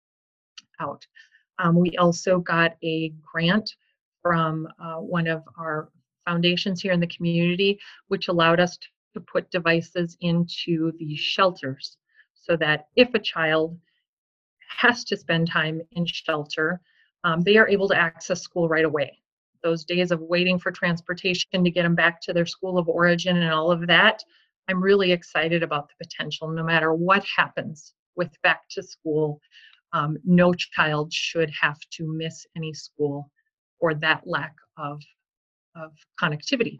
out. 0.80 1.06
Um, 1.58 1.76
we 1.76 1.98
also 1.98 2.40
got 2.40 2.78
a 2.84 3.14
grant 3.34 3.76
from 4.22 4.68
uh, 4.84 4.96
one 4.96 5.28
of 5.28 5.44
our 5.58 5.90
foundations 6.26 6.82
here 6.82 6.92
in 6.92 7.00
the 7.00 7.08
community, 7.08 7.80
which 8.08 8.28
allowed 8.28 8.60
us 8.60 8.78
to 9.14 9.20
put 9.20 9.50
devices 9.52 10.18
into 10.22 10.92
the 11.00 11.16
shelters 11.16 11.98
so 12.36 12.56
that 12.56 12.88
if 12.96 13.14
a 13.14 13.20
child 13.20 13.78
has 14.78 15.04
to 15.04 15.18
spend 15.18 15.50
time 15.50 15.82
in 15.92 16.06
shelter, 16.06 16.80
um, 17.24 17.42
they 17.42 17.58
are 17.58 17.68
able 17.68 17.88
to 17.88 17.98
access 17.98 18.42
school 18.42 18.70
right 18.70 18.86
away. 18.86 19.18
Those 19.64 19.84
days 19.84 20.12
of 20.12 20.22
waiting 20.22 20.58
for 20.58 20.72
transportation 20.72 21.64
to 21.64 21.72
get 21.72 21.84
them 21.84 21.96
back 21.96 22.22
to 22.22 22.34
their 22.34 22.46
school 22.46 22.78
of 22.78 22.88
origin 22.88 23.38
and 23.38 23.52
all 23.52 23.72
of 23.72 23.88
that, 23.88 24.24
I'm 24.70 24.82
really 24.82 25.12
excited 25.12 25.64
about 25.64 25.90
the 25.90 26.06
potential 26.06 26.48
no 26.48 26.64
matter 26.64 26.94
what 26.94 27.26
happens 27.26 27.94
with 28.16 28.30
back 28.44 28.70
to 28.70 28.84
school. 28.84 29.42
Um, 29.92 30.18
no 30.24 30.54
child 30.54 31.12
should 31.12 31.52
have 31.60 31.80
to 31.94 32.08
miss 32.08 32.46
any 32.56 32.74
school 32.74 33.32
or 33.80 33.94
that 33.96 34.24
lack 34.26 34.56
of, 34.78 35.02
of 35.76 35.94
connectivity. 36.22 36.78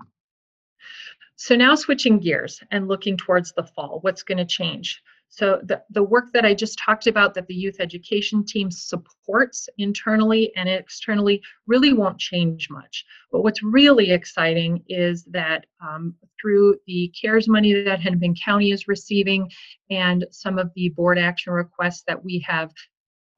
So 1.36 1.56
now 1.56 1.76
switching 1.76 2.20
gears 2.20 2.62
and 2.72 2.88
looking 2.88 3.16
towards 3.16 3.54
the 3.54 3.64
fall, 3.64 4.00
what's 4.02 4.24
going 4.24 4.40
to 4.40 4.46
change? 4.46 5.02
So 5.30 5.62
the, 5.64 5.84
the 5.92 6.04
work 6.04 6.34
that 6.34 6.44
I 6.44 6.56
just 6.56 6.80
talked 6.80 7.06
about 7.06 7.36
that 7.36 7.48
the 7.48 7.54
youth 7.54 7.78
education 7.80 8.44
team 8.44 8.72
supports 8.72 9.70
internally 9.78 10.52
and 10.56 10.68
externally 10.68 11.42
really 11.68 11.94
won't 11.94 12.18
change 12.18 12.68
much. 12.70 13.06
But 13.32 13.44
what's 13.44 13.62
really 13.62 14.12
exciting 14.12 14.84
is 14.90 15.24
that 15.26 15.66
um, 15.88 16.16
through 16.42 16.78
the 16.88 17.14
CARES 17.20 17.48
money 17.48 17.84
that 17.84 18.02
Hennepin 18.02 18.36
County 18.44 18.72
is 18.72 18.88
receiving 18.88 19.50
and 19.92 20.26
some 20.32 20.58
of 20.58 20.72
the 20.76 20.90
board 20.90 21.20
action 21.20 21.54
requests 21.54 22.04
that 22.08 22.24
we 22.24 22.44
have 22.48 22.72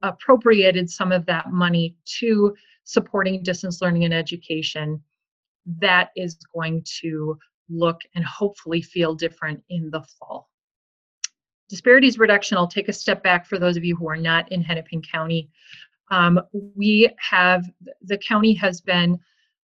appropriated 0.02 0.90
some 0.90 1.12
of 1.12 1.26
that 1.26 1.52
money 1.52 1.96
to 2.20 2.56
supporting 2.84 3.44
distance 3.44 3.82
learning 3.82 4.06
and 4.06 4.14
education, 4.14 5.02
that 5.80 6.10
is 6.16 6.38
going 6.54 6.84
to 7.02 7.38
look 7.70 8.02
and 8.16 8.26
hopefully 8.26 8.82
feel 8.82 9.16
different 9.16 9.64
in 9.70 9.90
the 9.92 10.02
fall. 10.20 10.50
Disparities 11.70 12.20
reduction, 12.20 12.58
I'll 12.58 12.68
take 12.68 12.90
a 12.90 12.94
step 12.94 13.24
back 13.24 13.46
for 13.46 13.58
those 13.58 13.78
of 13.78 13.86
you 13.86 13.96
who 13.96 14.10
are 14.10 14.18
not 14.18 14.52
in 14.52 14.62
Hennepin 14.62 15.02
County. 15.02 15.50
Um, 16.10 16.42
we 16.52 17.10
have, 17.18 17.66
the 18.02 18.18
county 18.18 18.54
has 18.56 18.82
been 18.82 19.18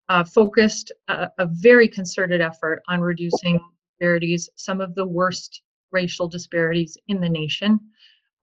uh, 0.08 0.24
focused 0.24 0.94
a, 1.10 1.30
a 1.38 1.48
very 1.48 1.88
concerted 1.88 2.40
effort 2.40 2.82
on 2.88 3.02
reducing 3.02 3.60
disparities, 3.92 4.50
some 4.56 4.80
of 4.80 4.96
the 4.96 5.06
worst 5.06 5.62
racial 5.92 6.30
disparities 6.30 6.98
in 7.10 7.20
the 7.20 7.28
nation. 7.28 7.80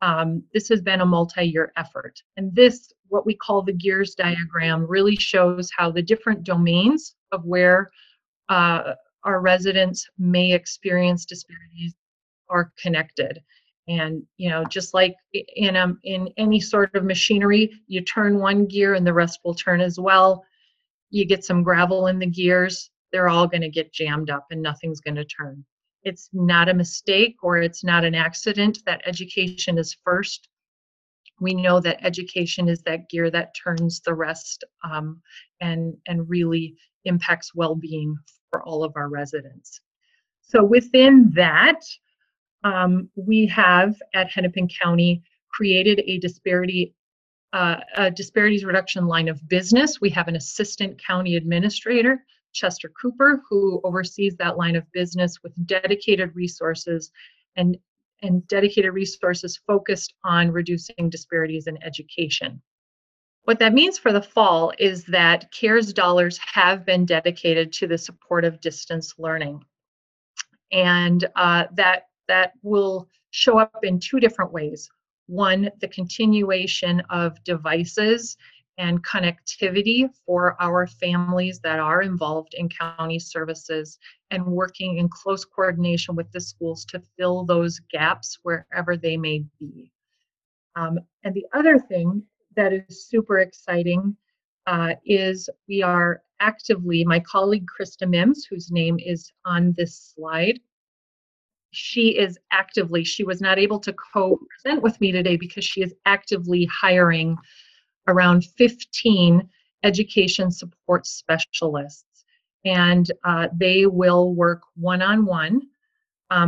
Um, 0.05 0.43
this 0.53 0.69
has 0.69 0.83
been 0.83 1.01
a 1.01 1.07
multi-year 1.07 1.73
effort. 1.79 2.23
And 2.37 2.55
this, 2.55 2.93
what 3.09 3.25
we 3.25 3.35
call 3.35 3.63
the 3.63 3.73
gears 3.73 4.15
diagram, 4.15 4.87
really 4.87 5.17
shows 5.17 5.71
how 5.75 5.91
the 5.91 6.03
different 6.03 6.45
domains 6.45 7.17
of 7.33 7.43
where 7.47 7.91
uh, 8.51 8.93
our 9.25 9.41
residents 9.41 10.07
may 10.19 10.53
experience 10.53 11.25
disparities 11.25 11.95
are 12.51 12.71
connected. 12.79 13.41
And 13.89 14.23
you 14.37 14.51
know, 14.51 14.65
just 14.67 14.93
like 14.93 15.15
in 15.33 15.75
um, 15.75 15.99
in 16.05 16.29
any 16.37 16.61
sort 16.61 16.95
of 16.95 17.05
machinery, 17.05 17.73
you 17.87 18.03
turn 18.03 18.39
one 18.39 18.67
gear 18.67 18.93
and 18.93 19.07
the 19.07 19.13
rest 19.15 19.41
will 19.43 19.55
turn 19.55 19.81
as 19.81 19.99
well. 19.99 20.45
You 21.09 21.25
get 21.25 21.47
some 21.47 21.63
gravel 21.63 22.09
in 22.09 22.19
the 22.19 22.27
gears, 22.27 22.91
they're 23.11 23.31
all 23.31 23.47
going 23.47 23.63
to 23.63 23.71
get 23.71 23.93
jammed 23.93 24.29
up 24.29 24.47
and 24.51 24.61
nothing's 24.61 25.01
going 25.01 25.15
to 25.15 25.25
turn 25.25 25.65
it's 26.05 26.29
not 26.33 26.69
a 26.69 26.75
mistake 26.75 27.37
or 27.43 27.59
it's 27.59 27.83
not 27.83 28.05
an 28.05 28.15
accident 28.15 28.79
that 28.87 29.03
education 29.07 29.79
is 29.79 29.97
first. 30.05 30.49
We 31.41 31.55
know 31.55 31.81
that 31.81 32.05
education 32.05 32.69
is 32.69 32.83
that 32.83 33.09
gear 33.09 33.31
that 33.31 33.55
turns 33.55 34.01
the 34.01 34.15
rest 34.15 34.65
um, 34.89 35.21
and, 35.61 35.95
and 36.07 36.29
really 36.29 36.77
impacts 37.05 37.55
well-being 37.55 38.17
for 38.51 38.63
all 38.63 38.85
of 38.85 38.93
our 38.97 39.09
residents. 39.09 39.81
So 40.43 40.63
within 40.63 41.33
that, 41.35 41.81
um, 42.63 43.09
we 43.17 43.47
have 43.47 43.97
at 44.15 44.31
Hennepin 44.31 44.69
County 44.69 45.23
created 45.51 46.03
a 46.07 46.19
disparity 46.19 46.95
uh, 47.53 47.77
a 47.95 48.11
disparities 48.11 48.65
reduction 48.65 49.07
line 49.07 49.29
of 49.29 49.49
business. 49.49 50.01
We 50.01 50.11
have 50.11 50.27
an 50.27 50.35
assistant 50.35 51.01
county 51.01 51.37
administrator, 51.37 52.25
Chester 52.55 52.91
Cooper, 53.01 53.43
who 53.49 53.81
oversees 53.85 54.37
that 54.37 54.57
line 54.57 54.77
of 54.77 54.91
business 54.93 55.43
with 55.43 55.53
dedicated 55.67 56.35
resources 56.35 57.11
and, 57.57 57.77
and 58.23 58.47
dedicated 58.49 58.95
resources 58.95 59.61
focused 59.67 60.15
on 60.25 60.51
reducing 60.51 61.11
disparities 61.11 61.67
in 61.67 61.83
education. 61.83 62.63
What 63.43 63.59
that 63.59 63.75
means 63.75 63.99
for 63.99 64.13
the 64.13 64.23
fall 64.23 64.73
is 64.79 65.05
that 65.05 65.53
CARES 65.53 65.93
dollars 65.93 66.39
have 66.39 66.87
been 66.87 67.05
dedicated 67.05 67.73
to 67.75 67.87
the 67.87 67.99
support 67.99 68.45
of 68.45 68.61
distance 68.61 69.15
learning. 69.19 69.63
And 70.73 71.27
uh, 71.37 71.65
that, 71.75 72.05
that 72.29 72.53
will 72.63 73.09
show 73.33 73.59
up 73.59 73.81
in 73.83 74.01
two 74.01 74.19
different 74.19 74.53
ways. 74.53 74.89
One, 75.27 75.71
the 75.81 75.89
continuation 75.89 77.01
of 77.11 77.43
devices 77.45 78.37
and 78.79 79.05
connectivity 79.05 80.09
for 80.27 80.57
our 80.61 80.87
families 80.87 81.61
that 81.61 81.79
are 81.79 82.03
involved 82.03 82.55
in 82.55 82.69
county 82.69 83.19
services 83.19 83.99
and 84.31 84.45
working 84.45 84.99
in 84.99 85.09
close 85.09 85.45
coordination 85.45 86.17
with 86.17 86.31
the 86.33 86.41
schools 86.41 86.85
to 86.85 87.01
fill 87.17 87.45
those 87.45 87.81
gaps 87.91 88.39
wherever 88.43 88.97
they 88.97 89.17
may 89.17 89.45
be. 89.61 89.93
Um, 90.77 90.99
and 91.23 91.35
the 91.35 91.47
other 91.53 91.79
thing 91.79 92.23
that 92.57 92.73
is 92.73 93.07
super 93.09 93.39
exciting 93.39 94.17
uh, 94.67 94.95
is 95.05 95.49
we 95.69 95.83
are 95.83 96.23
actively, 96.41 97.05
my 97.05 97.21
colleague 97.21 97.67
Krista 97.67 98.09
Mims, 98.09 98.45
whose 98.45 98.71
name 98.71 98.99
is 98.99 99.31
on 99.45 99.73
this 99.77 100.15
slide, 100.15 100.59
she 101.71 102.17
is 102.19 102.39
actively, 102.51 103.05
she 103.05 103.25
was 103.25 103.41
not 103.41 103.59
able 103.59 103.79
to 103.81 103.93
co 103.93 104.39
present 104.63 104.83
with 104.83 105.01
me 105.01 105.13
today 105.13 105.37
because 105.37 105.65
she 105.65 105.83
is 105.83 105.95
actively 106.07 106.67
hiring 106.67 107.37
around 108.07 108.45
15 108.45 109.49
education 109.83 110.51
support 110.51 111.07
specialists. 111.07 112.25
And 112.65 113.11
uh, 113.25 113.49
they 113.55 113.87
will 113.87 114.35
work 114.35 114.63
one 114.75 115.03
on 115.03 115.27
one 115.27 115.63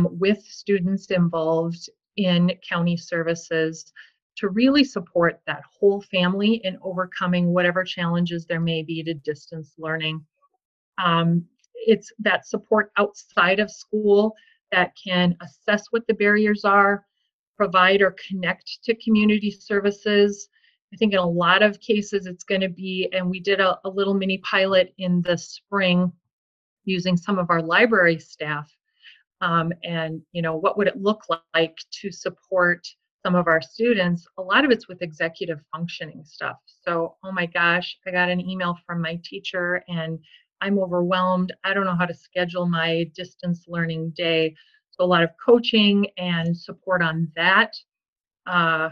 with 0.09 0.41
students 0.41 1.11
involved 1.11 1.89
in 2.17 2.51
county 2.67 2.97
services 2.97 3.93
to 4.35 4.49
really 4.49 4.83
support 4.83 5.39
that 5.47 5.63
whole 5.79 6.01
family 6.01 6.61
in 6.63 6.77
overcoming 6.83 7.53
whatever 7.53 7.83
challenges 7.83 8.45
there 8.45 8.59
may 8.59 8.83
be 8.83 9.03
to 9.03 9.13
distance 9.13 9.73
learning. 9.77 10.23
Um, 11.03 11.45
it's 11.73 12.11
that 12.19 12.47
support 12.47 12.91
outside 12.97 13.59
of 13.59 13.71
school 13.71 14.35
that 14.71 14.93
can 15.01 15.35
assess 15.41 15.87
what 15.91 16.05
the 16.07 16.13
barriers 16.13 16.65
are, 16.65 17.05
provide 17.55 18.01
or 18.01 18.15
connect 18.27 18.83
to 18.83 18.95
community 18.95 19.49
services. 19.49 20.49
I 20.93 20.97
think 20.97 21.13
in 21.13 21.19
a 21.19 21.29
lot 21.29 21.61
of 21.63 21.79
cases 21.79 22.25
it's 22.25 22.43
going 22.43 22.61
to 22.61 22.69
be, 22.69 23.09
and 23.11 23.29
we 23.29 23.39
did 23.39 23.59
a, 23.59 23.77
a 23.83 23.89
little 23.89 24.13
mini 24.13 24.37
pilot 24.39 24.93
in 24.97 25.21
the 25.21 25.37
spring 25.37 26.11
using 26.85 27.17
some 27.17 27.37
of 27.37 27.49
our 27.49 27.61
library 27.61 28.19
staff. 28.19 28.71
Um, 29.41 29.71
and 29.83 30.21
you 30.31 30.41
know 30.41 30.55
what 30.55 30.77
would 30.77 30.87
it 30.87 30.99
look 30.99 31.23
like 31.53 31.77
to 32.01 32.11
support 32.11 32.87
some 33.23 33.35
of 33.35 33.45
our 33.45 33.61
students 33.61 34.25
a 34.39 34.41
lot 34.41 34.65
of 34.65 34.71
it's 34.71 34.87
with 34.87 35.03
executive 35.03 35.59
functioning 35.71 36.23
stuff 36.25 36.57
so 36.65 37.17
oh 37.23 37.31
my 37.31 37.45
gosh 37.45 37.97
i 38.07 38.11
got 38.11 38.29
an 38.29 38.39
email 38.39 38.75
from 38.87 38.99
my 38.99 39.19
teacher 39.23 39.83
and 39.89 40.17
I'm 40.61 40.79
overwhelmed. 40.79 41.53
I 41.63 41.73
don't 41.73 41.85
know 41.85 41.95
how 41.95 42.05
to 42.05 42.13
schedule 42.13 42.67
my 42.67 43.09
distance 43.15 43.65
learning 43.67 44.13
day. 44.15 44.55
So, 44.91 45.03
a 45.03 45.05
lot 45.05 45.23
of 45.23 45.29
coaching 45.43 46.07
and 46.17 46.57
support 46.57 47.01
on 47.01 47.31
that. 47.35 47.73
Uh, 48.45 48.89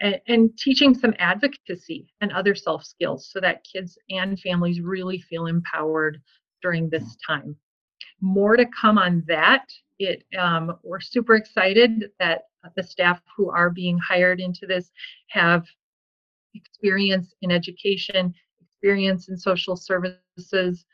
and, 0.00 0.20
and, 0.28 0.58
teaching 0.58 0.94
some 0.94 1.14
advocacy 1.18 2.12
and 2.20 2.32
other 2.32 2.54
self 2.54 2.84
skills 2.84 3.30
so 3.32 3.40
that 3.40 3.64
kids 3.64 3.98
and 4.10 4.38
families 4.40 4.80
really 4.80 5.20
feel 5.20 5.46
empowered 5.46 6.20
during 6.62 6.88
this 6.88 7.16
time. 7.26 7.56
More 8.20 8.56
to 8.56 8.66
come 8.66 8.98
on 8.98 9.24
that. 9.28 9.68
It 9.98 10.24
um, 10.38 10.78
we're 10.82 11.00
super 11.00 11.34
excited 11.34 12.10
that 12.18 12.42
the 12.76 12.82
staff 12.82 13.20
who 13.36 13.50
are 13.50 13.70
being 13.70 13.98
hired 13.98 14.40
into 14.40 14.66
this 14.66 14.90
have 15.28 15.64
experience 16.54 17.34
in 17.42 17.50
education, 17.50 18.34
experience 18.60 19.28
in 19.28 19.36
social 19.36 19.76
services, 19.76 20.84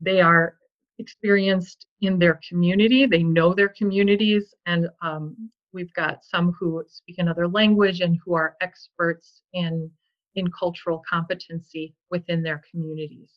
they 0.00 0.20
are 0.20 0.56
experienced 0.98 1.86
in 2.00 2.18
their 2.18 2.40
community, 2.48 3.06
they 3.06 3.22
know 3.22 3.54
their 3.54 3.68
communities, 3.68 4.54
and 4.66 4.88
um, 5.02 5.50
we've 5.78 5.94
got 5.94 6.24
some 6.24 6.52
who 6.58 6.82
speak 6.88 7.18
another 7.18 7.46
language 7.46 8.00
and 8.00 8.18
who 8.24 8.34
are 8.34 8.56
experts 8.60 9.42
in, 9.52 9.88
in 10.34 10.50
cultural 10.50 11.00
competency 11.08 11.94
within 12.10 12.42
their 12.42 12.60
communities. 12.68 13.30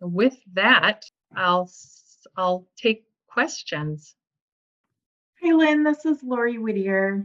With 0.00 0.36
that, 0.54 1.04
I'll, 1.36 1.70
I'll 2.36 2.66
take 2.76 3.04
questions. 3.28 4.16
Hi, 5.40 5.52
Lynn. 5.52 5.84
This 5.84 6.04
is 6.04 6.24
Lori 6.24 6.58
Whittier. 6.58 7.24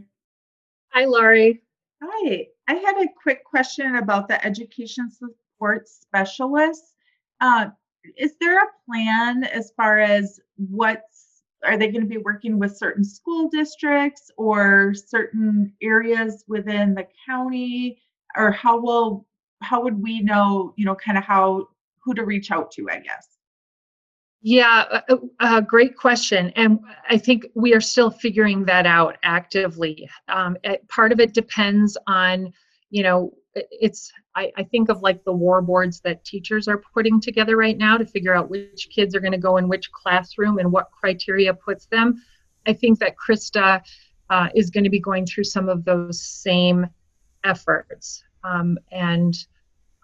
Hi, 0.92 1.06
Lori. 1.06 1.64
Hi. 2.00 2.46
I 2.68 2.74
had 2.74 3.02
a 3.02 3.08
quick 3.20 3.42
question 3.44 3.96
about 3.96 4.28
the 4.28 4.44
education 4.46 5.10
support 5.10 5.88
specialists. 5.88 6.94
Uh, 7.40 7.66
is 8.16 8.36
there 8.40 8.62
a 8.62 8.68
plan 8.86 9.42
as 9.42 9.72
far 9.76 9.98
as 9.98 10.38
what's 10.56 11.33
are 11.64 11.76
they 11.76 11.88
going 11.88 12.02
to 12.02 12.08
be 12.08 12.18
working 12.18 12.58
with 12.58 12.76
certain 12.76 13.04
school 13.04 13.48
districts 13.48 14.30
or 14.36 14.94
certain 14.94 15.72
areas 15.82 16.44
within 16.48 16.94
the 16.94 17.06
county? 17.26 17.98
Or 18.36 18.50
how 18.50 18.80
will 18.80 19.26
how 19.60 19.82
would 19.82 20.00
we 20.00 20.20
know 20.20 20.74
you 20.76 20.84
know 20.84 20.94
kind 20.94 21.16
of 21.18 21.24
how 21.24 21.68
who 22.00 22.14
to 22.14 22.24
reach 22.24 22.50
out 22.50 22.70
to 22.72 22.88
i 22.90 22.98
guess? 22.98 23.28
Yeah 24.42 25.00
a, 25.08 25.18
a 25.40 25.62
great 25.62 25.96
question 25.96 26.52
and 26.54 26.78
i 27.08 27.16
think 27.16 27.46
we 27.54 27.74
are 27.74 27.80
still 27.80 28.10
figuring 28.10 28.64
that 28.66 28.86
out 28.86 29.16
actively. 29.22 30.08
Um, 30.28 30.56
it, 30.64 30.86
part 30.88 31.12
of 31.12 31.20
it 31.20 31.32
depends 31.32 31.96
on 32.06 32.52
you 32.90 33.02
know 33.02 33.32
it's 33.54 34.12
I, 34.34 34.50
I, 34.56 34.64
think 34.64 34.88
of 34.88 35.02
like 35.02 35.22
the 35.24 35.32
war 35.32 35.62
boards 35.62 36.00
that 36.00 36.24
teachers 36.24 36.66
are 36.66 36.82
putting 36.92 37.20
together 37.20 37.56
right 37.56 37.78
now 37.78 37.96
to 37.96 38.04
figure 38.04 38.34
out 38.34 38.50
which 38.50 38.88
kids 38.90 39.14
are 39.14 39.20
going 39.20 39.32
to 39.32 39.38
go 39.38 39.58
in 39.58 39.68
which 39.68 39.92
classroom 39.92 40.58
and 40.58 40.72
what 40.72 40.90
criteria 40.90 41.54
puts 41.54 41.86
them. 41.86 42.22
I 42.66 42.72
think 42.72 42.98
that 42.98 43.14
Krista 43.16 43.82
uh, 44.30 44.48
is 44.54 44.70
going 44.70 44.84
to 44.84 44.90
be 44.90 45.00
going 45.00 45.26
through 45.26 45.44
some 45.44 45.68
of 45.68 45.84
those 45.84 46.20
same 46.20 46.86
efforts 47.44 48.24
um, 48.42 48.78
and 48.90 49.34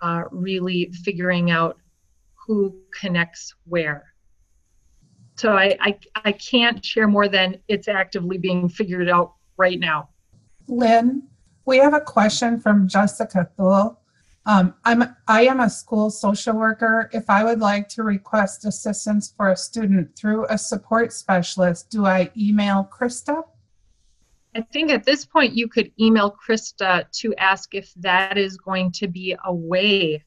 uh, 0.02 0.24
really 0.30 0.92
figuring 1.04 1.50
out 1.50 1.78
who 2.34 2.76
connects 2.98 3.54
where. 3.64 4.04
So 5.36 5.56
I, 5.56 5.76
I, 5.80 5.98
I 6.24 6.32
can't 6.32 6.84
share 6.84 7.08
more 7.08 7.28
than 7.28 7.56
it's 7.66 7.88
actively 7.88 8.36
being 8.38 8.68
figured 8.68 9.08
out 9.08 9.34
right 9.56 9.78
now. 9.78 10.10
Lynn, 10.68 11.29
we 11.70 11.78
have 11.78 11.94
a 11.94 12.00
question 12.00 12.58
from 12.58 12.88
Jessica 12.88 13.48
Thule. 13.56 13.96
Um, 14.44 14.74
I'm 14.84 15.04
I 15.28 15.42
am 15.42 15.60
a 15.60 15.70
school 15.70 16.10
social 16.10 16.56
worker. 16.56 17.08
If 17.12 17.30
I 17.30 17.44
would 17.44 17.60
like 17.60 17.88
to 17.90 18.02
request 18.02 18.64
assistance 18.64 19.32
for 19.36 19.50
a 19.50 19.56
student 19.56 20.16
through 20.16 20.46
a 20.50 20.58
support 20.58 21.12
specialist, 21.12 21.88
do 21.88 22.06
I 22.06 22.28
email 22.36 22.90
Krista? 22.92 23.44
I 24.56 24.62
think 24.62 24.90
at 24.90 25.04
this 25.04 25.24
point 25.24 25.52
you 25.54 25.68
could 25.68 25.92
email 26.00 26.34
Krista 26.44 27.08
to 27.20 27.34
ask 27.36 27.72
if 27.72 27.94
that 27.98 28.36
is 28.36 28.56
going 28.56 28.90
to 28.92 29.06
be 29.06 29.36
a 29.44 29.54
way 29.54 30.24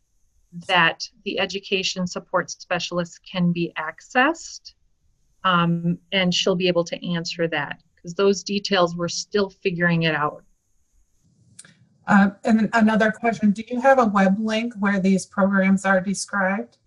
that 0.69 1.03
the 1.25 1.39
education 1.39 2.07
support 2.07 2.51
specialist 2.51 3.19
can 3.29 3.51
be 3.51 3.73
accessed. 3.77 4.75
Um, 5.43 5.97
and 6.13 6.33
she'll 6.33 6.55
be 6.55 6.69
able 6.69 6.85
to 6.85 7.05
answer 7.05 7.49
that 7.49 7.83
because 7.95 8.13
those 8.13 8.43
details 8.43 8.95
we're 8.95 9.09
still 9.09 9.49
figuring 9.49 10.03
it 10.03 10.15
out. 10.15 10.45
Uh, 12.07 12.31
and 12.43 12.69
another 12.73 13.11
question, 13.11 13.51
do 13.51 13.63
you 13.67 13.79
have 13.79 13.99
a 13.99 14.05
web 14.05 14.37
link 14.39 14.73
where 14.79 14.99
these 14.99 15.25
programs 15.25 15.85
are 15.85 16.01
described? 16.01 16.77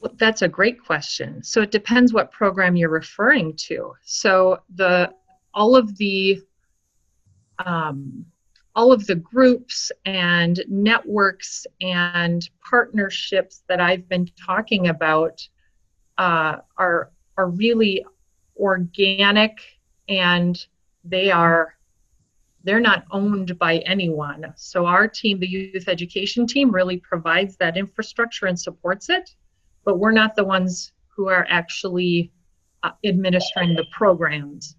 Well, 0.00 0.14
that's 0.18 0.42
a 0.42 0.48
great 0.48 0.82
question. 0.82 1.42
So 1.42 1.62
it 1.62 1.70
depends 1.70 2.12
what 2.12 2.32
program 2.32 2.76
you're 2.76 2.88
referring 2.88 3.54
to. 3.68 3.94
So 4.02 4.62
the 4.74 5.12
all 5.52 5.76
of 5.76 5.96
the 5.98 6.42
um, 7.64 8.24
all 8.74 8.92
of 8.92 9.06
the 9.06 9.16
groups 9.16 9.92
and 10.06 10.62
networks 10.68 11.66
and 11.80 12.48
partnerships 12.68 13.62
that 13.68 13.80
I've 13.80 14.08
been 14.08 14.30
talking 14.42 14.88
about 14.88 15.46
uh, 16.18 16.58
are 16.78 17.10
are 17.36 17.48
really 17.48 18.04
organic 18.56 19.60
and 20.08 20.66
they 21.04 21.30
are 21.30 21.74
they're 22.64 22.80
not 22.80 23.04
owned 23.10 23.58
by 23.58 23.78
anyone. 23.78 24.52
So 24.56 24.86
our 24.86 25.08
team, 25.08 25.40
the 25.40 25.48
youth 25.48 25.88
education 25.88 26.46
team, 26.46 26.70
really 26.70 26.98
provides 26.98 27.56
that 27.56 27.76
infrastructure 27.76 28.46
and 28.46 28.58
supports 28.58 29.08
it, 29.08 29.34
but 29.84 29.98
we're 29.98 30.12
not 30.12 30.36
the 30.36 30.44
ones 30.44 30.92
who 31.08 31.28
are 31.28 31.46
actually 31.48 32.32
uh, 32.82 32.90
administering 33.04 33.74
the 33.74 33.84
programs. 33.92 34.76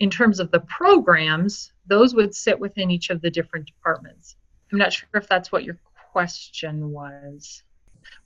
In 0.00 0.10
terms 0.10 0.40
of 0.40 0.50
the 0.50 0.60
programs, 0.60 1.72
those 1.86 2.14
would 2.14 2.34
sit 2.34 2.58
within 2.58 2.90
each 2.90 3.10
of 3.10 3.20
the 3.20 3.30
different 3.30 3.66
departments. 3.66 4.36
I'm 4.72 4.78
not 4.78 4.92
sure 4.92 5.08
if 5.14 5.28
that's 5.28 5.52
what 5.52 5.64
your 5.64 5.78
question 6.12 6.90
was. 6.90 7.62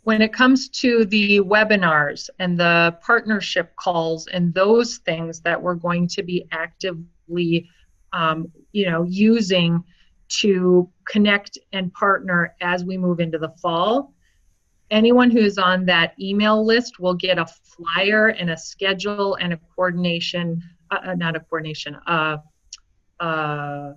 When 0.03 0.23
it 0.23 0.33
comes 0.33 0.69
to 0.81 1.05
the 1.07 1.41
webinars 1.41 2.31
and 2.39 2.59
the 2.59 2.97
partnership 3.03 3.75
calls 3.77 4.27
and 4.29 4.55
those 4.55 4.99
things 4.99 5.41
that 5.41 5.61
we're 5.61 5.75
going 5.75 6.07
to 6.09 6.23
be 6.23 6.47
actively, 6.53 7.69
um, 8.15 8.51
you 8.73 8.89
know, 8.89 9.03
using 9.03 9.83
to 10.29 10.89
connect 11.07 11.59
and 11.73 11.93
partner 11.93 12.55
as 12.61 12.85
we 12.85 12.97
move 12.97 13.21
into 13.21 13.39
the 13.39 13.51
fall, 13.61 14.15
anyone 14.91 15.31
who's 15.31 15.59
on 15.59 15.85
that 15.87 16.15
email 16.19 16.65
list 16.65 16.99
will 16.99 17.15
get 17.15 17.39
a 17.39 17.47
flyer 17.47 18.29
and 18.29 18.51
a 18.51 18.57
schedule 18.57 19.35
and 19.35 19.53
a 19.53 19.59
coordination, 19.75 20.63
uh, 20.91 20.99
uh 21.09 21.15
not 21.15 21.37
a 21.37 21.41
coordination, 21.41 21.97
uh, 22.07 22.39
uh, 23.21 23.93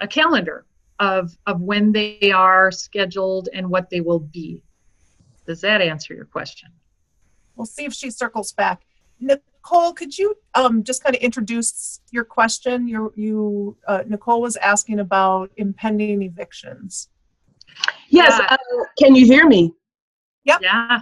a 0.00 0.08
calendar 0.08 0.66
of, 0.98 1.36
of 1.46 1.60
when 1.60 1.92
they 1.92 2.30
are 2.32 2.70
scheduled 2.70 3.48
and 3.54 3.68
what 3.68 3.88
they 3.90 4.00
will 4.00 4.20
be. 4.20 4.62
Does 5.46 5.62
that 5.62 5.80
answer 5.80 6.14
your 6.14 6.26
question? 6.26 6.68
We'll 7.56 7.66
see 7.66 7.84
if 7.84 7.92
she 7.92 8.10
circles 8.10 8.52
back. 8.52 8.82
Nicole, 9.62 9.92
could 9.92 10.16
you 10.16 10.34
um, 10.54 10.82
just 10.82 11.04
kind 11.04 11.14
of 11.14 11.20
introduce 11.20 12.00
your 12.10 12.24
question? 12.24 12.88
Your, 12.88 13.12
you, 13.14 13.76
uh, 13.86 14.02
Nicole 14.06 14.40
was 14.40 14.56
asking 14.56 15.00
about 15.00 15.50
impending 15.58 16.22
evictions. 16.22 17.08
Yes. 18.08 18.40
Uh, 18.48 18.56
can 18.98 19.14
you 19.14 19.26
hear 19.26 19.46
me? 19.46 19.74
Yep. 20.44 20.60
Yeah. 20.62 21.00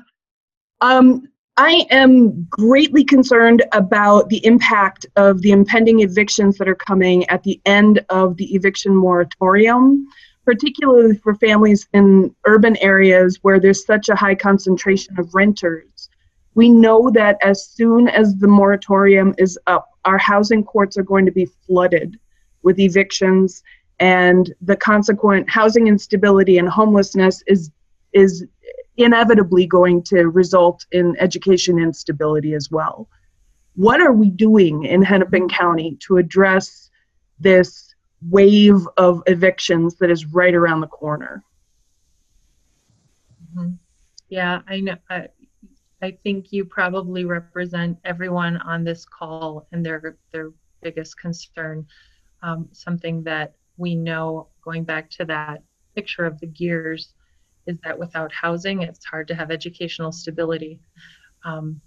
Um, 0.81 1.29
I 1.57 1.87
am 1.91 2.47
greatly 2.51 3.05
concerned 3.05 3.65
about 3.73 4.29
the 4.29 4.45
impact 4.45 5.07
of 5.17 5.41
the 5.43 5.53
impending 5.53 6.01
evictions 6.01 6.59
that 6.59 6.69
are 6.69 6.75
coming 6.75 7.27
at 7.29 7.43
the 7.43 7.61
end 7.65 8.05
of 8.11 8.37
the 8.37 8.55
eviction 8.55 8.95
moratorium, 8.95 10.07
particularly 10.45 11.17
for 11.17 11.35
families 11.37 11.89
in 11.93 12.35
urban 12.47 12.77
areas 12.79 13.39
where 13.43 13.61
there's 13.61 13.85
such 13.87 14.09
a 14.09 14.15
high 14.17 14.35
concentration 14.35 15.19
of 15.19 15.35
renters. 15.35 15.98
We 16.59 16.71
know 16.71 17.09
that 17.11 17.39
as 17.41 17.65
soon 17.65 18.09
as 18.09 18.35
the 18.35 18.49
moratorium 18.49 19.33
is 19.39 19.57
up, 19.69 19.91
our 20.05 20.19
housing 20.19 20.65
courts 20.65 20.99
are 20.99 21.05
going 21.05 21.25
to 21.25 21.31
be 21.31 21.45
flooded 21.45 22.19
with 22.65 22.81
evictions, 22.81 23.63
and 24.01 24.53
the 24.61 24.75
consequent 24.75 25.49
housing 25.49 25.87
instability 25.87 26.59
and 26.59 26.69
homelessness 26.69 27.45
is 27.47 27.71
is 28.13 28.45
inevitably 28.97 29.69
going 29.69 30.03
to 30.11 30.31
result 30.31 30.85
in 30.91 31.15
education 31.21 31.79
instability 31.79 32.55
as 32.55 32.73
well. 32.73 33.09
What 33.77 34.01
are 34.01 34.13
we 34.13 34.29
doing 34.29 34.83
in 34.83 35.01
Hennepin 35.01 35.49
County 35.49 35.97
to 36.07 36.17
address 36.17 36.91
this 37.39 37.95
wave 38.31 38.85
of 38.97 39.23
evictions 39.29 39.95
that 39.99 40.11
is 40.11 40.27
right 40.27 40.57
around 40.57 40.81
the 40.81 40.89
corner? 40.89 41.45
Mm-hmm. 43.55 43.75
Yeah, 44.29 44.63
I 44.67 44.81
know. 44.81 44.97
I, 45.09 45.29
I 46.01 46.13
think 46.23 46.53
you 46.53 46.65
probably 46.65 47.25
represent 47.25 47.99
everyone 48.05 48.59
on 48.59 48.85
this 48.85 49.05
call 49.05 49.67
and 49.73 49.85
their 49.85 50.17
their 50.33 50.53
biggest 50.81 51.19
concern. 51.19 51.87
Um, 52.43 52.69
something 52.73 53.23
that 53.25 53.55
we 53.77 53.95
know, 53.95 54.49
going 54.63 54.85
back 54.85 55.11
to 55.11 55.25
that 55.25 55.63
picture 55.95 56.25
of 56.25 56.39
the 56.41 56.47
gears, 56.47 57.15
is 57.67 57.77
that 57.85 57.99
without 57.99 58.33
housing, 58.33 58.83
it's 58.83 59.05
hard 59.05 59.27
to 59.29 59.35
have 59.35 59.51
educational 59.51 60.13
stability. 60.13 60.81
Um, 61.45 61.81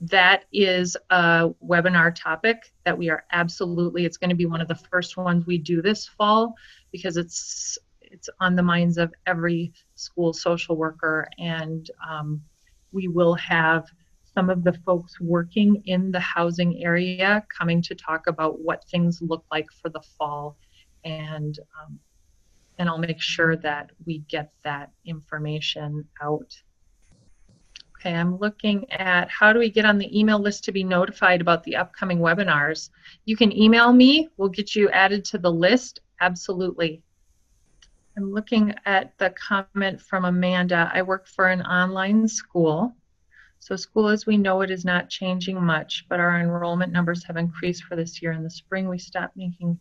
that 0.00 0.44
is 0.52 0.96
a 1.10 1.50
webinar 1.64 2.14
topic 2.14 2.72
that 2.84 2.96
we 2.96 3.08
are 3.08 3.24
absolutely, 3.32 4.04
it's 4.04 4.18
going 4.18 4.30
to 4.30 4.36
be 4.36 4.46
one 4.46 4.60
of 4.60 4.68
the 4.68 4.74
first 4.74 5.16
ones 5.16 5.46
we 5.46 5.56
do 5.56 5.80
this 5.80 6.06
fall 6.06 6.54
because 6.92 7.16
it's 7.16 7.78
it's 8.02 8.28
on 8.40 8.54
the 8.54 8.62
minds 8.62 8.98
of 8.98 9.12
every 9.26 9.72
school 9.96 10.32
social 10.32 10.76
worker 10.76 11.28
and 11.38 11.90
um, 12.08 12.40
we 12.96 13.06
will 13.08 13.34
have 13.34 13.84
some 14.34 14.48
of 14.50 14.64
the 14.64 14.72
folks 14.84 15.20
working 15.20 15.82
in 15.84 16.10
the 16.10 16.20
housing 16.20 16.82
area 16.82 17.44
coming 17.56 17.80
to 17.82 17.94
talk 17.94 18.26
about 18.26 18.60
what 18.60 18.82
things 18.90 19.20
look 19.20 19.44
like 19.52 19.66
for 19.80 19.90
the 19.90 20.02
fall 20.18 20.56
and 21.04 21.60
um, 21.78 22.00
and 22.78 22.88
I'll 22.88 22.98
make 22.98 23.20
sure 23.20 23.56
that 23.56 23.90
we 24.04 24.18
get 24.28 24.52
that 24.64 24.90
information 25.06 26.06
out. 26.22 26.54
Okay, 27.98 28.14
I'm 28.14 28.36
looking 28.38 28.90
at 28.92 29.30
how 29.30 29.52
do 29.52 29.58
we 29.58 29.70
get 29.70 29.86
on 29.86 29.96
the 29.96 30.18
email 30.18 30.38
list 30.38 30.64
to 30.64 30.72
be 30.72 30.84
notified 30.84 31.40
about 31.40 31.64
the 31.64 31.76
upcoming 31.76 32.18
webinars. 32.18 32.90
You 33.24 33.36
can 33.36 33.56
email 33.56 33.92
me, 33.92 34.28
we'll 34.36 34.50
get 34.50 34.76
you 34.76 34.90
added 34.90 35.24
to 35.26 35.38
the 35.38 35.50
list, 35.50 36.00
absolutely. 36.20 37.02
I'm 38.16 38.32
looking 38.32 38.74
at 38.86 39.16
the 39.18 39.30
comment 39.30 40.00
from 40.00 40.24
Amanda. 40.24 40.90
I 40.92 41.02
work 41.02 41.26
for 41.26 41.48
an 41.48 41.62
online 41.62 42.26
school. 42.26 42.94
So 43.58 43.76
school 43.76 44.08
as 44.08 44.26
we 44.26 44.38
know 44.38 44.62
it 44.62 44.70
is 44.70 44.84
not 44.84 45.10
changing 45.10 45.62
much, 45.62 46.06
but 46.08 46.20
our 46.20 46.40
enrollment 46.40 46.92
numbers 46.92 47.24
have 47.24 47.36
increased 47.36 47.84
for 47.84 47.96
this 47.96 48.22
year. 48.22 48.32
In 48.32 48.42
the 48.42 48.50
spring, 48.50 48.88
we 48.88 48.98
stopped 48.98 49.36
making 49.36 49.78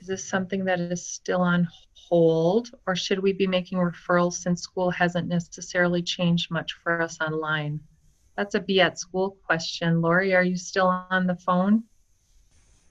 is 0.00 0.06
this 0.06 0.28
something 0.28 0.64
that 0.64 0.78
is 0.78 1.04
still 1.04 1.40
on 1.40 1.66
hold, 1.94 2.70
or 2.86 2.94
should 2.94 3.18
we 3.18 3.32
be 3.32 3.48
making 3.48 3.78
referrals 3.78 4.34
since 4.34 4.62
school 4.62 4.90
hasn't 4.90 5.26
necessarily 5.26 6.02
changed 6.02 6.50
much 6.50 6.74
for 6.84 7.02
us 7.02 7.20
online? 7.20 7.80
That's 8.36 8.54
a 8.54 8.60
be 8.60 8.80
at 8.80 9.00
school 9.00 9.36
question. 9.44 10.00
Lori, 10.00 10.34
are 10.34 10.44
you 10.44 10.56
still 10.56 10.86
on 10.86 11.26
the 11.26 11.34
phone? 11.34 11.82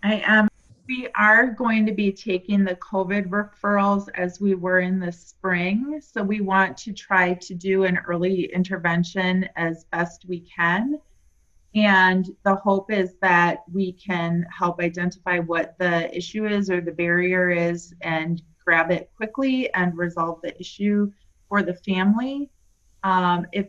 I 0.03 0.21
am. 0.25 0.49
We 0.87 1.09
are 1.15 1.47
going 1.47 1.85
to 1.85 1.91
be 1.91 2.13
taking 2.13 2.63
the 2.63 2.75
COVID 2.75 3.27
referrals 3.27 4.07
as 4.15 4.39
we 4.39 4.55
were 4.55 4.79
in 4.79 4.99
the 4.99 5.11
spring. 5.11 5.99
So 6.01 6.23
we 6.23 6.39
want 6.39 6.77
to 6.77 6.93
try 6.93 7.33
to 7.33 7.53
do 7.53 7.83
an 7.83 7.97
early 8.07 8.45
intervention 8.53 9.49
as 9.57 9.83
best 9.91 10.25
we 10.27 10.39
can. 10.39 10.99
And 11.75 12.29
the 12.43 12.55
hope 12.55 12.91
is 12.91 13.15
that 13.21 13.63
we 13.71 13.91
can 13.91 14.45
help 14.57 14.79
identify 14.79 15.39
what 15.39 15.77
the 15.77 16.15
issue 16.15 16.47
is 16.47 16.69
or 16.69 16.79
the 16.79 16.93
barrier 16.93 17.49
is 17.49 17.93
and 18.01 18.41
grab 18.63 18.89
it 18.89 19.11
quickly 19.15 19.71
and 19.73 19.97
resolve 19.97 20.39
the 20.41 20.57
issue 20.59 21.11
for 21.49 21.63
the 21.63 21.73
family. 21.73 22.49
Um, 23.03 23.45
if 23.51 23.67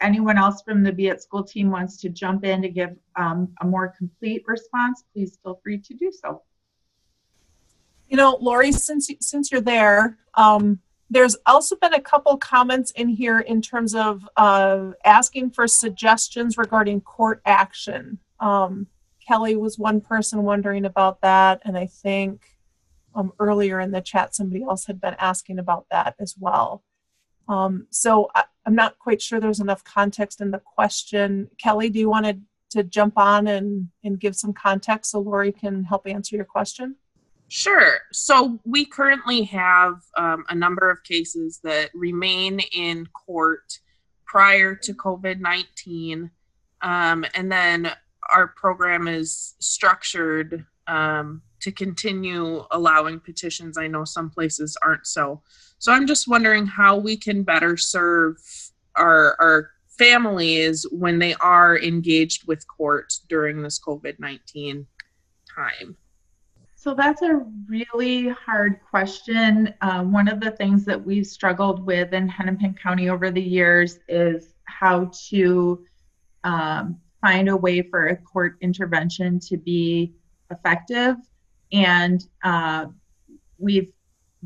anyone 0.00 0.38
else 0.38 0.62
from 0.62 0.82
the 0.82 0.92
Be 0.92 1.08
at 1.08 1.22
School 1.22 1.42
team 1.42 1.70
wants 1.70 1.96
to 1.98 2.08
jump 2.08 2.44
in 2.44 2.62
to 2.62 2.68
give 2.68 2.96
um, 3.16 3.48
a 3.60 3.66
more 3.66 3.88
complete 3.96 4.44
response, 4.46 5.04
please 5.12 5.38
feel 5.42 5.60
free 5.62 5.78
to 5.78 5.94
do 5.94 6.12
so. 6.12 6.42
You 8.08 8.16
know, 8.16 8.38
Lori, 8.40 8.72
since 8.72 9.10
since 9.20 9.52
you're 9.52 9.60
there, 9.60 10.16
um, 10.34 10.80
there's 11.10 11.36
also 11.46 11.76
been 11.76 11.94
a 11.94 12.00
couple 12.00 12.36
comments 12.36 12.90
in 12.92 13.08
here 13.08 13.40
in 13.40 13.60
terms 13.60 13.94
of 13.94 14.28
uh, 14.36 14.92
asking 15.04 15.50
for 15.50 15.66
suggestions 15.66 16.56
regarding 16.56 17.00
court 17.00 17.40
action. 17.44 18.18
Um, 18.40 18.86
Kelly 19.26 19.56
was 19.56 19.78
one 19.78 20.00
person 20.00 20.42
wondering 20.42 20.84
about 20.84 21.20
that, 21.20 21.60
and 21.64 21.76
I 21.76 21.86
think 21.86 22.56
um, 23.14 23.32
earlier 23.38 23.80
in 23.80 23.90
the 23.90 24.00
chat 24.00 24.34
somebody 24.34 24.62
else 24.62 24.86
had 24.86 25.00
been 25.00 25.16
asking 25.18 25.58
about 25.58 25.86
that 25.90 26.14
as 26.18 26.34
well. 26.38 26.82
Um, 27.48 27.86
so 27.90 28.30
I, 28.34 28.44
am 28.66 28.74
not 28.74 28.98
quite 28.98 29.22
sure 29.22 29.40
there's 29.40 29.60
enough 29.60 29.82
context 29.84 30.40
in 30.40 30.50
the 30.50 30.58
question. 30.58 31.48
Kelly, 31.58 31.88
do 31.88 31.98
you 31.98 32.10
want 32.10 32.26
to, 32.26 32.38
to 32.70 32.84
jump 32.84 33.14
on 33.16 33.46
and, 33.46 33.88
and 34.04 34.20
give 34.20 34.36
some 34.36 34.52
context 34.52 35.12
so 35.12 35.20
Lori 35.20 35.52
can 35.52 35.84
help 35.84 36.06
answer 36.06 36.36
your 36.36 36.44
question? 36.44 36.96
Sure. 37.48 38.00
So 38.12 38.60
we 38.64 38.84
currently 38.84 39.44
have 39.44 40.02
um, 40.18 40.44
a 40.50 40.54
number 40.54 40.90
of 40.90 41.02
cases 41.02 41.60
that 41.64 41.90
remain 41.94 42.60
in 42.60 43.06
court 43.06 43.78
prior 44.26 44.74
to 44.74 44.92
COVID 44.92 45.40
19. 45.40 46.30
Um, 46.82 47.24
and 47.34 47.50
then 47.50 47.90
our 48.30 48.48
program 48.48 49.08
is 49.08 49.54
structured 49.58 50.66
um, 50.88 51.42
to 51.60 51.70
continue 51.70 52.64
allowing 52.70 53.20
petitions. 53.20 53.78
I 53.78 53.86
know 53.86 54.04
some 54.04 54.30
places 54.30 54.76
aren't 54.82 55.06
so. 55.06 55.42
So 55.78 55.92
I'm 55.92 56.06
just 56.06 56.26
wondering 56.26 56.66
how 56.66 56.96
we 56.96 57.16
can 57.16 57.42
better 57.44 57.76
serve 57.76 58.36
our, 58.96 59.36
our 59.38 59.70
families 59.86 60.86
when 60.90 61.18
they 61.18 61.34
are 61.34 61.78
engaged 61.78 62.46
with 62.46 62.66
court 62.66 63.12
during 63.28 63.62
this 63.62 63.78
COVID 63.78 64.18
19 64.18 64.86
time. 65.54 65.96
So 66.74 66.94
that's 66.94 67.22
a 67.22 67.44
really 67.68 68.28
hard 68.28 68.80
question. 68.88 69.74
Uh, 69.80 70.04
one 70.04 70.28
of 70.28 70.40
the 70.40 70.52
things 70.52 70.84
that 70.84 71.04
we've 71.04 71.26
struggled 71.26 71.84
with 71.84 72.12
in 72.12 72.28
Hennepin 72.28 72.74
County 72.74 73.10
over 73.10 73.32
the 73.32 73.42
years 73.42 73.98
is 74.08 74.54
how 74.64 75.10
to 75.28 75.84
um, 76.44 77.00
find 77.20 77.48
a 77.48 77.56
way 77.56 77.82
for 77.82 78.06
a 78.06 78.16
court 78.16 78.58
intervention 78.60 79.40
to 79.40 79.56
be 79.56 80.14
effective. 80.50 81.16
And 81.72 82.24
uh, 82.42 82.86
we've 83.58 83.92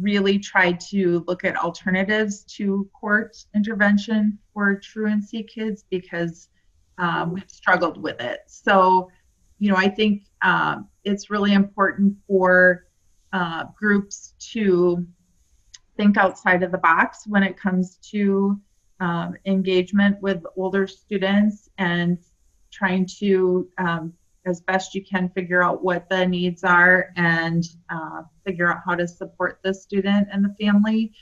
really 0.00 0.38
tried 0.38 0.80
to 0.80 1.24
look 1.26 1.44
at 1.44 1.56
alternatives 1.56 2.44
to 2.44 2.88
court 2.98 3.36
intervention 3.54 4.38
for 4.52 4.74
truancy 4.76 5.42
kids 5.42 5.84
because 5.90 6.48
um, 6.98 7.32
we've 7.32 7.50
struggled 7.50 8.02
with 8.02 8.20
it. 8.20 8.40
So, 8.46 9.10
you 9.58 9.70
know, 9.70 9.76
I 9.76 9.88
think 9.88 10.24
um, 10.42 10.88
it's 11.04 11.30
really 11.30 11.52
important 11.52 12.16
for 12.26 12.86
uh, 13.32 13.64
groups 13.78 14.34
to 14.52 15.06
think 15.96 16.16
outside 16.16 16.62
of 16.62 16.72
the 16.72 16.78
box 16.78 17.26
when 17.26 17.42
it 17.42 17.56
comes 17.58 17.96
to 18.10 18.58
um, 19.00 19.34
engagement 19.46 20.20
with 20.22 20.42
older 20.56 20.86
students 20.86 21.68
and 21.78 22.18
trying 22.70 23.06
to, 23.18 23.68
um, 23.78 24.12
as 24.44 24.60
best 24.60 24.94
you 24.94 25.04
can, 25.04 25.28
figure 25.30 25.62
out 25.62 25.84
what 25.84 26.08
the 26.08 26.26
needs 26.26 26.64
are 26.64 27.10
and 27.16 27.64
uh, 27.90 28.22
figure 28.44 28.70
out 28.72 28.80
how 28.84 28.94
to 28.94 29.06
support 29.06 29.60
the 29.62 29.72
student 29.72 30.28
and 30.32 30.44
the 30.44 30.54
family. 30.64 31.12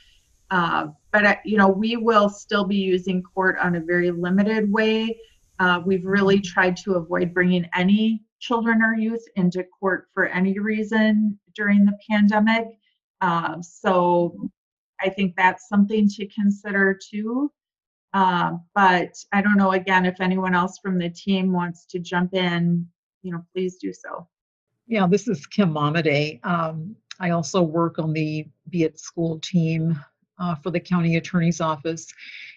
Uh, 0.49 0.87
but 1.11 1.25
uh, 1.25 1.35
you 1.45 1.57
know, 1.57 1.69
we 1.69 1.97
will 1.97 2.29
still 2.29 2.65
be 2.65 2.75
using 2.75 3.23
court 3.23 3.57
on 3.61 3.75
a 3.75 3.79
very 3.79 4.11
limited 4.11 4.71
way. 4.71 5.17
Uh, 5.59 5.79
we've 5.85 6.05
really 6.05 6.39
tried 6.39 6.75
to 6.75 6.95
avoid 6.95 7.33
bringing 7.33 7.67
any 7.75 8.23
children 8.39 8.81
or 8.81 8.95
youth 8.95 9.23
into 9.35 9.63
court 9.79 10.07
for 10.13 10.25
any 10.25 10.57
reason 10.59 11.39
during 11.55 11.85
the 11.85 11.97
pandemic. 12.09 12.65
Uh, 13.21 13.61
so 13.61 14.49
I 14.99 15.09
think 15.09 15.35
that's 15.35 15.69
something 15.69 16.09
to 16.09 16.27
consider 16.27 16.99
too. 17.09 17.51
Uh, 18.13 18.53
but 18.75 19.13
I 19.31 19.41
don't 19.41 19.57
know, 19.57 19.71
again, 19.71 20.05
if 20.05 20.19
anyone 20.19 20.53
else 20.53 20.79
from 20.79 20.97
the 20.97 21.09
team 21.09 21.53
wants 21.53 21.85
to 21.91 21.99
jump 21.99 22.33
in, 22.33 22.87
you 23.21 23.31
know, 23.31 23.43
please 23.53 23.77
do 23.77 23.93
so. 23.93 24.27
Yeah, 24.87 25.07
this 25.07 25.27
is 25.27 25.45
Kim 25.45 25.73
Momaday. 25.73 26.43
Um, 26.45 26.95
I 27.19 27.29
also 27.29 27.61
work 27.61 27.99
on 27.99 28.13
the 28.13 28.47
Be 28.69 28.83
at 28.83 28.99
School 28.99 29.39
team 29.39 29.97
uh, 30.39 30.55
for 30.55 30.71
the 30.71 30.79
county 30.79 31.17
attorney's 31.17 31.61
office. 31.61 32.07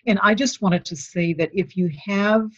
And 0.06 0.18
I 0.22 0.34
just 0.34 0.62
wanted 0.62 0.84
to 0.86 0.96
say 0.96 1.34
that 1.34 1.50
if 1.52 1.76
you 1.76 1.90
have 2.06 2.50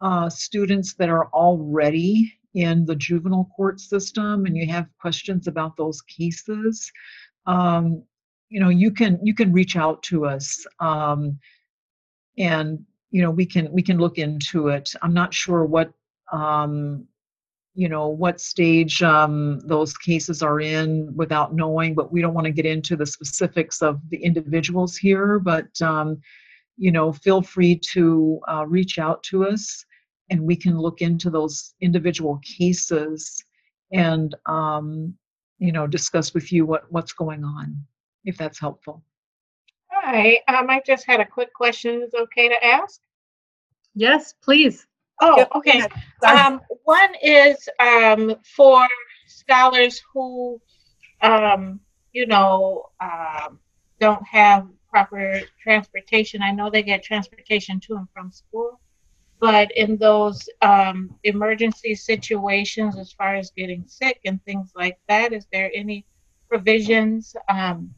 uh, 0.00 0.28
students 0.28 0.94
that 0.94 1.08
are 1.08 1.26
already 1.28 2.32
in 2.54 2.84
the 2.84 2.94
juvenile 2.94 3.50
court 3.56 3.80
system 3.80 4.46
and 4.46 4.56
you 4.56 4.66
have 4.68 4.86
questions 5.00 5.48
about 5.48 5.76
those 5.76 6.00
cases, 6.02 6.90
um, 7.46 8.02
you 8.48 8.60
know, 8.60 8.68
you 8.68 8.92
can 8.92 9.18
you 9.22 9.34
can 9.34 9.52
reach 9.52 9.76
out 9.76 10.02
to 10.04 10.26
us, 10.26 10.64
um, 10.78 11.38
and 12.38 12.84
you 13.10 13.20
know 13.20 13.30
we 13.30 13.44
can 13.44 13.72
we 13.72 13.82
can 13.82 13.98
look 13.98 14.18
into 14.18 14.68
it. 14.68 14.94
I'm 15.02 15.14
not 15.14 15.34
sure 15.34 15.64
what 15.64 15.92
um, 16.32 17.08
you 17.74 17.88
know 17.88 18.08
what 18.08 18.40
stage 18.40 19.02
um, 19.02 19.60
those 19.60 19.96
cases 19.96 20.42
are 20.42 20.60
in 20.60 21.14
without 21.16 21.54
knowing, 21.54 21.94
but 21.94 22.12
we 22.12 22.20
don't 22.20 22.34
want 22.34 22.46
to 22.46 22.52
get 22.52 22.66
into 22.66 22.96
the 22.96 23.06
specifics 23.06 23.82
of 23.82 24.00
the 24.10 24.22
individuals 24.22 24.96
here. 24.96 25.38
But 25.38 25.80
um, 25.82 26.20
you 26.76 26.90
know, 26.90 27.12
feel 27.12 27.42
free 27.42 27.78
to 27.92 28.40
uh, 28.48 28.64
reach 28.66 28.98
out 28.98 29.22
to 29.24 29.46
us 29.46 29.84
and 30.30 30.40
we 30.40 30.56
can 30.56 30.78
look 30.78 31.00
into 31.00 31.30
those 31.30 31.74
individual 31.80 32.40
cases 32.42 33.44
and 33.92 34.34
um, 34.46 35.14
you 35.58 35.72
know 35.72 35.86
discuss 35.86 36.34
with 36.34 36.52
you 36.52 36.66
what 36.66 36.90
what's 36.90 37.12
going 37.12 37.44
on 37.44 37.76
if 38.24 38.36
that's 38.36 38.58
helpful 38.58 39.02
hi 39.90 40.40
um, 40.48 40.68
i 40.68 40.82
just 40.84 41.06
had 41.06 41.20
a 41.20 41.26
quick 41.26 41.52
question 41.54 42.02
is 42.02 42.14
okay 42.14 42.48
to 42.48 42.64
ask 42.64 43.00
yes 43.94 44.34
please 44.42 44.86
oh 45.20 45.46
okay. 45.56 45.82
Um, 46.26 46.60
one 46.84 47.14
is 47.22 47.68
um, 47.78 48.36
for 48.44 48.86
scholars 49.26 50.02
who 50.12 50.60
um, 51.20 51.80
you 52.12 52.26
know 52.26 52.90
um, 53.00 53.58
don't 54.00 54.26
have 54.26 54.66
proper 54.90 55.40
transportation. 55.62 56.42
I 56.42 56.52
know 56.52 56.70
they 56.70 56.82
get 56.82 57.02
transportation 57.02 57.80
to 57.80 57.96
and 57.96 58.08
from 58.14 58.30
school 58.30 58.80
but 59.44 59.70
in 59.72 59.98
those 59.98 60.48
um, 60.62 61.14
emergency 61.24 61.94
situations, 61.94 62.96
as 62.96 63.12
far 63.12 63.34
as 63.36 63.50
getting 63.50 63.84
sick 63.86 64.20
and 64.24 64.42
things 64.44 64.72
like 64.74 64.98
that, 65.06 65.34
is 65.34 65.46
there 65.52 65.70
any 65.74 66.06
provisions, 66.48 67.36
um, 67.50 67.94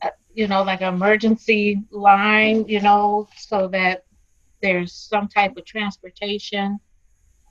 uh, 0.00 0.08
you 0.32 0.46
know, 0.46 0.62
like 0.62 0.80
an 0.80 0.94
emergency 0.94 1.82
line, 1.90 2.66
you 2.68 2.80
know, 2.80 3.28
so 3.36 3.68
that 3.68 4.04
there's 4.62 4.92
some 4.92 5.28
type 5.28 5.56
of 5.56 5.64
transportation 5.64 6.78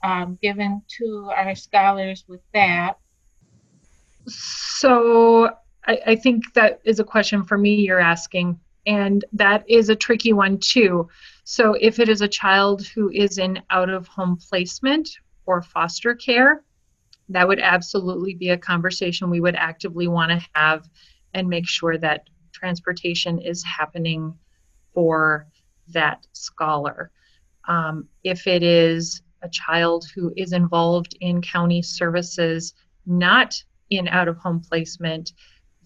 um, 0.02 0.38
given 0.42 0.82
to 0.98 1.30
our 1.34 1.54
scholars 1.54 2.24
with 2.28 2.40
that? 2.54 2.94
So 4.26 5.50
I, 5.86 5.98
I 6.06 6.16
think 6.16 6.52
that 6.54 6.80
is 6.84 7.00
a 7.00 7.04
question 7.04 7.42
for 7.42 7.58
me 7.58 7.74
you're 7.76 8.00
asking, 8.00 8.60
and 8.86 9.24
that 9.32 9.64
is 9.68 9.88
a 9.88 9.96
tricky 9.96 10.32
one 10.32 10.58
too 10.58 11.08
so 11.50 11.72
if 11.80 11.98
it 11.98 12.10
is 12.10 12.20
a 12.20 12.28
child 12.28 12.86
who 12.88 13.08
is 13.08 13.38
in 13.38 13.62
out 13.70 13.88
of 13.88 14.06
home 14.06 14.36
placement 14.36 15.08
or 15.46 15.62
foster 15.62 16.14
care, 16.14 16.62
that 17.30 17.48
would 17.48 17.58
absolutely 17.58 18.34
be 18.34 18.50
a 18.50 18.58
conversation 18.58 19.30
we 19.30 19.40
would 19.40 19.54
actively 19.54 20.08
want 20.08 20.30
to 20.30 20.46
have 20.52 20.86
and 21.32 21.48
make 21.48 21.66
sure 21.66 21.96
that 21.96 22.28
transportation 22.52 23.38
is 23.38 23.64
happening 23.64 24.34
for 24.92 25.46
that 25.92 26.26
scholar. 26.32 27.10
Um, 27.66 28.08
if 28.24 28.46
it 28.46 28.62
is 28.62 29.22
a 29.42 29.48
child 29.48 30.06
who 30.14 30.32
is 30.36 30.52
involved 30.52 31.16
in 31.20 31.42
county 31.42 31.82
services, 31.82 32.74
not 33.06 33.62
in 33.90 34.08
out 34.08 34.28
of 34.28 34.36
home 34.38 34.60
placement, 34.60 35.32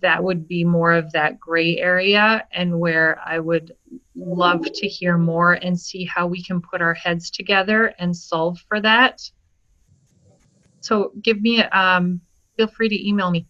that 0.00 0.22
would 0.22 0.48
be 0.48 0.64
more 0.64 0.92
of 0.92 1.12
that 1.12 1.38
gray 1.38 1.78
area 1.78 2.46
and 2.52 2.78
where 2.78 3.20
I 3.24 3.38
would 3.38 3.72
love 4.16 4.64
to 4.64 4.88
hear 4.88 5.16
more 5.16 5.54
and 5.54 5.78
see 5.78 6.04
how 6.04 6.26
we 6.26 6.42
can 6.42 6.60
put 6.60 6.82
our 6.82 6.94
heads 6.94 7.30
together 7.30 7.94
and 7.98 8.14
solve 8.14 8.58
for 8.68 8.80
that. 8.80 9.22
So 10.80 11.12
give 11.22 11.40
me, 11.40 11.62
um, 11.62 12.20
feel 12.56 12.66
free 12.66 12.88
to 12.88 13.08
email 13.08 13.30
me. 13.30 13.46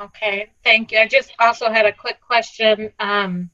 Okay, 0.00 0.50
thank 0.64 0.92
you. 0.92 0.98
I 0.98 1.08
just 1.08 1.32
also 1.38 1.70
had 1.70 1.84
a 1.84 1.92
quick 1.92 2.20
question. 2.20 2.92
Um, 3.00 3.50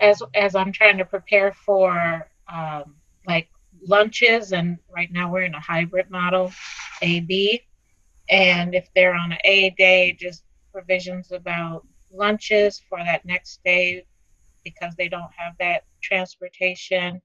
as 0.00 0.22
as 0.34 0.54
I'm 0.54 0.72
trying 0.72 0.98
to 0.98 1.04
prepare 1.04 1.52
for 1.52 2.28
um, 2.52 2.96
like 3.26 3.48
lunches, 3.86 4.52
and 4.52 4.78
right 4.94 5.10
now 5.12 5.30
we're 5.30 5.42
in 5.42 5.54
a 5.54 5.60
hybrid 5.60 6.10
model, 6.10 6.52
A 7.02 7.20
B. 7.20 7.62
And 8.28 8.74
if 8.74 8.88
they're 8.94 9.14
on 9.14 9.32
an 9.32 9.38
A 9.44 9.70
day, 9.70 10.16
just 10.18 10.44
provisions 10.72 11.32
about 11.32 11.86
lunches 12.12 12.80
for 12.88 12.98
that 12.98 13.24
next 13.24 13.60
day 13.64 14.04
because 14.64 14.94
they 14.96 15.08
don't 15.08 15.32
have 15.36 15.54
that 15.58 15.84
transportation. 16.02 17.20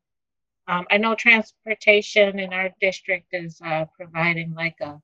Um, 0.67 0.85
I 0.89 0.97
know 0.97 1.13
transportation 1.15 2.39
in 2.39 2.53
our 2.53 2.69
district 2.81 3.27
is 3.33 3.61
uh, 3.63 3.85
providing 3.95 4.53
like 4.55 4.77
a 4.81 4.99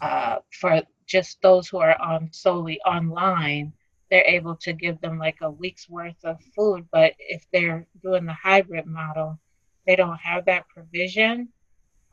uh, 0.00 0.38
for 0.60 0.82
just 1.06 1.40
those 1.42 1.68
who 1.68 1.78
are 1.78 2.00
on 2.00 2.28
solely 2.32 2.80
online. 2.82 3.72
They're 4.10 4.24
able 4.24 4.56
to 4.56 4.72
give 4.72 5.00
them 5.00 5.18
like 5.18 5.38
a 5.42 5.50
week's 5.50 5.88
worth 5.88 6.24
of 6.24 6.38
food, 6.56 6.86
but 6.90 7.14
if 7.18 7.44
they're 7.52 7.86
doing 8.02 8.26
the 8.26 8.32
hybrid 8.34 8.86
model, 8.86 9.38
they 9.86 9.96
don't 9.96 10.18
have 10.18 10.46
that 10.46 10.68
provision 10.68 11.48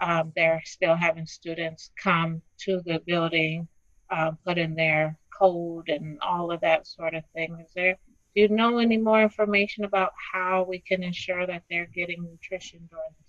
um, 0.01 0.33
they're 0.35 0.61
still 0.65 0.95
having 0.95 1.25
students 1.25 1.91
come 2.01 2.41
to 2.59 2.81
the 2.85 3.01
building, 3.05 3.67
uh, 4.09 4.31
put 4.45 4.57
in 4.57 4.75
their 4.75 5.17
code 5.37 5.89
and 5.89 6.19
all 6.21 6.51
of 6.51 6.61
that 6.61 6.87
sort 6.87 7.13
of 7.13 7.23
thing. 7.33 7.57
Is 7.65 7.71
there, 7.73 7.97
do 8.35 8.41
you 8.41 8.49
know 8.49 8.77
any 8.77 8.97
more 8.97 9.21
information 9.21 9.85
about 9.85 10.11
how 10.33 10.63
we 10.63 10.79
can 10.79 11.03
ensure 11.03 11.47
that 11.47 11.63
they're 11.69 11.89
getting 11.93 12.23
nutrition 12.23 12.87
during? 12.89 13.24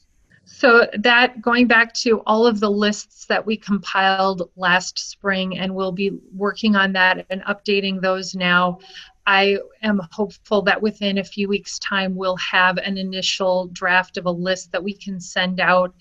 So 0.49 0.87
that 0.99 1.43
going 1.43 1.67
back 1.67 1.93
to 1.95 2.21
all 2.21 2.47
of 2.47 2.61
the 2.61 2.71
lists 2.71 3.27
that 3.27 3.45
we 3.45 3.57
compiled 3.57 4.49
last 4.55 4.97
spring, 4.97 5.59
and 5.59 5.75
we'll 5.75 5.93
be 5.93 6.13
working 6.33 6.77
on 6.77 6.93
that 6.93 7.27
and 7.31 7.43
updating 7.43 8.01
those 8.01 8.35
now. 8.35 8.79
I 9.27 9.59
am 9.83 10.01
hopeful 10.13 10.63
that 10.63 10.81
within 10.81 11.19
a 11.19 11.25
few 11.25 11.49
weeks' 11.49 11.81
time 11.81 12.15
we'll 12.15 12.37
have 12.37 12.79
an 12.79 12.97
initial 12.97 13.67
draft 13.73 14.19
of 14.19 14.27
a 14.27 14.31
list 14.31 14.71
that 14.71 14.85
we 14.85 14.95
can 14.95 15.19
send 15.19 15.59
out 15.59 15.93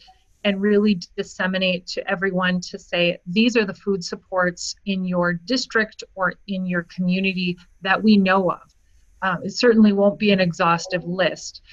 and 0.43 0.61
really 0.61 0.99
disseminate 1.17 1.87
to 1.87 2.07
everyone 2.07 2.61
to 2.61 2.77
say 2.77 3.17
these 3.25 3.57
are 3.57 3.65
the 3.65 3.73
food 3.73 4.05
supports 4.05 4.75
in 4.85 5.05
your 5.05 5.33
district 5.33 6.03
or 6.13 6.35
in 6.45 6.67
your 6.67 6.83
community 6.83 7.57
that 7.81 8.01
we 8.01 8.15
know 8.15 8.51
of. 8.51 8.61
Um, 9.23 9.43
it 9.43 9.53
certainly 9.53 9.91
won't 9.91 10.19
be 10.19 10.31
an 10.31 10.39
exhaustive 10.39 11.03
list. 11.03 11.63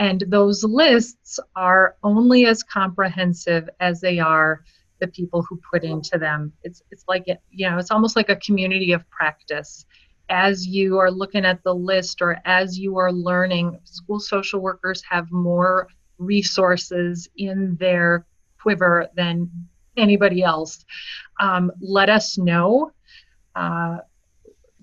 And 0.00 0.24
those 0.28 0.64
lists 0.64 1.38
are 1.54 1.96
only 2.02 2.46
as 2.46 2.62
comprehensive 2.62 3.68
as 3.80 4.00
they 4.00 4.18
are 4.18 4.64
the 4.98 5.08
people 5.08 5.42
who 5.42 5.60
put 5.70 5.84
into 5.84 6.16
them. 6.16 6.54
It's, 6.62 6.82
it's 6.90 7.04
like, 7.06 7.26
you 7.50 7.68
know, 7.68 7.76
it's 7.76 7.90
almost 7.90 8.16
like 8.16 8.30
a 8.30 8.36
community 8.36 8.92
of 8.92 9.08
practice. 9.10 9.84
As 10.30 10.66
you 10.66 10.96
are 10.96 11.10
looking 11.10 11.44
at 11.44 11.62
the 11.64 11.74
list 11.74 12.22
or 12.22 12.38
as 12.46 12.78
you 12.78 12.96
are 12.96 13.12
learning, 13.12 13.78
school 13.84 14.20
social 14.20 14.60
workers 14.60 15.02
have 15.06 15.30
more 15.30 15.86
resources 16.16 17.28
in 17.36 17.76
their 17.78 18.24
quiver 18.58 19.06
than 19.16 19.50
anybody 19.98 20.42
else. 20.42 20.82
Um, 21.40 21.70
let 21.78 22.08
us 22.08 22.38
know. 22.38 22.92
Uh, 23.54 23.98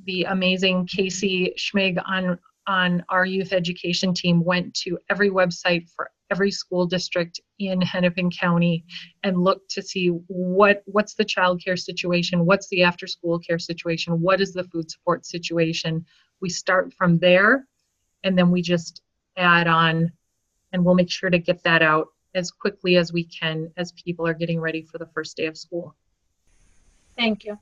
the 0.05 0.25
amazing 0.25 0.85
Casey 0.85 1.53
Schmig 1.57 1.99
on 2.05 2.37
on 2.67 3.03
our 3.09 3.25
youth 3.25 3.53
education 3.53 4.13
team 4.13 4.43
went 4.43 4.73
to 4.73 4.99
every 5.09 5.29
website 5.29 5.89
for 5.89 6.11
every 6.29 6.51
school 6.51 6.85
district 6.85 7.39
in 7.59 7.81
Hennepin 7.81 8.29
County 8.29 8.85
and 9.23 9.41
looked 9.41 9.71
to 9.71 9.81
see 9.81 10.09
what 10.27 10.83
what's 10.85 11.13
the 11.13 11.25
child 11.25 11.61
care 11.63 11.77
situation, 11.77 12.45
what's 12.45 12.67
the 12.67 12.83
after 12.83 13.07
school 13.07 13.39
care 13.39 13.59
situation, 13.59 14.21
what 14.21 14.41
is 14.41 14.53
the 14.53 14.65
food 14.65 14.91
support 14.91 15.25
situation. 15.25 16.05
We 16.41 16.49
start 16.49 16.93
from 16.93 17.17
there 17.17 17.65
and 18.23 18.37
then 18.37 18.51
we 18.51 18.61
just 18.61 19.01
add 19.37 19.67
on 19.67 20.11
and 20.73 20.83
we'll 20.83 20.95
make 20.95 21.09
sure 21.09 21.29
to 21.29 21.39
get 21.39 21.63
that 21.63 21.81
out 21.81 22.07
as 22.35 22.51
quickly 22.51 22.97
as 22.97 23.13
we 23.13 23.23
can 23.23 23.71
as 23.77 23.93
people 23.93 24.27
are 24.27 24.33
getting 24.33 24.59
ready 24.59 24.81
for 24.81 24.97
the 24.97 25.07
first 25.07 25.37
day 25.37 25.45
of 25.45 25.57
school. 25.57 25.95
Thank 27.15 27.45
you. 27.45 27.57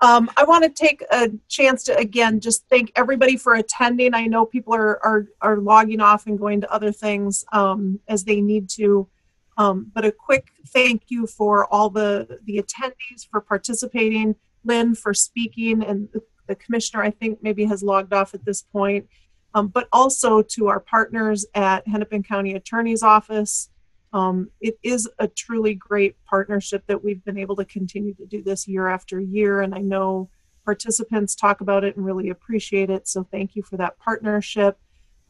Um, 0.00 0.30
I 0.36 0.44
want 0.44 0.62
to 0.62 0.70
take 0.70 1.02
a 1.10 1.30
chance 1.48 1.82
to 1.84 1.96
again 1.96 2.38
just 2.38 2.64
thank 2.68 2.92
everybody 2.94 3.36
for 3.36 3.54
attending. 3.54 4.14
I 4.14 4.26
know 4.26 4.46
people 4.46 4.74
are 4.74 5.04
are, 5.04 5.26
are 5.40 5.56
logging 5.56 6.00
off 6.00 6.26
and 6.26 6.38
going 6.38 6.60
to 6.60 6.72
other 6.72 6.92
things 6.92 7.44
um, 7.52 7.98
as 8.08 8.24
they 8.24 8.40
need 8.40 8.68
to, 8.70 9.08
um, 9.56 9.90
but 9.92 10.04
a 10.04 10.12
quick 10.12 10.46
thank 10.68 11.02
you 11.08 11.26
for 11.26 11.66
all 11.72 11.90
the 11.90 12.38
the 12.44 12.62
attendees 12.62 13.26
for 13.28 13.40
participating, 13.40 14.36
Lynn 14.64 14.94
for 14.94 15.12
speaking, 15.12 15.82
and 15.82 16.08
the, 16.12 16.22
the 16.46 16.54
commissioner 16.54 17.02
I 17.02 17.10
think 17.10 17.42
maybe 17.42 17.64
has 17.64 17.82
logged 17.82 18.12
off 18.12 18.34
at 18.34 18.44
this 18.44 18.62
point, 18.62 19.08
um, 19.54 19.66
but 19.66 19.88
also 19.92 20.42
to 20.42 20.68
our 20.68 20.80
partners 20.80 21.44
at 21.56 21.86
Hennepin 21.88 22.22
County 22.22 22.54
Attorney's 22.54 23.02
Office. 23.02 23.68
Um, 24.12 24.50
it 24.60 24.78
is 24.82 25.08
a 25.18 25.28
truly 25.28 25.74
great 25.74 26.16
partnership 26.24 26.84
that 26.86 27.04
we've 27.04 27.24
been 27.24 27.38
able 27.38 27.56
to 27.56 27.64
continue 27.64 28.14
to 28.14 28.26
do 28.26 28.42
this 28.42 28.66
year 28.66 28.88
after 28.88 29.20
year. 29.20 29.60
And 29.60 29.74
I 29.74 29.78
know 29.78 30.30
participants 30.64 31.34
talk 31.34 31.60
about 31.60 31.84
it 31.84 31.96
and 31.96 32.04
really 32.04 32.30
appreciate 32.30 32.90
it. 32.90 33.08
So 33.08 33.24
thank 33.24 33.56
you 33.56 33.62
for 33.62 33.76
that 33.76 33.98
partnership. 33.98 34.78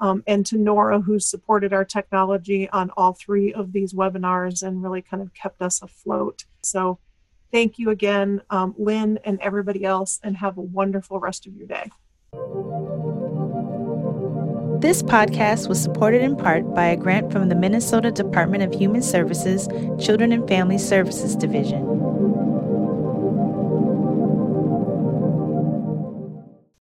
Um, 0.00 0.22
and 0.26 0.46
to 0.46 0.56
Nora, 0.56 1.00
who 1.00 1.18
supported 1.18 1.72
our 1.72 1.84
technology 1.84 2.68
on 2.70 2.90
all 2.96 3.14
three 3.14 3.52
of 3.52 3.72
these 3.72 3.92
webinars 3.92 4.62
and 4.62 4.82
really 4.82 5.02
kind 5.02 5.22
of 5.22 5.34
kept 5.34 5.60
us 5.60 5.82
afloat. 5.82 6.44
So 6.62 7.00
thank 7.50 7.78
you 7.78 7.90
again, 7.90 8.42
um, 8.50 8.74
Lynn 8.78 9.18
and 9.24 9.40
everybody 9.40 9.84
else, 9.84 10.20
and 10.22 10.36
have 10.36 10.56
a 10.56 10.62
wonderful 10.62 11.18
rest 11.18 11.46
of 11.46 11.56
your 11.56 11.66
day. 11.66 11.90
This 14.80 15.02
podcast 15.02 15.68
was 15.68 15.82
supported 15.82 16.22
in 16.22 16.36
part 16.36 16.72
by 16.72 16.86
a 16.86 16.96
grant 16.96 17.32
from 17.32 17.48
the 17.48 17.56
Minnesota 17.56 18.12
Department 18.12 18.62
of 18.62 18.72
Human 18.72 19.02
Services 19.02 19.66
Children 19.98 20.30
and 20.30 20.46
Family 20.46 20.78
Services 20.78 21.34
Division. 21.34 21.97